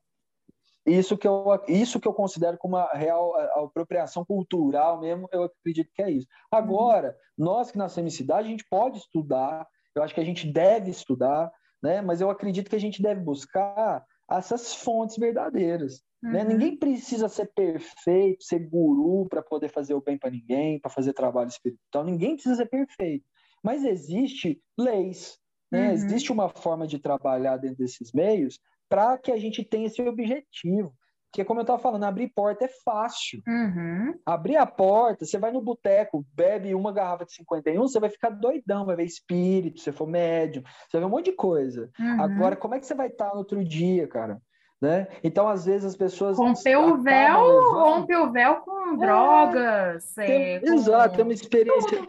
Isso 0.87 1.17
que 1.19 1.27
eu 1.27 1.45
isso 1.67 1.99
que 1.99 2.07
eu 2.07 2.15
considero 2.15 2.57
como 2.59 2.77
uma 2.77 2.89
real 2.93 3.35
apropriação 3.65 4.25
cultural 4.25 5.01
mesmo, 5.01 5.29
eu 5.33 5.45
acredito 5.45 5.91
que 5.93 6.03
é 6.03 6.11
isso. 6.11 6.29
Agora, 6.51 7.09
uhum. 7.37 7.45
nós 7.45 7.71
que 7.71 7.79
nascemos 7.79 8.15
em 8.15 8.17
cidade, 8.17 8.47
a 8.47 8.51
gente 8.51 8.67
pode 8.69 8.99
estudar, 8.99 9.67
eu 9.95 10.03
acho 10.03 10.15
que 10.15 10.21
a 10.21 10.25
gente 10.25 10.51
deve 10.51 10.91
estudar, 10.91 11.51
né? 11.83 12.01
Mas 12.01 12.21
eu 12.21 12.31
acredito 12.31 12.71
que 12.71 12.77
a 12.77 12.81
gente 12.81 13.03
deve 13.03 13.21
buscar 13.21 14.05
essas 14.31 14.75
fontes 14.75 15.17
verdadeiras. 15.17 16.03
Né? 16.23 16.29
Uhum. 16.29 16.33
Né? 16.33 16.45
Ninguém 16.45 16.77
precisa 16.77 17.29
ser 17.29 17.53
perfeito, 17.55 18.45
ser 18.45 18.61
guru 18.61 19.27
para 19.29 19.43
poder 19.43 19.69
fazer 19.69 19.95
o 19.95 20.01
bem 20.01 20.19
para 20.19 20.31
ninguém, 20.31 20.81
para 20.81 20.91
fazer 20.91 21.13
trabalho 21.13 21.49
espiritual. 21.49 22.05
Ninguém 22.05 22.35
precisa 22.35 22.57
ser 22.57 22.67
perfeito. 22.67 23.25
Mas 23.63 23.85
existe 23.85 24.61
leis, 24.79 25.39
né? 25.71 25.89
Uhum. 25.89 25.93
Existe 25.93 26.33
uma 26.33 26.49
forma 26.49 26.87
de 26.87 26.99
trabalhar 26.99 27.57
dentro 27.57 27.79
desses 27.79 28.13
meios 28.13 28.59
para 28.89 29.19
que 29.19 29.33
a 29.33 29.37
gente 29.37 29.65
tenha 29.65 29.87
esse 29.87 30.01
objetivo, 30.03 30.95
Porque, 31.31 31.45
como 31.45 31.61
eu 31.61 31.63
estava 31.63 31.79
falando, 31.79 32.05
abrir 32.05 32.29
porta 32.29 32.65
é 32.65 32.69
fácil. 32.85 33.43
Uhum. 33.47 34.15
Abrir 34.25 34.57
a 34.57 34.65
porta, 34.65 35.27
você 35.27 35.39
vai 35.39 35.51
no 35.51 35.61
boteco, 35.61 36.25
bebe 36.33 36.75
uma 36.75 36.93
garrafa 36.93 37.27
de 37.27 37.35
51, 37.35 37.83
você 37.83 38.01
vai 38.01 38.09
ficar 38.09 38.31
doidão, 38.31 38.87
vai 38.87 38.97
ver 38.97 39.05
espírito, 39.05 39.81
se 39.81 39.93
for 39.93 40.07
médium, 40.07 40.63
você 40.63 40.93
vai 40.93 41.01
ver 41.01 41.07
um 41.07 41.11
monte 41.11 41.27
de 41.27 41.37
coisa. 41.37 41.91
Uhum. 41.99 42.23
Agora, 42.23 42.57
como 42.57 42.75
é 42.75 42.81
que 42.81 42.87
você 42.87 42.95
vai 42.95 43.09
estar 43.09 43.31
no 43.33 43.39
outro 43.39 43.63
dia, 43.65 44.07
cara? 44.07 44.41
Né? 44.81 45.09
Então, 45.25 45.49
às 45.49 45.65
vezes, 45.65 45.85
as 45.85 45.97
pessoas. 45.97 46.39
Rompeu 46.39 46.93
o 46.93 47.03
véu, 47.03 47.73
rompeu 47.73 48.25
o 48.25 48.33
véu 48.33 48.57
com 48.57 48.95
é, 48.95 48.97
drogas. 48.97 50.15
Tem, 50.15 50.55
é, 50.55 50.61
com... 50.61 50.75
Exato, 50.75 51.17
tem 51.17 51.25
uma 51.25 51.33
experiência. 51.33 52.09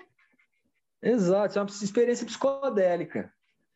Exato, 1.01 1.57
é 1.57 1.61
uma 1.61 1.69
experiência 1.69 2.25
psicodélica. 2.25 3.31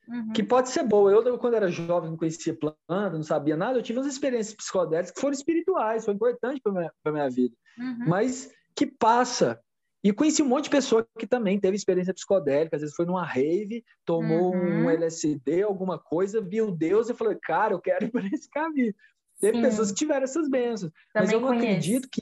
Uhum. 0.08 0.34
Que 0.34 0.44
pode 0.44 0.70
ser 0.70 0.84
boa. 0.84 1.12
Eu, 1.12 1.38
quando 1.38 1.56
era 1.56 1.70
jovem, 1.70 2.10
não 2.10 2.18
conhecia 2.18 2.58
planta, 2.58 3.16
não 3.16 3.24
sabia 3.24 3.56
nada, 3.56 3.78
eu 3.78 3.84
tive 3.84 4.00
umas 4.00 4.12
experiências 4.12 4.56
psicodélicas 4.56 5.12
que 5.12 5.22
foram 5.22 5.34
espirituais, 5.34 6.06
foi 6.06 6.14
importante 6.14 6.60
para 6.62 6.72
minha, 6.72 6.92
minha 7.06 7.30
vida. 7.30 7.56
Uhum. 7.78 8.08
Mas 8.08 8.52
que 8.76 8.86
passa. 8.86 9.60
E 10.04 10.12
conheci 10.12 10.42
um 10.42 10.48
monte 10.48 10.64
de 10.64 10.72
pessoa 10.72 11.08
que 11.18 11.28
também 11.28 11.60
teve 11.60 11.76
experiência 11.76 12.14
psicodélica, 12.14 12.76
às 12.76 12.82
vezes 12.82 12.96
foi 12.96 13.06
numa 13.06 13.24
rave, 13.24 13.84
tomou 14.04 14.56
uhum. 14.56 14.86
um 14.86 14.90
LSD, 14.90 15.62
alguma 15.62 16.00
coisa, 16.00 16.42
viu 16.42 16.72
Deus 16.72 17.10
e 17.10 17.14
falou: 17.14 17.38
Cara, 17.42 17.74
eu 17.74 17.80
quero 17.80 18.06
ir 18.06 18.12
por 18.12 18.26
esse 18.26 18.50
caminho. 18.50 18.94
Teve 19.40 19.58
Sim. 19.58 19.64
pessoas 19.64 19.92
que 19.92 19.98
tiveram 19.98 20.24
essas 20.24 20.50
bênçãos. 20.50 20.92
Também 21.14 21.28
mas 21.28 21.32
eu 21.32 21.40
não 21.40 21.50
conheço. 21.50 21.68
acredito 21.68 22.10
que. 22.12 22.22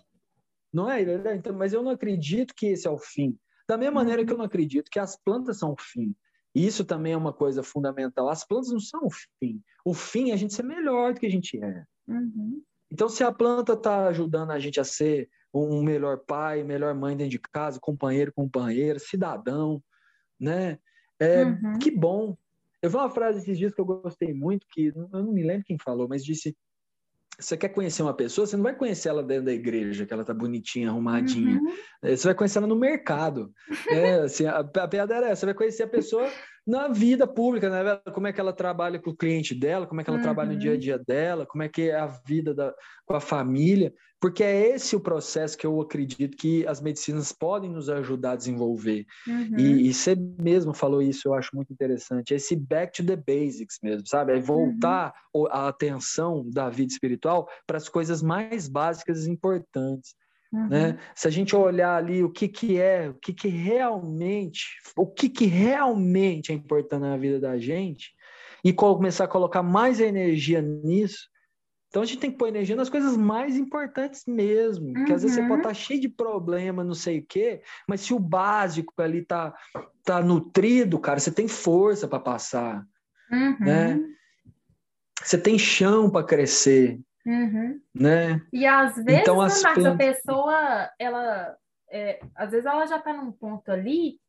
Não 0.72 0.92
é? 0.92 1.02
Então, 1.34 1.54
mas 1.54 1.74
eu 1.74 1.82
não 1.82 1.92
acredito 1.92 2.54
que 2.54 2.68
esse 2.68 2.86
é 2.86 2.92
o 2.92 2.98
fim. 2.98 3.38
Da 3.68 3.78
mesma 3.78 3.96
maneira 3.96 4.24
que 4.26 4.30
eu 4.30 4.34
uhum. 4.34 4.40
não 4.40 4.46
acredito 4.46 4.90
que 4.92 5.00
as 5.00 5.16
plantas 5.16 5.58
são 5.58 5.72
o 5.72 5.78
fim. 5.80 6.14
Isso 6.54 6.84
também 6.84 7.14
é 7.14 7.18
uma 7.18 7.34
coisa 7.34 7.62
fundamental. 7.62 8.30
As 8.30 8.46
plantas 8.46 8.72
não 8.72 8.80
são 8.80 9.06
o 9.06 9.12
fim. 9.12 9.62
O 9.86 9.94
fim 9.94 10.32
é 10.32 10.34
a 10.34 10.38
gente 10.38 10.54
ser 10.54 10.64
melhor 10.64 11.14
do 11.14 11.20
que 11.20 11.26
a 11.26 11.32
gente 11.32 11.64
é. 11.64 11.84
Uhum. 12.08 12.62
Então, 12.92 13.08
se 13.08 13.24
a 13.24 13.32
planta 13.32 13.74
está 13.74 14.08
ajudando 14.08 14.52
a 14.52 14.60
gente 14.60 14.80
a 14.80 14.84
ser 14.84 15.30
um 15.54 15.84
melhor 15.84 16.20
pai, 16.20 16.64
melhor 16.64 16.94
mãe 16.96 17.16
dentro 17.16 17.32
de 17.32 17.40
casa, 17.40 17.80
companheiro, 17.80 18.34
companheira, 18.34 19.00
cidadão, 19.00 19.82
né? 20.40 20.80
É, 21.20 21.44
uhum. 21.44 21.80
Que 21.80 21.92
bom. 21.92 22.38
Eu 22.82 22.90
vi 22.90 22.96
uma 22.96 23.10
frase 23.10 23.40
esses 23.40 23.58
dias 23.58 23.74
que 23.74 23.82
eu 23.82 23.86
gostei 23.86 24.34
muito, 24.34 24.66
que 24.70 24.88
eu 24.88 25.10
não 25.12 25.32
me 25.32 25.44
lembro 25.44 25.66
quem 25.66 25.78
falou, 25.78 26.08
mas 26.08 26.24
disse: 26.24 26.56
você 27.40 27.56
quer 27.56 27.70
conhecer 27.70 28.04
uma 28.04 28.14
pessoa, 28.14 28.46
você 28.46 28.58
não 28.58 28.64
vai 28.64 28.76
conhecer 28.76 29.10
ela 29.10 29.24
dentro 29.24 29.46
da 29.46 29.54
igreja, 29.54 30.06
que 30.06 30.14
ela 30.14 30.26
tá 30.26 30.34
bonitinha, 30.34 30.90
arrumadinha. 30.90 31.60
Uhum. 31.60 32.16
Você 32.16 32.28
vai 32.28 32.36
conhecer 32.36 32.58
ela 32.58 32.68
no 32.68 32.76
mercado. 32.76 33.54
É, 33.90 34.16
assim, 34.22 34.46
a, 34.46 34.60
a 34.60 34.88
piada 34.88 35.16
era 35.16 35.28
essa, 35.28 35.42
você 35.42 35.46
vai 35.48 35.56
conhecer 35.56 35.84
a 35.84 35.88
pessoa 35.88 36.30
na 36.70 36.88
vida 36.88 37.26
pública, 37.26 37.68
né? 37.68 38.00
Como 38.14 38.28
é 38.28 38.32
que 38.32 38.40
ela 38.40 38.54
trabalha 38.54 39.00
com 39.00 39.10
o 39.10 39.16
cliente 39.16 39.56
dela, 39.56 39.88
como 39.88 40.02
é 40.02 40.04
que 40.04 40.10
ela 40.12 40.18
uhum. 40.18 40.24
trabalha 40.24 40.54
no 40.54 40.60
dia 40.60 40.70
a 40.70 40.74
uhum. 40.76 40.80
dia 40.80 41.00
dela, 41.00 41.46
como 41.48 41.64
é 41.64 41.68
que 41.68 41.90
é 41.90 41.96
a 41.96 42.06
vida 42.06 42.54
da, 42.54 42.72
com 43.08 43.16
a 43.16 43.20
família, 43.20 43.92
porque 44.22 44.44
é 44.44 44.76
esse 44.76 44.96
o 44.96 45.00
processo 45.00 45.58
que 45.58 45.66
eu 45.66 45.82
acredito 45.82 46.38
que 46.38 46.68
as 46.68 46.80
medicinas 46.80 47.32
podem 47.32 47.72
nos 47.72 47.90
ajudar 47.90 48.34
a 48.34 48.36
desenvolver. 48.36 49.04
Uhum. 49.28 49.58
E, 49.58 49.90
e, 49.90 49.94
você 49.94 50.16
mesmo 50.16 50.72
falou 50.72 51.02
isso, 51.02 51.28
eu 51.28 51.34
acho 51.34 51.56
muito 51.56 51.74
interessante, 51.74 52.36
esse 52.36 52.56
back 52.56 52.94
to 52.94 53.04
the 53.04 53.16
basics 53.16 53.80
mesmo, 53.82 54.06
sabe? 54.06 54.34
É 54.34 54.40
voltar 54.40 55.12
uhum. 55.34 55.48
a 55.48 55.70
atenção 55.70 56.48
da 56.48 56.70
vida 56.70 56.92
espiritual 56.92 57.50
para 57.66 57.78
as 57.78 57.90
coisas 57.90 58.22
mais 58.22 58.68
básicas 58.68 59.26
e 59.26 59.32
importantes. 59.32 60.14
Uhum. 60.52 60.68
Né? 60.68 61.00
Se 61.16 61.28
a 61.28 61.32
gente 61.32 61.56
olhar 61.56 61.96
ali 61.96 62.24
o 62.24 62.32
que, 62.32 62.48
que 62.48 62.80
é, 62.80 63.10
o 63.10 63.14
que, 63.14 63.34
que 63.34 63.48
realmente, 63.48 64.78
o 64.96 65.06
que, 65.06 65.30
que 65.30 65.46
realmente 65.46 66.52
é 66.52 66.56
importante 66.56 67.02
na 67.02 67.18
vida 67.18 67.40
da 67.40 67.58
gente, 67.58 68.14
e 68.64 68.74
começar 68.74 69.26
a 69.26 69.28
colocar 69.28 69.64
mais 69.64 70.00
energia 70.00 70.62
nisso, 70.62 71.30
então 71.90 72.04
a 72.04 72.06
gente 72.06 72.20
tem 72.20 72.32
que 72.32 72.38
pôr 72.38 72.48
energia 72.48 72.76
nas 72.76 72.90
coisas 72.90 73.18
mais 73.18 73.58
importantes 73.58 74.24
mesmo. 74.28 74.88
Uhum. 74.88 75.06
Que 75.06 75.14
às 75.14 75.24
vezes 75.24 75.36
você 75.38 75.42
pode 75.42 75.62
estar 75.62 75.70
uhum. 75.70 75.74
tá 75.74 75.74
cheio 75.74 76.00
de 76.00 76.10
problema, 76.10 76.84
não 76.84 76.94
sei 76.94 77.20
o 77.20 77.26
quê, 77.26 77.62
mas 77.88 78.02
se 78.02 78.14
o 78.14 78.20
básico 78.20 78.94
ali 79.02 79.26
tá, 79.26 79.54
tá 80.04 80.22
nutrido, 80.22 81.00
cara, 81.00 81.20
você 81.20 81.32
tem 81.32 81.48
força 81.48 82.08
para 82.08 82.20
passar. 82.20 82.86
Uhum. 83.32 83.60
Né? 83.60 84.00
Você 85.24 85.38
tem 85.38 85.58
chão 85.58 86.10
para 86.10 86.26
crescer. 86.26 87.00
Uhum. 87.26 87.80
Né? 87.94 88.42
E 88.52 88.66
às 88.66 88.96
vezes, 88.96 89.22
então, 89.22 89.42
as 89.42 89.62
Marcos, 89.62 89.86
a 89.86 89.96
pessoa, 89.96 90.90
ela, 90.98 91.56
é, 91.92 92.20
às 92.36 92.52
vezes 92.52 92.66
ela 92.66 92.86
já 92.86 92.98
está 92.98 93.14
num 93.14 93.32
ponto 93.32 93.72
ali 93.72 94.20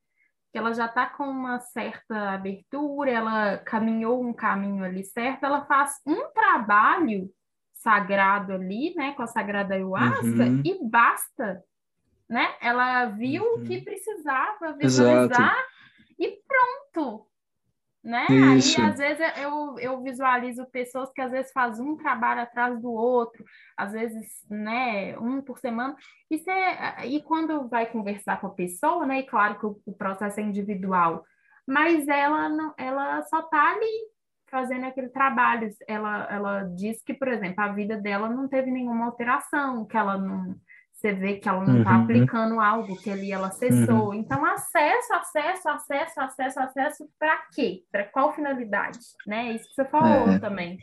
que 0.51 0.57
ela 0.57 0.73
já 0.73 0.85
está 0.85 1.05
com 1.05 1.23
uma 1.23 1.59
certa 1.59 2.31
abertura, 2.31 3.09
ela 3.09 3.57
caminhou 3.59 4.21
um 4.21 4.33
caminho 4.33 4.83
ali 4.83 5.03
certo, 5.03 5.45
ela 5.45 5.63
faz 5.65 6.01
um 6.05 6.29
trabalho 6.33 7.31
sagrado 7.73 8.53
ali, 8.53 8.93
né, 8.95 9.13
com 9.13 9.23
a 9.23 9.27
sagrada 9.27 9.73
ayahuasca 9.73 10.27
uhum. 10.27 10.61
e 10.63 10.77
basta, 10.83 11.63
né? 12.29 12.53
Ela 12.61 13.05
viu 13.05 13.43
o 13.43 13.63
que 13.63 13.77
uhum. 13.77 13.83
precisava 13.83 14.73
visualizar 14.77 15.55
Exato. 15.55 16.13
e 16.19 16.39
pronto, 16.45 17.27
né? 18.03 18.25
Isso. 18.57 18.81
Aí, 18.81 18.87
às 18.87 18.97
vezes, 18.97 19.37
eu, 19.37 19.77
eu 19.79 20.01
visualizo 20.01 20.65
pessoas 20.67 21.11
que 21.11 21.21
às 21.21 21.31
vezes 21.31 21.51
fazem 21.51 21.85
um 21.85 21.95
trabalho 21.95 22.41
atrás 22.41 22.79
do 22.81 22.91
outro, 22.91 23.43
às 23.77 23.91
vezes, 23.91 24.43
né, 24.49 25.17
um 25.19 25.41
por 25.41 25.59
semana, 25.59 25.95
e, 26.29 26.37
você, 26.37 26.51
e 27.05 27.21
quando 27.21 27.67
vai 27.69 27.85
conversar 27.85 28.39
com 28.39 28.47
a 28.47 28.53
pessoa, 28.53 29.05
né, 29.05 29.19
e 29.19 29.23
claro 29.23 29.59
que 29.59 29.65
o, 29.65 29.79
o 29.85 29.93
processo 29.93 30.39
é 30.39 30.43
individual, 30.43 31.23
mas 31.67 32.07
ela, 32.07 32.49
não, 32.49 32.73
ela 32.77 33.21
só 33.23 33.43
tá 33.43 33.73
ali 33.73 34.11
fazendo 34.49 34.85
aquele 34.85 35.09
trabalho, 35.09 35.69
ela, 35.87 36.27
ela 36.29 36.63
diz 36.63 37.01
que, 37.03 37.13
por 37.13 37.29
exemplo, 37.29 37.63
a 37.63 37.71
vida 37.71 37.97
dela 37.97 38.29
não 38.29 38.49
teve 38.49 38.69
nenhuma 38.69 39.05
alteração, 39.05 39.85
que 39.85 39.95
ela 39.95 40.17
não 40.17 40.55
você 41.01 41.13
vê 41.13 41.33
que 41.37 41.49
ela 41.49 41.65
não 41.65 41.79
está 41.79 41.97
uhum. 41.97 42.03
aplicando 42.03 42.59
algo, 42.59 42.95
que 42.97 43.09
ali 43.09 43.31
ela 43.31 43.47
acessou. 43.47 44.09
Uhum. 44.09 44.13
Então, 44.13 44.45
acesso, 44.45 45.13
acesso, 45.13 45.67
acesso, 45.67 46.21
acesso, 46.21 46.59
acesso, 46.59 47.09
para 47.17 47.41
quê? 47.53 47.83
Para 47.91 48.03
qual 48.03 48.33
finalidade? 48.33 48.99
Né? 49.25 49.53
Isso 49.53 49.67
que 49.69 49.75
você 49.75 49.85
falou 49.85 50.29
é. 50.29 50.39
também. 50.39 50.77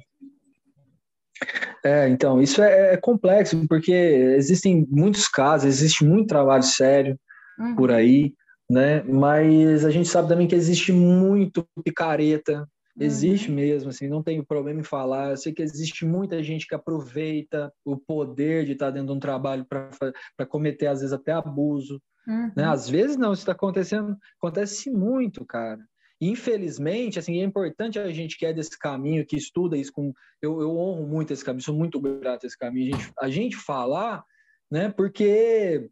É, 1.84 2.08
então, 2.08 2.42
isso 2.42 2.60
é, 2.60 2.94
é, 2.94 2.96
complexo, 2.96 3.64
porque 3.68 3.92
existem 3.92 4.84
muitos 4.90 5.28
casos, 5.28 5.68
existe 5.68 6.04
muito 6.04 6.26
trabalho 6.26 6.64
sério 6.64 7.16
uhum. 7.56 7.76
por 7.76 7.92
aí, 7.92 8.34
né? 8.68 9.04
Mas 9.04 9.84
a 9.84 9.90
gente 9.90 10.08
sabe 10.08 10.28
também 10.28 10.48
que 10.48 10.54
existe 10.56 10.90
muito 10.90 11.64
picareta, 11.84 12.66
Existe 13.00 13.48
uhum. 13.48 13.56
mesmo, 13.56 13.90
assim, 13.90 14.08
não 14.08 14.22
tenho 14.22 14.44
problema 14.44 14.80
em 14.80 14.84
falar. 14.84 15.30
Eu 15.30 15.36
sei 15.36 15.52
que 15.52 15.62
existe 15.62 16.04
muita 16.04 16.42
gente 16.42 16.66
que 16.66 16.74
aproveita 16.74 17.72
o 17.84 17.96
poder 17.96 18.64
de 18.64 18.72
estar 18.72 18.90
dentro 18.90 19.08
de 19.08 19.12
um 19.14 19.20
trabalho 19.20 19.64
para 19.64 20.46
cometer, 20.46 20.86
às 20.86 21.00
vezes, 21.00 21.12
até 21.12 21.32
abuso. 21.32 22.00
Né? 22.26 22.34
Uhum. 22.34 22.52
Né? 22.56 22.64
Às 22.64 22.88
vezes 22.88 23.16
não, 23.16 23.32
isso 23.32 23.42
está 23.42 23.52
acontecendo, 23.52 24.16
acontece 24.40 24.90
muito, 24.90 25.44
cara. 25.44 25.80
Infelizmente, 26.20 27.18
assim, 27.18 27.40
é 27.40 27.44
importante 27.44 27.98
a 27.98 28.10
gente 28.10 28.36
que 28.36 28.44
é 28.44 28.52
desse 28.52 28.76
caminho, 28.76 29.24
que 29.24 29.36
estuda 29.36 29.76
isso 29.76 29.92
com. 29.92 30.12
Eu, 30.42 30.60
eu 30.60 30.76
honro 30.76 31.06
muito 31.06 31.32
esse 31.32 31.44
caminho, 31.44 31.62
sou 31.62 31.74
muito 31.74 32.00
grato 32.00 32.44
a 32.44 32.46
esse 32.46 32.58
caminho. 32.58 32.94
A 32.94 32.98
gente, 32.98 33.12
a 33.20 33.28
gente 33.28 33.56
falar, 33.56 34.24
né? 34.68 34.88
Porque 34.88 35.88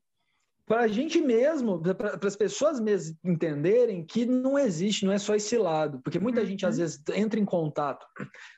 para 0.66 0.82
a 0.82 0.88
gente 0.88 1.20
mesmo, 1.20 1.80
para 1.80 2.18
as 2.26 2.36
pessoas 2.36 2.80
mesmo 2.80 3.16
entenderem 3.24 4.04
que 4.04 4.26
não 4.26 4.58
existe, 4.58 5.06
não 5.06 5.12
é 5.12 5.18
só 5.18 5.34
esse 5.34 5.56
lado, 5.56 6.00
porque 6.02 6.18
muita 6.18 6.40
uhum. 6.40 6.46
gente 6.46 6.66
às 6.66 6.76
vezes 6.76 7.00
entra 7.14 7.38
em 7.38 7.44
contato 7.44 8.04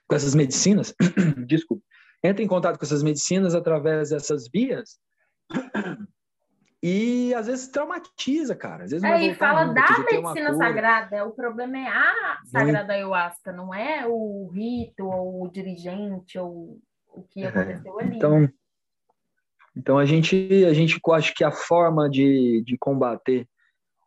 com 0.09 0.17
essas 0.17 0.35
medicinas, 0.35 0.95
desculpa, 1.47 1.85
entra 2.25 2.43
em 2.43 2.49
contato 2.49 2.79
com 2.79 2.85
essas 2.85 3.03
medicinas 3.03 3.55
através 3.55 4.09
dessas 4.09 4.49
vias 4.53 4.99
e 6.83 7.35
às 7.35 7.47
vezes 7.47 7.69
traumatiza, 7.69 8.55
cara. 8.55 8.85
Às 8.85 8.91
vezes 8.91 9.05
é, 9.05 9.23
e 9.27 9.35
fala 9.35 9.67
da 9.67 9.83
medicina 10.11 10.55
sagrada, 10.55 11.27
o 11.27 11.33
problema 11.33 11.79
é 11.79 11.89
a 11.89 12.39
sagrada 12.47 12.93
ayahuasca, 12.93 13.53
não 13.53 13.75
é 13.75 14.07
o 14.07 14.51
rito 14.55 15.05
ou 15.05 15.45
o 15.45 15.51
dirigente 15.51 16.39
ou 16.39 16.79
o 17.09 17.23
que 17.23 17.43
é, 17.43 17.49
aconteceu 17.49 18.01
é, 18.01 18.05
ali. 18.05 18.17
Então? 18.17 18.49
Então 19.79 19.97
a 19.97 20.05
gente, 20.05 20.65
a 20.65 20.75
gente 20.75 21.01
acho 21.13 21.33
que 21.35 21.45
a 21.45 21.53
forma 21.53 22.11
de, 22.11 22.65
de 22.67 22.77
combater 22.77 23.49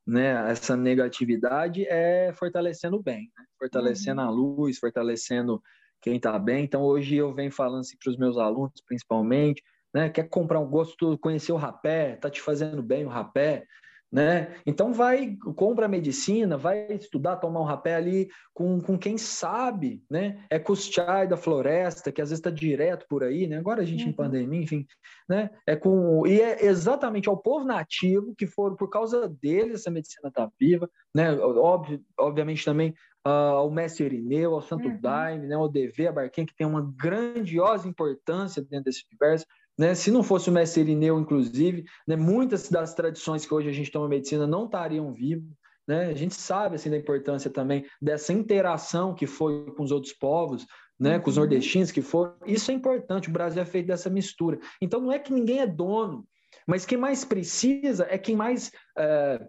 né, 0.05 0.51
essa 0.51 0.75
negatividade 0.75 1.85
é 1.87 2.33
fortalecendo 2.33 2.97
o 2.97 3.01
bem, 3.01 3.31
né? 3.37 3.45
fortalecendo 3.57 4.19
uhum. 4.19 4.27
a 4.27 4.29
luz, 4.29 4.77
fortalecendo 4.77 5.63
quem 6.01 6.17
está 6.17 6.37
bem. 6.37 6.65
Então 6.65 6.83
hoje 6.83 7.15
eu 7.15 7.33
venho 7.33 7.51
falando 7.53 7.79
assim, 7.79 7.95
para 7.97 8.11
os 8.11 8.17
meus 8.17 8.37
alunos, 8.37 8.83
principalmente, 8.85 9.63
né, 9.93 10.09
quer 10.09 10.27
comprar 10.27 10.59
um 10.59 10.69
gosto, 10.69 11.17
conhecer 11.19 11.53
o 11.53 11.57
rapé, 11.57 12.17
tá 12.17 12.29
te 12.29 12.41
fazendo 12.41 12.83
bem 12.83 13.05
o 13.05 13.09
rapé, 13.09 13.65
né? 14.11 14.55
Então 14.65 14.93
vai, 14.93 15.37
compra 15.55 15.87
medicina, 15.87 16.57
vai 16.57 16.91
estudar, 16.91 17.37
tomar 17.37 17.61
um 17.61 17.65
rapé 17.65 17.95
ali 17.95 18.29
com, 18.53 18.81
com 18.81 18.97
quem 18.97 19.17
sabe, 19.17 20.03
né? 20.09 20.43
É 20.49 20.59
Kuschai 20.59 21.27
da 21.27 21.37
floresta, 21.37 22.11
que 22.11 22.21
às 22.21 22.29
vezes 22.29 22.39
está 22.39 22.49
direto 22.49 23.05
por 23.07 23.23
aí, 23.23 23.47
né? 23.47 23.57
Agora 23.57 23.81
a 23.81 23.85
gente 23.85 24.03
uhum. 24.03 24.09
em 24.09 24.13
pandemia, 24.13 24.61
enfim, 24.61 24.85
né? 25.29 25.49
É 25.65 25.75
com 25.75 26.27
e 26.27 26.41
é 26.41 26.65
exatamente 26.65 27.29
ao 27.29 27.37
povo 27.37 27.65
nativo 27.65 28.35
que 28.37 28.45
foram 28.45 28.75
por 28.75 28.89
causa 28.89 29.29
deles 29.29 29.75
essa 29.75 29.91
medicina 29.91 30.29
tá 30.29 30.51
viva, 30.59 30.89
né? 31.15 31.31
Óbvio, 31.33 32.01
obviamente 32.19 32.65
também 32.65 32.93
ao 33.23 33.69
mestre 33.69 34.05
Irineu, 34.05 34.55
ao 34.55 34.61
Santo 34.61 34.87
uhum. 34.87 34.99
Daime, 34.99 35.47
né, 35.47 35.55
ao 35.55 35.69
DV, 35.69 36.07
a 36.07 36.11
Barquinha, 36.11 36.47
que 36.47 36.55
tem 36.55 36.65
uma 36.65 36.81
grandiosa 36.81 37.87
importância 37.87 38.63
dentro 38.63 38.85
desse 38.85 39.05
universo. 39.11 39.45
Né? 39.81 39.95
Se 39.95 40.11
não 40.11 40.21
fosse 40.21 40.47
o 40.47 40.53
mestre 40.53 40.81
Irineu, 40.81 41.19
inclusive, 41.19 41.85
né, 42.07 42.15
muitas 42.15 42.69
das 42.69 42.93
tradições 42.93 43.47
que 43.47 43.51
hoje 43.51 43.67
a 43.67 43.71
gente 43.71 43.89
toma 43.89 44.07
medicina 44.07 44.45
não 44.45 44.65
estariam 44.65 45.11
vivas. 45.11 45.49
Né? 45.87 46.05
A 46.05 46.13
gente 46.13 46.35
sabe 46.35 46.75
assim, 46.75 46.91
da 46.91 46.97
importância 46.97 47.49
também 47.49 47.83
dessa 47.99 48.31
interação 48.31 49.15
que 49.15 49.25
foi 49.25 49.65
com 49.71 49.81
os 49.81 49.91
outros 49.91 50.13
povos, 50.13 50.67
né, 50.99 51.17
com 51.17 51.31
os 51.31 51.35
uhum. 51.35 51.45
nordestinos 51.45 51.91
que 51.91 51.99
foram. 51.99 52.35
Isso 52.45 52.69
é 52.69 52.75
importante, 52.75 53.27
o 53.27 53.31
Brasil 53.31 53.59
é 53.59 53.65
feito 53.65 53.87
dessa 53.87 54.07
mistura. 54.07 54.59
Então 54.79 55.01
não 55.01 55.11
é 55.11 55.17
que 55.17 55.33
ninguém 55.33 55.61
é 55.61 55.65
dono, 55.65 56.27
mas 56.67 56.85
quem 56.85 56.99
mais 56.99 57.25
precisa 57.25 58.05
é 58.07 58.19
quem 58.19 58.35
mais. 58.35 58.71
É, 58.95 59.47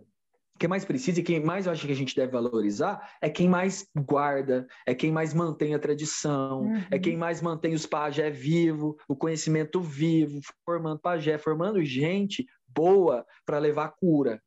quem 0.58 0.68
mais 0.68 0.84
precisa 0.84 1.20
e 1.20 1.22
quem 1.22 1.40
mais 1.40 1.66
eu 1.66 1.72
acho 1.72 1.86
que 1.86 1.92
a 1.92 1.96
gente 1.96 2.14
deve 2.14 2.32
valorizar 2.32 3.16
é 3.20 3.28
quem 3.28 3.48
mais 3.48 3.86
guarda, 3.96 4.66
é 4.86 4.94
quem 4.94 5.10
mais 5.10 5.34
mantém 5.34 5.74
a 5.74 5.78
tradição, 5.78 6.62
uhum. 6.62 6.82
é 6.90 6.98
quem 6.98 7.16
mais 7.16 7.42
mantém 7.42 7.74
os 7.74 7.86
pajé 7.86 8.30
vivo, 8.30 8.96
o 9.08 9.16
conhecimento 9.16 9.80
vivo, 9.80 10.40
formando 10.64 11.00
pajé, 11.00 11.38
formando 11.38 11.84
gente 11.84 12.46
boa 12.68 13.26
para 13.44 13.58
levar 13.58 13.92
cura, 13.98 14.40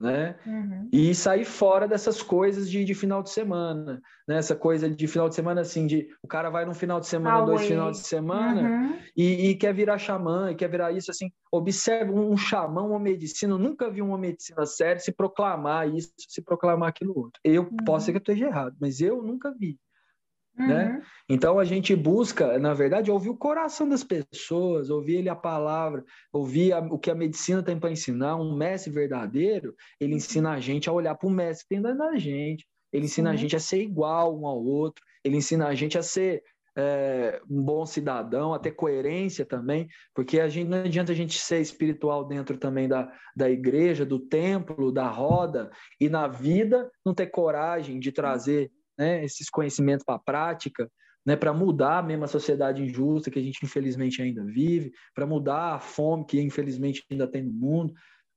né? 0.00 0.36
Uhum. 0.46 0.88
E 0.92 1.14
sair 1.14 1.44
fora 1.44 1.88
dessas 1.88 2.22
coisas 2.22 2.70
de, 2.70 2.84
de 2.84 2.94
final 2.94 3.22
de 3.22 3.30
semana, 3.30 4.00
né? 4.26 4.36
Essa 4.36 4.54
coisa 4.54 4.88
de 4.88 5.06
final 5.08 5.28
de 5.28 5.34
semana, 5.34 5.60
assim, 5.62 5.86
de 5.86 6.08
o 6.22 6.28
cara 6.28 6.50
vai 6.50 6.64
num 6.64 6.74
final 6.74 7.00
de 7.00 7.06
semana, 7.06 7.44
dois 7.44 7.66
final 7.66 7.90
de 7.90 7.98
semana 7.98 8.62
uhum. 8.62 8.98
e, 9.16 9.50
e, 9.50 9.54
quer 9.56 9.74
virar 9.74 9.98
xamã, 9.98 10.50
e 10.52 10.54
quer 10.54 10.70
virar 10.70 10.92
isso, 10.92 11.10
assim. 11.10 11.30
Observe 11.50 12.12
um 12.12 12.36
xamã, 12.36 12.82
uma 12.82 13.00
medicina, 13.00 13.54
eu 13.54 13.58
nunca 13.58 13.90
vi 13.90 14.00
uma 14.00 14.18
medicina 14.18 14.64
séria 14.66 15.00
se 15.00 15.12
proclamar 15.12 15.88
isso, 15.88 16.12
se 16.16 16.42
proclamar 16.42 16.90
aquilo 16.90 17.18
outro. 17.18 17.40
Eu 17.42 17.62
uhum. 17.62 17.76
posso 17.84 18.06
ser 18.06 18.12
que 18.12 18.18
eu 18.18 18.20
esteja 18.20 18.46
errado, 18.46 18.76
mas 18.80 19.00
eu 19.00 19.22
nunca 19.22 19.52
vi. 19.58 19.78
Né? 20.58 20.96
Uhum. 20.96 21.02
Então 21.28 21.58
a 21.58 21.64
gente 21.64 21.94
busca, 21.94 22.58
na 22.58 22.74
verdade, 22.74 23.10
ouvir 23.10 23.28
o 23.28 23.36
coração 23.36 23.88
das 23.88 24.02
pessoas, 24.02 24.90
ouvir 24.90 25.16
ele 25.16 25.28
a 25.28 25.36
palavra, 25.36 26.04
ouvir 26.32 26.72
a, 26.72 26.80
o 26.80 26.98
que 26.98 27.10
a 27.10 27.14
medicina 27.14 27.62
tem 27.62 27.78
para 27.78 27.90
ensinar. 27.90 28.36
Um 28.36 28.56
mestre 28.56 28.92
verdadeiro, 28.92 29.74
ele 30.00 30.14
ensina 30.14 30.52
a 30.52 30.60
gente 30.60 30.88
a 30.88 30.92
olhar 30.92 31.14
para 31.14 31.28
o 31.28 31.32
mestre 31.32 31.64
que 31.64 31.74
tem 31.74 31.82
dentro 31.82 31.98
da 31.98 32.16
gente. 32.16 32.66
Ele 32.92 33.04
ensina 33.04 33.30
Sim. 33.30 33.34
a 33.34 33.38
gente 33.38 33.56
a 33.56 33.60
ser 33.60 33.80
igual 33.82 34.38
um 34.38 34.46
ao 34.46 34.62
outro. 34.62 35.04
Ele 35.24 35.36
ensina 35.36 35.68
a 35.68 35.74
gente 35.74 35.96
a 35.96 36.02
ser 36.02 36.42
é, 36.76 37.40
um 37.50 37.60
bom 37.60 37.84
cidadão, 37.84 38.54
a 38.54 38.58
ter 38.58 38.70
coerência 38.70 39.44
também, 39.44 39.88
porque 40.14 40.38
a 40.38 40.48
gente 40.48 40.68
não 40.68 40.78
adianta 40.78 41.10
a 41.10 41.14
gente 41.14 41.36
ser 41.36 41.60
espiritual 41.60 42.24
dentro 42.24 42.56
também 42.56 42.88
da, 42.88 43.12
da 43.36 43.50
igreja, 43.50 44.06
do 44.06 44.20
templo, 44.20 44.92
da 44.92 45.08
roda, 45.08 45.70
e 46.00 46.08
na 46.08 46.28
vida 46.28 46.88
não 47.04 47.12
ter 47.12 47.26
coragem 47.26 47.98
de 47.98 48.12
trazer 48.12 48.70
né, 48.98 49.24
esses 49.24 49.48
conhecimentos 49.48 50.04
para 50.04 50.16
a 50.16 50.18
prática, 50.18 50.90
né, 51.24 51.36
para 51.36 51.52
mudar 51.52 52.02
mesmo 52.02 52.24
a 52.24 52.28
sociedade 52.28 52.82
injusta 52.82 53.30
que 53.30 53.38
a 53.38 53.42
gente 53.42 53.64
infelizmente 53.64 54.20
ainda 54.22 54.44
vive, 54.44 54.92
para 55.14 55.26
mudar 55.26 55.74
a 55.74 55.80
fome 55.80 56.24
que 56.24 56.40
infelizmente 56.40 57.04
ainda 57.10 57.26
tem 57.26 57.42
no 57.42 57.52
mundo. 57.52 57.92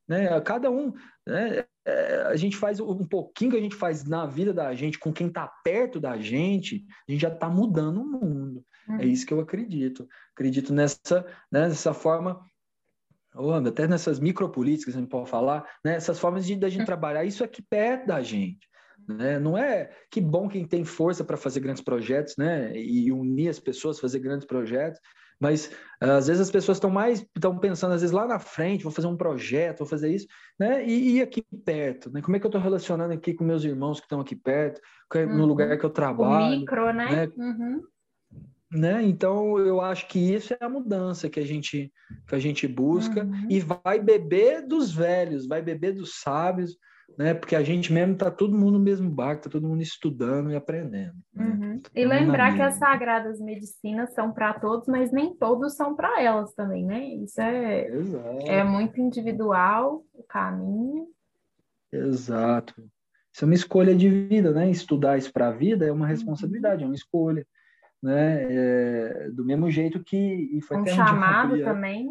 Né? 0.07 0.39
Cada 0.41 0.69
um, 0.69 0.91
né, 1.25 1.63
é, 1.85 2.23
a 2.23 2.35
gente 2.35 2.57
faz 2.57 2.79
um 2.79 3.05
pouquinho 3.05 3.51
que 3.51 3.57
a 3.57 3.61
gente 3.61 3.75
faz 3.75 4.03
na 4.03 4.25
vida 4.25 4.53
da 4.53 4.73
gente, 4.75 4.99
com 4.99 5.13
quem 5.13 5.27
está 5.27 5.47
perto 5.63 5.99
da 5.99 6.17
gente, 6.17 6.85
a 7.07 7.11
gente 7.11 7.21
já 7.21 7.29
está 7.29 7.49
mudando 7.49 8.01
o 8.01 8.05
mundo. 8.05 8.65
É 8.89 8.91
uhum. 8.93 9.01
isso 9.01 9.25
que 9.25 9.33
eu 9.33 9.39
acredito. 9.39 10.07
Acredito 10.33 10.73
nessa, 10.73 11.25
né, 11.51 11.67
nessa 11.67 11.93
forma 11.93 12.41
ou 13.33 13.53
até 13.53 13.87
nessas 13.87 14.19
micropolíticas, 14.19 14.95
a 14.95 14.99
gente 14.99 15.09
pode 15.09 15.29
falar, 15.29 15.65
né? 15.85 15.95
essas 15.95 16.19
formas 16.19 16.45
de 16.45 16.55
da 16.55 16.67
gente 16.67 16.81
uhum. 16.81 16.85
trabalhar 16.85 17.23
isso 17.23 17.43
aqui 17.43 17.61
perto 17.61 18.07
da 18.07 18.21
gente. 18.21 18.67
Né? 19.07 19.39
Não 19.39 19.57
é 19.57 19.89
que 20.09 20.21
bom 20.21 20.47
quem 20.47 20.65
tem 20.65 20.85
força 20.85 21.23
para 21.23 21.37
fazer 21.37 21.59
grandes 21.59 21.83
projetos, 21.83 22.35
né? 22.37 22.75
E 22.75 23.11
unir 23.11 23.49
as 23.49 23.59
pessoas, 23.59 23.99
fazer 23.99 24.19
grandes 24.19 24.45
projetos, 24.45 24.99
mas 25.41 25.71
às 25.99 26.27
vezes 26.27 26.39
as 26.39 26.51
pessoas 26.51 26.77
estão 26.77 26.91
mais 26.91 27.25
estão 27.35 27.57
pensando 27.57 27.93
às 27.93 28.01
vezes 28.01 28.13
lá 28.13 28.27
na 28.27 28.37
frente, 28.37 28.83
vou 28.83 28.91
fazer 28.91 29.07
um 29.07 29.17
projeto, 29.17 29.79
vou 29.79 29.87
fazer 29.87 30.13
isso, 30.13 30.27
né? 30.59 30.85
E, 30.85 31.17
e 31.17 31.21
aqui 31.21 31.43
perto, 31.65 32.11
né? 32.11 32.21
Como 32.21 32.37
é 32.37 32.39
que 32.39 32.45
eu 32.45 32.49
estou 32.49 32.61
relacionando 32.61 33.11
aqui 33.11 33.33
com 33.33 33.43
meus 33.43 33.63
irmãos 33.63 33.99
que 33.99 34.05
estão 34.05 34.21
aqui 34.21 34.35
perto, 34.35 34.79
uhum. 35.15 35.37
no 35.37 35.45
lugar 35.45 35.75
que 35.79 35.83
eu 35.83 35.89
trabalho, 35.89 36.57
o 36.57 36.59
micro, 36.59 36.93
né? 36.93 37.09
né? 37.09 37.31
Uhum. 37.35 37.81
Né? 38.71 39.03
Então 39.03 39.57
eu 39.57 39.81
acho 39.81 40.07
que 40.07 40.19
isso 40.19 40.53
é 40.53 40.57
a 40.61 40.69
mudança 40.69 41.27
que 41.27 41.39
a 41.39 41.45
gente 41.45 41.91
que 42.27 42.35
a 42.35 42.39
gente 42.39 42.67
busca 42.67 43.25
uhum. 43.25 43.47
e 43.49 43.59
vai 43.59 43.99
beber 43.99 44.65
dos 44.65 44.93
velhos, 44.93 45.47
vai 45.47 45.61
beber 45.61 45.93
dos 45.93 46.19
sábios, 46.19 46.77
né? 47.17 47.33
Porque 47.33 47.55
a 47.55 47.63
gente 47.63 47.91
mesmo 47.91 48.15
tá 48.15 48.29
todo 48.29 48.57
mundo 48.57 48.77
no 48.77 48.83
mesmo 48.83 49.09
barco, 49.09 49.43
tá 49.43 49.49
todo 49.49 49.67
mundo 49.67 49.81
estudando 49.81 50.51
e 50.51 50.55
aprendendo. 50.55 51.15
Né? 51.33 51.45
Uhum. 51.45 51.79
Tá 51.79 51.89
e 51.95 52.05
lembrar 52.05 52.55
que 52.55 52.61
as 52.61 52.75
sagradas 52.75 53.39
medicinas 53.39 54.13
são 54.13 54.31
para 54.31 54.53
todos, 54.53 54.87
mas 54.87 55.11
nem 55.11 55.35
todos 55.35 55.75
são 55.75 55.95
para 55.95 56.21
elas 56.21 56.53
também, 56.53 56.85
né? 56.85 57.03
Isso 57.05 57.39
é, 57.41 57.87
é 58.45 58.63
muito 58.63 58.99
individual 58.99 60.03
o 60.13 60.23
caminho. 60.23 61.07
Exato. 61.91 62.73
Isso 63.33 63.43
é 63.43 63.47
uma 63.47 63.55
escolha 63.55 63.95
de 63.95 64.09
vida, 64.09 64.51
né? 64.51 64.69
Estudar 64.69 65.17
isso 65.17 65.31
para 65.31 65.47
a 65.47 65.51
vida 65.51 65.85
é 65.85 65.91
uma 65.91 66.05
uhum. 66.05 66.11
responsabilidade, 66.11 66.83
é 66.83 66.85
uma 66.85 66.95
escolha, 66.95 67.45
né? 68.01 68.43
É, 68.49 69.29
do 69.31 69.45
mesmo 69.45 69.69
jeito 69.69 70.03
que 70.03 70.17
e 70.17 70.61
foi 70.61 70.77
um 70.77 70.85
chamado 70.85 71.61
também. 71.63 72.09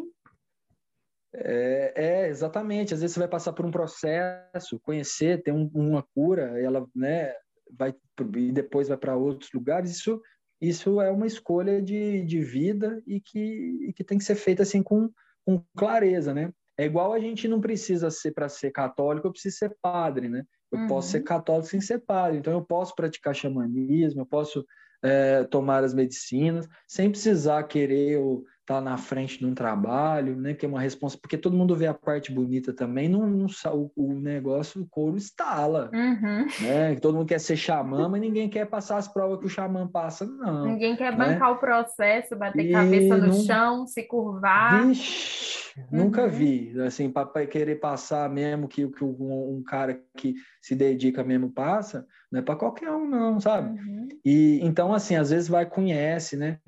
É, 1.34 1.92
é, 1.96 2.28
exatamente. 2.28 2.94
Às 2.94 3.00
vezes 3.00 3.14
você 3.14 3.20
vai 3.20 3.28
passar 3.28 3.52
por 3.52 3.64
um 3.64 3.70
processo, 3.70 4.80
conhecer, 4.80 5.42
ter 5.42 5.52
um, 5.52 5.70
uma 5.74 6.02
cura, 6.14 6.60
ela, 6.60 6.86
né, 6.94 7.32
vai 7.76 7.94
e 8.36 8.52
depois 8.52 8.88
vai 8.88 8.96
para 8.96 9.16
outros 9.16 9.50
lugares. 9.52 9.90
Isso, 9.90 10.20
isso 10.60 11.00
é 11.00 11.10
uma 11.10 11.26
escolha 11.26 11.80
de, 11.80 12.24
de 12.24 12.40
vida 12.40 13.02
e 13.06 13.20
que, 13.20 13.88
e 13.88 13.92
que 13.92 14.04
tem 14.04 14.18
que 14.18 14.24
ser 14.24 14.34
feita 14.34 14.62
assim 14.62 14.82
com, 14.82 15.10
com 15.44 15.62
clareza, 15.76 16.34
né? 16.34 16.52
É 16.76 16.84
igual 16.84 17.12
a 17.12 17.20
gente 17.20 17.46
não 17.46 17.60
precisa 17.60 18.10
ser 18.10 18.32
para 18.32 18.48
ser 18.48 18.70
católico, 18.70 19.26
eu 19.26 19.32
preciso 19.32 19.56
ser 19.58 19.76
padre, 19.82 20.28
né? 20.28 20.44
Eu 20.72 20.80
uhum. 20.80 20.86
posso 20.86 21.10
ser 21.10 21.18
uhum. 21.18 21.24
católico 21.24 21.68
sem 21.68 21.80
ser 21.80 21.98
padre, 21.98 22.38
então 22.38 22.52
eu 22.52 22.64
posso 22.64 22.94
praticar 22.94 23.34
xamanismo, 23.34 24.22
eu 24.22 24.26
posso 24.26 24.64
é, 25.02 25.44
tomar 25.44 25.84
as 25.84 25.94
medicinas, 25.94 26.66
sem 26.86 27.10
precisar 27.10 27.62
querer 27.64 28.18
ou 28.18 28.44
tá 28.70 28.80
na 28.80 28.96
frente 28.96 29.36
de 29.36 29.44
um 29.44 29.52
trabalho, 29.52 30.36
né? 30.36 30.54
Que 30.54 30.64
é 30.64 30.68
uma 30.68 30.80
resposta, 30.80 31.18
porque 31.20 31.36
todo 31.36 31.56
mundo 31.56 31.74
vê 31.74 31.88
a 31.88 31.94
parte 31.94 32.30
bonita 32.30 32.72
também, 32.72 33.08
não, 33.08 33.26
não 33.26 33.46
o, 33.72 33.90
o 33.96 34.14
negócio, 34.14 34.80
o 34.80 34.86
couro 34.86 35.16
estala, 35.16 35.90
uhum. 35.92 36.46
né? 36.60 36.94
Todo 36.94 37.16
mundo 37.16 37.26
quer 37.26 37.40
ser 37.40 37.56
xamã, 37.56 38.08
mas 38.08 38.20
ninguém 38.20 38.48
quer 38.48 38.66
passar 38.66 38.98
as 38.98 39.08
provas 39.08 39.40
que 39.40 39.46
o 39.46 39.48
xamã 39.48 39.88
passa, 39.88 40.24
não. 40.24 40.66
Ninguém 40.66 40.94
quer 40.94 41.18
né? 41.18 41.32
bancar 41.32 41.50
o 41.50 41.58
processo, 41.58 42.36
bater 42.36 42.66
e 42.66 42.70
cabeça 42.70 43.16
no 43.16 43.26
não... 43.26 43.42
chão, 43.42 43.86
se 43.88 44.04
curvar. 44.04 44.86
Vixe, 44.86 45.74
uhum. 45.76 46.04
nunca 46.04 46.28
vi, 46.28 46.72
assim, 46.80 47.10
para 47.10 47.44
querer 47.48 47.80
passar 47.80 48.30
mesmo 48.30 48.68
que, 48.68 48.86
que 48.86 49.02
um, 49.02 49.56
um, 49.56 49.64
cara 49.64 50.00
que 50.16 50.36
se 50.62 50.76
dedica 50.76 51.24
mesmo 51.24 51.50
passa, 51.50 52.06
não 52.30 52.38
é 52.38 52.42
para 52.42 52.54
qualquer 52.54 52.92
um, 52.92 53.04
não, 53.04 53.40
sabe? 53.40 53.80
Uhum. 53.80 54.08
E 54.24 54.60
então, 54.62 54.94
assim, 54.94 55.16
às 55.16 55.30
vezes 55.30 55.48
vai, 55.48 55.66
conhece, 55.66 56.36
né? 56.36 56.60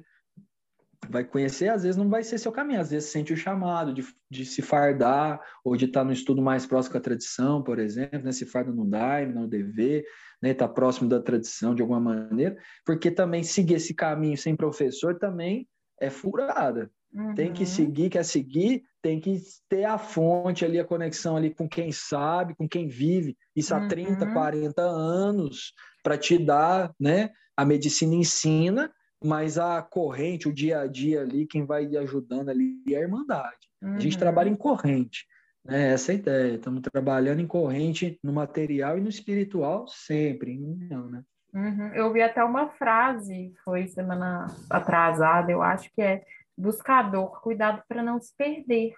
Vai 1.08 1.24
conhecer, 1.24 1.68
às 1.68 1.82
vezes 1.82 1.96
não 1.96 2.08
vai 2.08 2.22
ser 2.22 2.38
seu 2.38 2.52
caminho, 2.52 2.80
às 2.80 2.90
vezes 2.90 3.10
sente 3.10 3.32
o 3.32 3.36
chamado 3.36 3.92
de, 3.92 4.06
de 4.30 4.44
se 4.44 4.62
fardar 4.62 5.40
ou 5.64 5.76
de 5.76 5.86
estar 5.86 6.04
no 6.04 6.12
estudo 6.12 6.40
mais 6.40 6.64
próximo 6.64 6.96
a 6.96 7.00
tradição, 7.00 7.62
por 7.62 7.78
exemplo, 7.78 8.22
né? 8.22 8.32
se 8.32 8.46
farda 8.46 8.72
no 8.72 8.84
Daime, 8.84 9.34
no 9.34 9.48
DV, 9.48 10.04
né? 10.40 10.50
estar 10.50 10.68
tá 10.68 10.74
próximo 10.74 11.08
da 11.08 11.20
tradição 11.20 11.74
de 11.74 11.82
alguma 11.82 12.00
maneira, 12.00 12.56
porque 12.84 13.10
também 13.10 13.42
seguir 13.42 13.74
esse 13.74 13.94
caminho 13.94 14.38
sem 14.38 14.54
professor 14.54 15.18
também 15.18 15.66
é 16.00 16.10
furada. 16.10 16.90
Uhum. 17.12 17.34
Tem 17.34 17.52
que 17.52 17.62
uhum. 17.62 17.68
seguir, 17.68 18.10
quer 18.10 18.24
seguir, 18.24 18.82
tem 19.02 19.20
que 19.20 19.38
ter 19.68 19.84
a 19.84 19.98
fonte 19.98 20.64
ali, 20.64 20.80
a 20.80 20.84
conexão 20.84 21.36
ali 21.36 21.54
com 21.54 21.68
quem 21.68 21.92
sabe, 21.92 22.54
com 22.54 22.68
quem 22.68 22.88
vive, 22.88 23.36
isso 23.54 23.74
há 23.74 23.80
uhum. 23.80 23.88
30, 23.88 24.32
40 24.32 24.82
anos, 24.82 25.74
para 26.02 26.16
te 26.16 26.38
dar, 26.38 26.94
né? 26.98 27.30
A 27.54 27.66
medicina 27.66 28.14
ensina, 28.14 28.90
mas 29.24 29.58
a 29.58 29.82
corrente, 29.82 30.48
o 30.48 30.52
dia 30.52 30.80
a 30.80 30.86
dia 30.86 31.22
ali, 31.22 31.46
quem 31.46 31.64
vai 31.64 31.84
ajudando 31.96 32.48
ali 32.48 32.82
é 32.88 32.96
a 32.96 33.00
Irmandade. 33.00 33.68
Uhum. 33.82 33.96
A 33.96 33.98
gente 33.98 34.14
uhum. 34.14 34.20
trabalha 34.20 34.48
em 34.48 34.56
corrente, 34.56 35.26
né? 35.64 35.92
Essa 35.92 36.12
é 36.12 36.14
a 36.14 36.18
ideia. 36.18 36.54
Estamos 36.54 36.82
trabalhando 36.82 37.40
em 37.40 37.46
corrente 37.46 38.18
no 38.22 38.32
material 38.32 38.98
e 38.98 39.00
no 39.00 39.08
espiritual 39.08 39.86
sempre, 39.88 40.52
em 40.52 40.64
união, 40.64 41.08
né? 41.08 41.22
Uhum. 41.54 41.88
Eu 41.94 42.12
vi 42.12 42.22
até 42.22 42.42
uma 42.42 42.70
frase, 42.70 43.52
foi 43.64 43.86
semana 43.86 44.46
atrasada, 44.70 45.52
eu 45.52 45.62
acho 45.62 45.90
que 45.92 46.00
é 46.00 46.24
buscador, 46.56 47.40
cuidado 47.42 47.82
para 47.86 48.02
não 48.02 48.20
se 48.20 48.34
perder, 48.36 48.94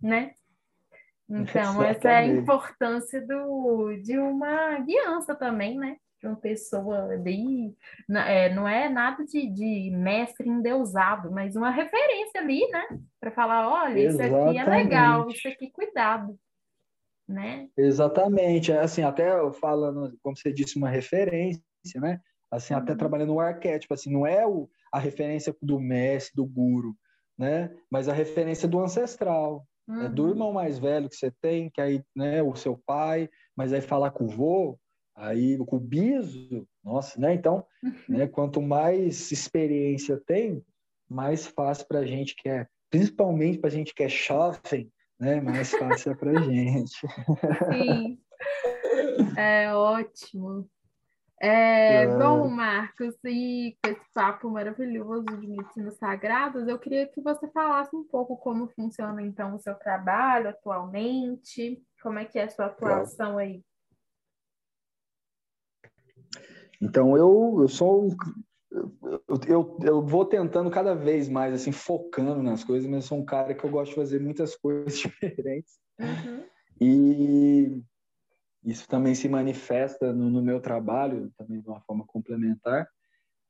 né? 0.00 0.32
Então, 1.28 1.82
essa 1.82 2.08
é 2.08 2.16
a 2.16 2.26
importância 2.26 3.24
do, 3.24 3.96
de 4.02 4.18
uma 4.18 4.78
guiança 4.80 5.34
também, 5.34 5.78
né? 5.78 5.96
De 6.22 6.28
uma 6.28 6.36
pessoa 6.36 7.06
ali, 7.12 7.76
é, 8.08 8.54
não 8.54 8.66
é 8.66 8.88
nada 8.88 9.24
de, 9.24 9.44
de 9.48 9.90
mestre 9.90 10.48
endeusado, 10.48 11.32
mas 11.32 11.56
uma 11.56 11.70
referência 11.70 12.40
ali, 12.40 12.64
né? 12.70 13.00
Para 13.18 13.32
falar, 13.32 13.68
olha, 13.68 13.98
Exatamente. 13.98 14.32
isso 14.32 14.48
aqui 14.48 14.58
é 14.58 14.64
legal, 14.64 15.28
isso 15.28 15.48
aqui 15.48 15.70
cuidado, 15.72 16.38
né? 17.28 17.68
Exatamente, 17.76 18.70
é 18.70 18.78
assim, 18.78 19.02
até 19.02 19.30
falando, 19.54 20.16
como 20.22 20.36
você 20.36 20.52
disse, 20.52 20.78
uma 20.78 20.88
referência, 20.88 21.60
né? 21.96 22.20
Assim, 22.48 22.72
até 22.72 22.92
uhum. 22.92 22.98
trabalhando 22.98 23.34
o 23.34 23.40
arquétipo, 23.40 23.92
assim, 23.92 24.12
não 24.12 24.24
é 24.24 24.46
o, 24.46 24.70
a 24.92 25.00
referência 25.00 25.54
do 25.60 25.80
mestre, 25.80 26.36
do 26.36 26.46
guru, 26.46 26.94
né? 27.36 27.74
Mas 27.90 28.08
a 28.08 28.12
referência 28.12 28.68
do 28.68 28.78
ancestral, 28.78 29.66
uhum. 29.88 30.02
né? 30.04 30.08
do 30.08 30.28
irmão 30.28 30.52
mais 30.52 30.78
velho 30.78 31.08
que 31.08 31.16
você 31.16 31.32
tem, 31.42 31.68
que 31.68 31.80
aí, 31.80 32.00
né, 32.14 32.44
o 32.44 32.54
seu 32.54 32.80
pai, 32.86 33.28
mas 33.56 33.72
aí 33.72 33.80
falar 33.80 34.12
com 34.12 34.24
o 34.24 34.28
vô, 34.28 34.78
aí 35.22 35.56
o 35.56 35.78
biso, 35.78 36.66
nossa, 36.82 37.18
né? 37.20 37.32
Então, 37.32 37.64
né, 38.08 38.26
quanto 38.26 38.60
mais 38.60 39.30
experiência 39.30 40.20
tem, 40.26 40.64
mais 41.08 41.46
fácil 41.46 41.86
para 41.86 42.00
a 42.00 42.06
gente 42.06 42.34
que 42.34 42.48
é, 42.48 42.66
principalmente 42.90 43.58
para 43.58 43.68
a 43.68 43.72
gente 43.72 43.94
que 43.94 44.02
é 44.02 44.08
jovem, 44.08 44.92
né? 45.18 45.40
Mais 45.40 45.70
fácil 45.70 46.12
é 46.12 46.14
para 46.16 46.30
a 46.32 46.42
gente. 46.42 47.06
Sim, 47.70 48.18
é 49.36 49.72
ótimo. 49.72 50.68
É, 51.40 52.04
é. 52.04 52.18
Bom, 52.18 52.48
Marcos, 52.48 53.14
e 53.24 53.76
com 53.82 53.90
esse 53.90 54.12
papo 54.12 54.50
maravilhoso 54.50 55.24
de 55.24 55.46
medicinas 55.46 55.96
sagradas, 55.98 56.66
eu 56.66 56.78
queria 56.78 57.06
que 57.06 57.20
você 57.20 57.48
falasse 57.50 57.94
um 57.94 58.04
pouco 58.04 58.36
como 58.36 58.68
funciona 58.68 59.22
então 59.22 59.54
o 59.54 59.60
seu 59.60 59.74
trabalho 59.74 60.50
atualmente, 60.50 61.80
como 62.00 62.18
é 62.18 62.24
que 62.24 62.38
é 62.38 62.44
a 62.44 62.48
sua 62.48 62.66
atuação 62.66 63.38
aí. 63.38 63.62
Então, 66.82 67.16
eu, 67.16 67.58
eu 67.60 67.68
sou 67.68 68.08
eu, 68.72 69.38
eu, 69.46 69.78
eu, 69.82 70.02
vou 70.02 70.24
tentando 70.24 70.70
cada 70.70 70.94
vez 70.94 71.28
mais, 71.28 71.54
assim, 71.54 71.70
focando 71.70 72.42
nas 72.42 72.64
coisas, 72.64 72.88
mas 72.88 73.04
eu 73.04 73.08
sou 73.08 73.18
um 73.18 73.24
cara 73.24 73.54
que 73.54 73.64
eu 73.64 73.70
gosto 73.70 73.90
de 73.90 73.96
fazer 73.96 74.20
muitas 74.20 74.56
coisas 74.58 74.98
diferentes. 74.98 75.78
Uhum. 76.00 76.44
E 76.80 77.82
isso 78.64 78.88
também 78.88 79.14
se 79.14 79.28
manifesta 79.28 80.12
no, 80.12 80.28
no, 80.28 80.42
meu 80.42 80.60
trabalho, 80.60 81.30
também 81.36 81.60
de 81.60 81.68
uma 81.68 81.80
forma 81.82 82.04
complementar. 82.06 82.88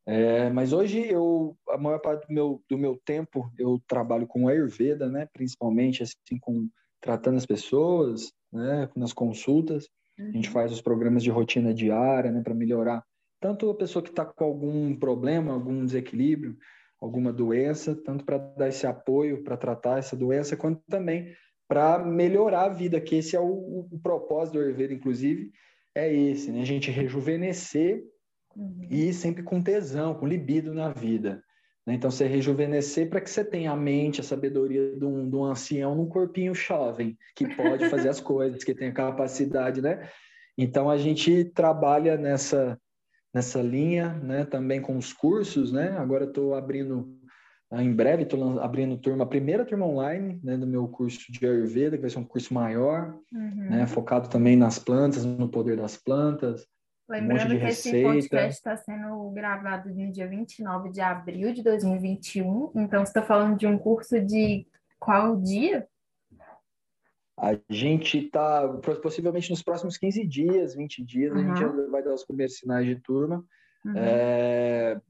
É, 0.04 0.50
mas 0.50 0.72
hoje 0.72 1.00
eu, 1.06 1.56
a 1.68 1.78
maior 1.78 2.00
parte 2.00 2.26
do 2.26 2.34
meu, 2.34 2.62
do 2.68 2.76
meu 2.76 3.00
tempo, 3.04 3.50
eu 3.56 3.80
trabalho 3.86 4.26
com 4.26 4.48
Ayurveda, 4.48 5.08
né? 5.08 5.28
Principalmente 5.32 6.02
assim 6.02 6.38
com 6.40 6.68
tratando 7.00 7.36
as 7.36 7.46
pessoas, 7.46 8.32
né? 8.52 8.90
Nas 8.96 9.12
consultas, 9.12 9.88
uhum. 10.18 10.28
a 10.28 10.32
gente 10.32 10.48
uhum. 10.48 10.54
faz 10.54 10.72
os 10.72 10.82
programas 10.82 11.22
de 11.22 11.30
rotina 11.30 11.72
diária, 11.72 12.32
né? 12.32 12.42
Para 12.42 12.54
melhorar 12.54 13.04
tanto 13.42 13.68
a 13.68 13.74
pessoa 13.74 14.02
que 14.02 14.10
está 14.10 14.24
com 14.24 14.44
algum 14.44 14.94
problema, 14.94 15.52
algum 15.52 15.84
desequilíbrio, 15.84 16.56
alguma 17.00 17.32
doença, 17.32 17.96
tanto 17.96 18.24
para 18.24 18.38
dar 18.38 18.68
esse 18.68 18.86
apoio 18.86 19.42
para 19.42 19.56
tratar 19.56 19.98
essa 19.98 20.16
doença, 20.16 20.56
quanto 20.56 20.80
também 20.88 21.34
para 21.68 21.98
melhorar 21.98 22.66
a 22.66 22.68
vida, 22.68 23.00
que 23.00 23.16
esse 23.16 23.34
é 23.34 23.40
o, 23.40 23.88
o, 23.90 23.98
propósito 24.00 24.54
do 24.54 24.60
Ayurveda, 24.60 24.94
inclusive, 24.94 25.50
é 25.94 26.12
esse, 26.14 26.52
né? 26.52 26.62
A 26.62 26.64
gente 26.64 26.90
rejuvenescer 26.90 28.04
uhum. 28.54 28.86
e 28.88 29.12
sempre 29.12 29.42
com 29.42 29.60
tesão, 29.60 30.14
com 30.14 30.26
libido 30.26 30.72
na 30.72 30.90
vida. 30.90 31.42
Né? 31.84 31.94
Então, 31.94 32.10
você 32.10 32.26
rejuvenescer 32.26 33.08
para 33.08 33.20
que 33.20 33.30
você 33.30 33.44
tenha 33.44 33.72
a 33.72 33.76
mente, 33.76 34.20
a 34.20 34.24
sabedoria 34.24 34.96
de 34.96 35.04
um, 35.04 35.28
de 35.28 35.34
um 35.34 35.44
ancião 35.44 35.96
num 35.96 36.06
corpinho 36.06 36.54
jovem, 36.54 37.16
que 37.34 37.52
pode 37.56 37.88
fazer 37.88 38.10
as 38.10 38.20
coisas, 38.22 38.62
que 38.62 38.74
tem 38.74 38.88
a 38.88 38.92
capacidade, 38.92 39.82
né? 39.82 40.08
Então, 40.56 40.88
a 40.88 40.96
gente 40.96 41.46
trabalha 41.46 42.16
nessa, 42.16 42.78
nessa 43.32 43.60
linha, 43.60 44.14
né? 44.14 44.44
Também 44.44 44.80
com 44.80 44.96
os 44.96 45.12
cursos, 45.12 45.72
né? 45.72 45.96
Agora 45.98 46.24
estou 46.24 46.54
abrindo 46.54 47.18
ah, 47.72 47.82
em 47.82 47.90
breve 47.90 48.24
estou 48.24 48.60
abrindo 48.60 48.98
turma, 48.98 49.24
a 49.24 49.26
primeira 49.26 49.64
turma 49.64 49.86
online 49.86 50.38
né, 50.44 50.58
do 50.58 50.66
meu 50.66 50.86
curso 50.86 51.32
de 51.32 51.46
Ayurveda, 51.46 51.96
que 51.96 52.02
vai 52.02 52.10
ser 52.10 52.18
um 52.18 52.24
curso 52.24 52.52
maior, 52.52 53.18
uhum. 53.32 53.70
né, 53.70 53.86
focado 53.86 54.28
também 54.28 54.56
nas 54.56 54.78
plantas, 54.78 55.24
no 55.24 55.48
poder 55.48 55.78
das 55.78 55.96
plantas. 55.96 56.66
Lembrando 57.08 57.54
um 57.54 57.58
que 57.58 57.64
receita. 57.64 57.96
esse 57.96 58.28
podcast 58.28 58.58
está 58.58 58.76
sendo 58.76 59.30
gravado 59.30 59.88
no 59.88 60.12
dia 60.12 60.28
29 60.28 60.90
de 60.90 61.00
abril 61.00 61.54
de 61.54 61.62
2021, 61.62 62.72
então 62.76 63.04
você 63.04 63.10
está 63.10 63.22
falando 63.22 63.56
de 63.56 63.66
um 63.66 63.78
curso 63.78 64.20
de 64.20 64.66
qual 65.00 65.34
dia? 65.40 65.86
A 67.42 67.58
gente 67.68 68.18
está, 68.18 68.68
possivelmente 69.02 69.50
nos 69.50 69.64
próximos 69.64 69.98
15 69.98 70.24
dias, 70.24 70.76
20 70.76 71.04
dias, 71.04 71.32
uhum. 71.32 71.52
a 71.52 71.56
gente 71.56 71.90
vai 71.90 72.00
dar 72.00 72.14
os 72.14 72.24
primeiros 72.24 72.56
sinais 72.56 72.86
de 72.86 72.94
turma. 72.94 73.44
Uhum. 73.84 73.94
É, 73.96 75.00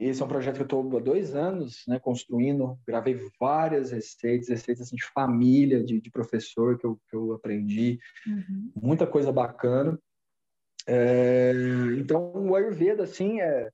esse 0.00 0.22
é 0.22 0.24
um 0.24 0.28
projeto 0.28 0.54
que 0.54 0.62
eu 0.62 0.64
estou 0.64 0.96
há 0.96 1.00
dois 1.00 1.34
anos 1.34 1.84
né, 1.86 1.98
construindo. 1.98 2.78
Gravei 2.86 3.20
várias 3.38 3.90
receitas, 3.90 4.48
receitas 4.48 4.86
assim, 4.86 4.96
de 4.96 5.04
família, 5.04 5.84
de, 5.84 6.00
de 6.00 6.10
professor 6.10 6.78
que 6.78 6.86
eu, 6.86 6.98
que 7.10 7.14
eu 7.14 7.34
aprendi. 7.34 7.98
Uhum. 8.26 8.72
Muita 8.80 9.06
coisa 9.06 9.30
bacana. 9.30 9.98
É, 10.86 11.52
então, 11.98 12.32
o 12.34 12.56
Ayurveda, 12.56 13.02
assim, 13.02 13.38
é, 13.42 13.68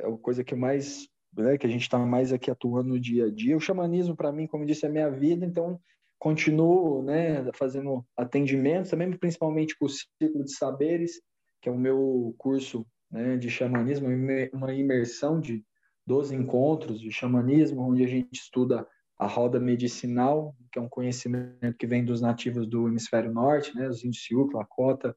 é 0.00 0.06
a 0.08 0.16
coisa 0.18 0.42
que 0.42 0.56
mais, 0.56 1.06
né, 1.32 1.56
que 1.58 1.66
a 1.66 1.70
gente 1.70 1.82
está 1.82 1.96
mais 1.96 2.32
aqui 2.32 2.50
atuando 2.50 2.88
no 2.88 2.98
dia 2.98 3.26
a 3.26 3.30
dia. 3.30 3.56
O 3.56 3.60
xamanismo, 3.60 4.16
para 4.16 4.32
mim, 4.32 4.48
como 4.48 4.66
disse, 4.66 4.84
é 4.84 4.88
minha 4.88 5.08
vida, 5.08 5.46
então 5.46 5.78
continuo 6.18 7.02
né, 7.02 7.50
fazendo 7.54 8.04
atendimentos, 8.16 8.90
também 8.90 9.10
principalmente 9.16 9.76
com 9.78 9.86
o 9.86 9.88
Círculo 9.88 10.44
de 10.44 10.54
Saberes, 10.54 11.20
que 11.60 11.68
é 11.68 11.72
o 11.72 11.78
meu 11.78 12.34
curso 12.38 12.86
né, 13.10 13.36
de 13.36 13.50
xamanismo, 13.50 14.08
uma 14.52 14.72
imersão 14.72 15.40
de 15.40 15.64
12 16.06 16.34
encontros 16.34 17.00
de 17.00 17.10
xamanismo, 17.10 17.82
onde 17.82 18.04
a 18.04 18.08
gente 18.08 18.32
estuda 18.32 18.86
a 19.18 19.26
roda 19.26 19.60
medicinal, 19.60 20.54
que 20.72 20.78
é 20.78 20.82
um 20.82 20.88
conhecimento 20.88 21.76
que 21.78 21.86
vem 21.86 22.04
dos 22.04 22.20
nativos 22.20 22.66
do 22.66 22.88
hemisfério 22.88 23.32
norte, 23.32 23.74
né, 23.74 23.88
os 23.88 24.04
índios 24.04 24.24
Sioux, 24.24 24.52
Lakota, 24.52 25.16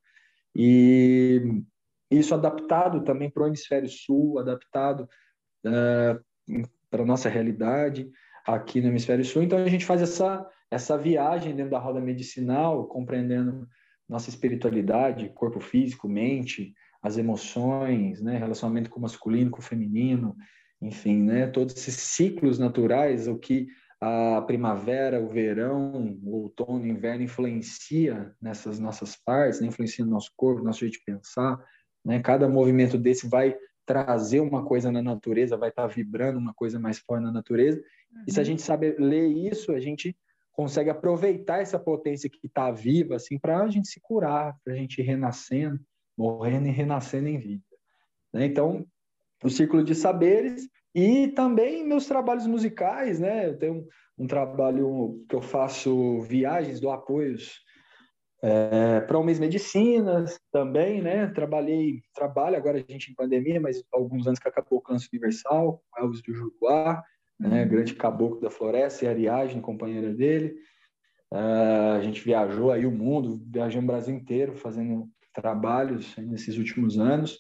e 0.56 1.64
isso 2.10 2.34
adaptado 2.34 3.04
também 3.04 3.30
para 3.30 3.43
o 3.43 3.48
hemisfério 3.48 3.89
sul, 3.89 4.39
adaptado 4.39 5.08
uh, 5.66 6.64
para 6.89 7.04
a 7.04 7.06
nossa 7.06 7.30
realidade 7.30 8.10
aqui 8.45 8.80
no 8.80 8.88
hemisfério 8.88 9.26
sul. 9.26 9.43
Então 9.43 9.58
a 9.58 9.68
gente 9.68 9.86
faz 9.86 10.02
essa, 10.02 10.48
essa 10.70 10.97
viagem 10.97 11.55
dentro 11.55 11.72
da 11.72 11.80
roda 11.80 12.01
medicinal, 12.01 12.86
compreendendo 12.88 13.68
nossa 14.07 14.30
espiritualidade, 14.30 15.30
corpo 15.30 15.59
físico, 15.59 16.07
mente, 16.07 16.74
as 17.01 17.18
emoções, 17.18 18.22
né, 18.22 18.38
relacionamento 18.38 18.89
com 18.89 18.99
o 18.99 19.01
masculino, 19.01 19.51
com 19.51 19.59
o 19.59 19.63
feminino, 19.63 20.36
enfim, 20.82 21.24
né, 21.24 21.47
todos 21.47 21.76
esses 21.76 21.95
ciclos 21.95 22.59
naturais, 22.59 23.28
o 23.28 23.38
que 23.38 23.68
a 23.99 24.41
primavera, 24.45 25.20
o 25.20 25.28
verão, 25.28 26.18
o 26.22 26.36
outono, 26.36 26.84
o 26.84 26.88
inverno 26.88 27.24
influencia 27.24 28.32
nessas 28.39 28.80
nossas 28.80 29.15
partes, 29.15 29.59
né, 29.59 29.68
influencia 29.68 30.05
no 30.05 30.11
nosso 30.11 30.32
corpo, 30.36 30.59
no 30.59 30.65
nosso 30.65 30.82
jeito 30.82 30.99
de 30.99 31.05
pensar, 31.05 31.59
né, 32.05 32.20
cada 32.20 32.47
movimento 32.47 32.97
desse 32.97 33.28
vai 33.28 33.55
trazer 33.86 34.41
uma 34.41 34.65
coisa 34.65 34.91
na 34.91 35.01
natureza, 35.01 35.57
vai 35.57 35.70
estar 35.70 35.84
tá 35.84 35.88
vibrando 35.88 36.38
uma 36.38 36.53
coisa 36.53 36.80
mais 36.80 36.99
forte 36.99 37.24
na 37.24 37.32
natureza, 37.32 37.78
uhum. 38.11 38.24
e 38.28 38.32
se 38.32 38.39
a 38.39 38.41
uhum. 38.41 38.45
gente 38.45 38.61
sabe 38.61 38.95
ler 38.99 39.28
isso, 39.28 39.72
a 39.72 39.80
gente 39.80 40.15
consegue 40.58 40.89
aproveitar 40.89 41.62
essa 41.62 41.78
potência 41.78 42.28
que 42.28 42.47
está 42.47 42.72
viva, 42.72 43.16
assim, 43.16 43.38
para 43.38 43.60
a 43.62 43.68
gente 43.70 43.88
se 43.88 43.99
curar, 44.01 44.58
para 44.64 44.74
a 44.74 44.76
gente 44.76 44.99
ir 44.99 45.03
renascendo, 45.03 45.80
morrendo 46.18 46.68
e 46.68 46.72
renascendo 46.72 47.28
em 47.28 47.38
vida. 47.38 47.64
Né? 48.34 48.47
Então, 48.47 48.84
o 49.43 49.51
Círculo 49.51 49.84
de 49.84 49.93
Saberes 49.93 50.68
e 50.95 51.28
também 51.28 51.86
meus 51.86 52.08
trabalhos 52.08 52.47
musicais, 52.47 53.20
né? 53.20 53.49
Eu 53.49 53.60
tenho 53.60 53.74
um, 53.76 54.24
um 54.24 54.28
trabalho 54.28 55.24
que 55.30 55.36
eu 55.36 55.41
faço 55.43 56.22
viagens, 56.22 56.80
do 56.80 56.89
apoios 56.89 57.62
é, 58.41 59.01
para 59.01 59.20
umas 59.20 59.38
medicinas 59.38 60.39
também, 60.51 61.03
né? 61.03 61.28
Trabalhei, 61.28 62.01
trabalho 62.16 62.58
agora 62.58 62.80
a 62.80 62.91
gente 62.91 63.12
em 63.12 63.16
pandemia, 63.16 63.62
mas 63.62 63.84
alguns 63.93 64.26
anos 64.26 64.39
que 64.39 64.47
acabou 64.47 64.80
o 64.80 64.82
câncer 64.82 65.10
universal, 65.14 65.84
Elvis 65.99 66.24
do 66.24 66.34
Juruá, 66.34 67.03
né? 67.40 67.66
Grande 67.66 67.94
caboclo 67.94 68.42
da 68.42 68.50
floresta 68.50 69.06
e 69.06 69.08
Ariagem, 69.08 69.62
companheira 69.62 70.14
dele. 70.14 70.56
Uh, 71.32 71.98
a 71.98 72.02
gente 72.02 72.24
viajou 72.24 72.72
aí 72.72 72.86
o 72.86 72.92
mundo, 72.92 73.42
viajamos 73.48 73.84
o 73.84 73.88
Brasil 73.88 74.16
inteiro 74.16 74.56
fazendo 74.56 75.10
trabalhos 75.34 76.16
nesses 76.18 76.58
últimos 76.58 76.98
anos, 76.98 77.38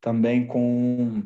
também 0.00 0.46
com 0.46 1.22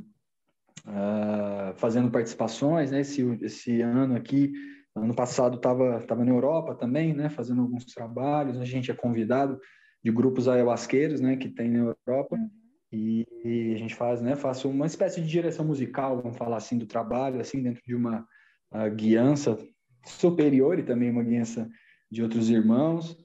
uh, 0.87 1.75
fazendo 1.77 2.11
participações, 2.11 2.91
né? 2.91 3.01
Esse, 3.01 3.23
esse 3.43 3.81
ano 3.81 4.17
aqui, 4.17 4.53
ano 4.97 5.15
passado 5.15 5.57
estava 5.57 6.01
tava 6.01 6.25
na 6.25 6.33
Europa 6.33 6.75
também, 6.75 7.15
né? 7.15 7.29
Fazendo 7.29 7.61
alguns 7.61 7.85
trabalhos. 7.85 8.59
A 8.59 8.65
gente 8.65 8.91
é 8.91 8.95
convidado 8.95 9.61
de 10.03 10.11
grupos 10.11 10.49
ayahuasqueiros, 10.49 11.21
né? 11.21 11.37
Que 11.37 11.49
tem 11.49 11.71
na 11.71 11.95
Europa. 12.07 12.37
E, 12.95 13.75
a 13.75 13.79
gente 13.79 13.95
faz, 13.95 14.21
né? 14.21 14.37
Faço 14.37 14.69
uma 14.69 14.87
espécie 14.87 15.21
de 15.21 15.27
direção 15.27 15.65
musical, 15.65 16.21
vamos 16.23 16.37
falar 16.37 16.57
assim, 16.57 16.79
do 16.79 16.87
trabalho, 16.87 17.41
assim, 17.41 17.63
dentro 17.63 17.83
de 17.85 17.95
uma 17.95 18.27
uh, 18.73 18.91
guiança 18.95 19.59
superior 20.05 20.79
e 20.79 20.83
também 20.83 21.11
uma 21.11 21.23
guiança 21.23 21.69
de 22.11 22.23
outros 22.23 22.49
irmãos 22.51 23.17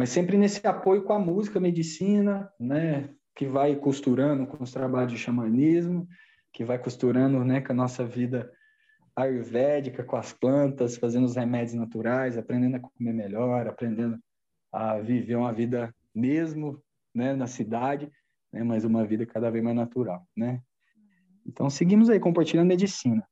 mas 0.00 0.08
sempre 0.08 0.36
nesse 0.36 0.66
apoio 0.66 1.02
com 1.02 1.12
a 1.12 1.18
música, 1.18 1.60
medicina, 1.60 2.50
né, 2.58 3.10
que 3.34 3.46
vai 3.46 3.76
costurando 3.76 4.46
com 4.46 4.62
os 4.62 4.72
trabalhos 4.72 5.12
de 5.12 5.18
xamanismo, 5.18 6.08
que 6.52 6.64
vai 6.64 6.78
costurando, 6.78 7.44
né, 7.44 7.60
com 7.60 7.72
a 7.72 7.76
nossa 7.76 8.04
vida 8.04 8.50
ayurvédica, 9.14 10.02
com 10.02 10.16
as 10.16 10.32
plantas, 10.32 10.96
fazendo 10.96 11.24
os 11.24 11.36
remédios 11.36 11.74
naturais, 11.74 12.38
aprendendo 12.38 12.76
a 12.76 12.80
comer 12.80 13.12
melhor, 13.12 13.66
aprendendo 13.66 14.18
a 14.72 14.98
viver 14.98 15.36
uma 15.36 15.52
vida 15.52 15.94
mesmo, 16.14 16.82
né, 17.14 17.34
na 17.34 17.46
cidade, 17.46 18.10
né? 18.52 18.62
Mas 18.62 18.84
uma 18.84 19.04
vida 19.04 19.26
cada 19.26 19.50
vez 19.50 19.62
mais 19.62 19.76
natural, 19.76 20.26
né? 20.36 20.62
Então 21.46 21.68
seguimos 21.70 22.10
aí 22.10 22.20
compartilhando 22.20 22.68
medicina. 22.68 23.26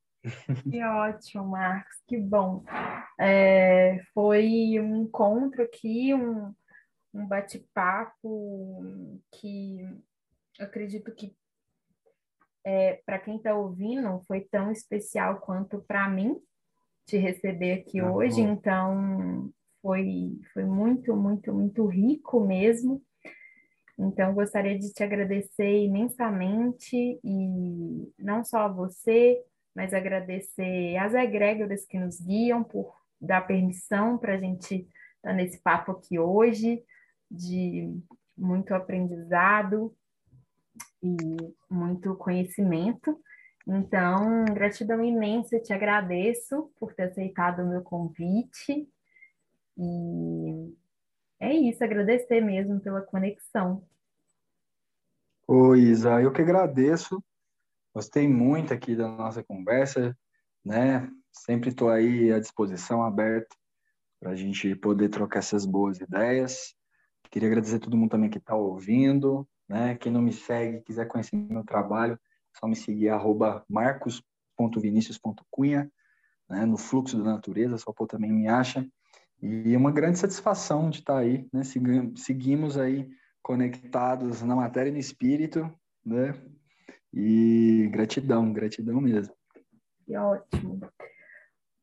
Que 0.71 0.83
ótimo, 0.83 1.47
Marcos, 1.47 1.95
que 2.07 2.17
bom. 2.17 2.65
É, 3.19 4.01
foi 4.13 4.79
um 4.81 4.97
encontro 5.03 5.63
aqui, 5.63 6.13
um, 6.15 6.53
um 7.15 7.27
bate-papo 7.27 8.83
que 9.33 9.79
acredito 10.59 11.13
que 11.15 11.35
é, 12.65 13.01
para 13.07 13.19
quem 13.19 13.37
está 13.37 13.55
ouvindo 13.55 14.21
foi 14.27 14.41
tão 14.41 14.71
especial 14.71 15.41
quanto 15.41 15.81
para 15.81 16.09
mim 16.09 16.39
te 17.07 17.17
receber 17.17 17.73
aqui 17.73 18.01
ah, 18.01 18.13
hoje. 18.13 18.43
Bom. 18.43 18.53
Então 18.53 19.51
foi, 19.81 20.39
foi 20.53 20.65
muito, 20.65 21.17
muito, 21.17 21.53
muito 21.55 21.87
rico 21.87 22.41
mesmo. 22.41 23.03
Então, 23.99 24.33
gostaria 24.33 24.79
de 24.79 24.93
te 24.93 25.03
agradecer 25.03 25.85
imensamente 25.85 27.19
e 27.25 28.13
não 28.17 28.45
só 28.45 28.61
a 28.61 28.69
você, 28.69 29.43
mas 29.75 29.93
agradecer 29.93 30.97
às 30.97 31.15
egrégoras 31.15 31.85
que 31.85 31.99
nos 31.99 32.21
guiam 32.21 32.63
por 32.63 32.95
dar 33.21 33.47
permissão 33.47 34.17
para 34.17 34.35
a 34.35 34.39
gente 34.39 34.89
estar 35.17 35.33
nesse 35.33 35.59
papo 35.59 35.93
aqui 35.93 36.19
hoje, 36.19 36.83
de 37.29 37.93
muito 38.37 38.73
aprendizado 38.73 39.93
e 41.03 41.17
muito 41.69 42.15
conhecimento. 42.15 43.21
Então, 43.67 44.45
gratidão 44.47 45.05
imensa, 45.05 45.59
te 45.59 45.73
agradeço 45.73 46.71
por 46.79 46.95
ter 46.95 47.05
aceitado 47.05 47.63
o 47.63 47.69
meu 47.69 47.83
convite. 47.83 48.89
E 49.77 50.75
é 51.41 51.53
isso, 51.53 51.83
agradecer 51.83 52.41
mesmo 52.41 52.81
pela 52.81 53.01
conexão. 53.01 53.85
Oi, 55.47 55.81
Isa, 55.81 56.21
eu 56.21 56.33
que 56.33 56.43
agradeço. 56.43 57.23
Gostei 57.95 58.29
muito 58.29 58.75
aqui 58.75 58.95
da 58.95 59.09
nossa 59.09 59.43
conversa, 59.43 60.17
né? 60.65 61.11
Sempre 61.33 61.71
estou 61.71 61.89
aí 61.89 62.33
à 62.33 62.39
disposição, 62.39 63.03
aberto, 63.03 63.57
para 64.21 64.33
a 64.33 64.37
gente 64.37 64.75
poder 64.77 65.09
trocar 65.09 65.39
essas 65.39 65.65
boas 65.65 65.99
ideias. 66.01 66.75
Queria 67.31 67.49
agradecer 67.49 67.77
a 67.77 67.81
todo 67.81 67.97
mundo 67.97 68.11
também 68.11 68.31
que 68.31 68.39
está 68.39 68.55
ouvindo, 68.55 69.49
né? 69.69 69.97
Quem 69.97 70.13
não 70.13 70.23
me 70.23 70.33
segue, 70.33 70.83
quiser 70.83 71.07
conhecer 71.07 71.37
meu 71.37 71.65
trabalho, 71.65 72.15
é 72.15 72.19
só 72.59 72.67
me 72.67 72.77
seguir, 72.77 73.11
arroba 73.11 73.65
marcos.vinicius.cunha, 73.69 75.91
né? 76.49 76.67
no 76.67 76.77
Fluxo 76.77 77.19
da 77.19 77.25
Natureza, 77.25 77.79
só 77.79 77.93
por 77.93 78.07
também 78.07 78.33
me 78.33 78.49
acha. 78.49 78.87
E 79.41 79.77
uma 79.77 79.93
grande 79.93 80.19
satisfação 80.19 80.91
de 80.91 80.99
estar 80.99 81.19
aí, 81.19 81.47
né? 81.53 81.63
Seguimos 82.17 82.77
aí 82.77 83.09
conectados 83.43 84.43
na 84.43 84.57
matéria 84.57 84.91
e 84.91 84.93
no 84.93 84.99
espírito, 84.99 85.71
né? 86.05 86.35
E 87.13 87.89
gratidão, 87.93 88.53
gratidão 88.53 89.01
mesmo. 89.01 89.35
Que 90.05 90.17
ótimo. 90.17 90.81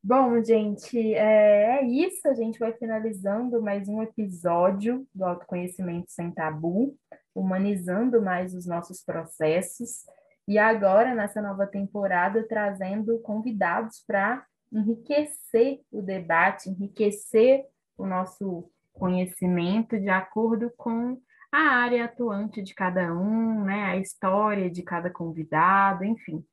Bom, 0.02 0.40
gente, 0.40 1.14
é, 1.14 1.80
é, 1.80 1.84
isso. 1.84 2.28
A 2.28 2.34
gente 2.34 2.60
vai 2.60 2.72
finalizando 2.74 3.60
mais 3.60 3.88
um 3.88 4.00
episódio 4.00 5.04
do 5.12 5.24
Autoconhecimento 5.24 6.12
Sem 6.12 6.30
Tabu, 6.30 6.96
humanizando 7.34 8.22
mais 8.22 8.54
os 8.54 8.66
nossos 8.66 9.02
processos. 9.02 10.04
E 10.46 10.58
agora, 10.58 11.12
nessa 11.12 11.42
nova 11.42 11.66
temporada, 11.66 12.46
trazendo 12.46 13.18
convidados 13.18 14.04
para 14.06 14.46
enriquecer 14.72 15.80
o 15.90 16.02
debate, 16.02 16.68
enriquecer 16.68 17.64
o 17.96 18.06
nosso 18.06 18.70
conhecimento 18.92 19.98
de 19.98 20.08
acordo 20.08 20.70
com 20.76 21.20
a 21.52 21.58
área 21.58 22.04
atuante 22.04 22.62
de 22.62 22.74
cada 22.74 23.12
um, 23.14 23.64
né, 23.64 23.84
a 23.84 23.96
história 23.96 24.70
de 24.70 24.82
cada 24.82 25.10
convidado, 25.10 26.04
enfim. 26.04 26.44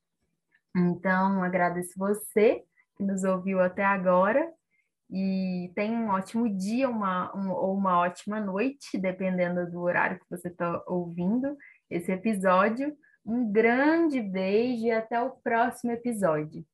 Então, 0.76 1.43
agradeço 1.43 1.93
você 1.97 2.64
que 2.95 3.03
nos 3.03 3.24
ouviu 3.24 3.59
até 3.59 3.84
agora 3.84 4.51
e 5.09 5.72
tenha 5.76 5.97
um 5.97 6.09
ótimo 6.09 6.49
dia 6.49 6.89
uma, 6.89 7.36
um, 7.36 7.51
ou 7.51 7.76
uma 7.76 7.99
ótima 7.99 8.39
noite, 8.39 8.97
dependendo 8.97 9.70
do 9.70 9.82
horário 9.82 10.20
que 10.20 10.30
você 10.30 10.47
está 10.47 10.84
ouvindo 10.88 11.55
esse 11.89 12.11
episódio. 12.11 12.95
Um 13.26 13.51
grande 13.51 14.22
beijo 14.22 14.86
e 14.86 14.91
até 14.91 15.22
o 15.22 15.32
próximo 15.32 15.91
episódio. 15.91 16.66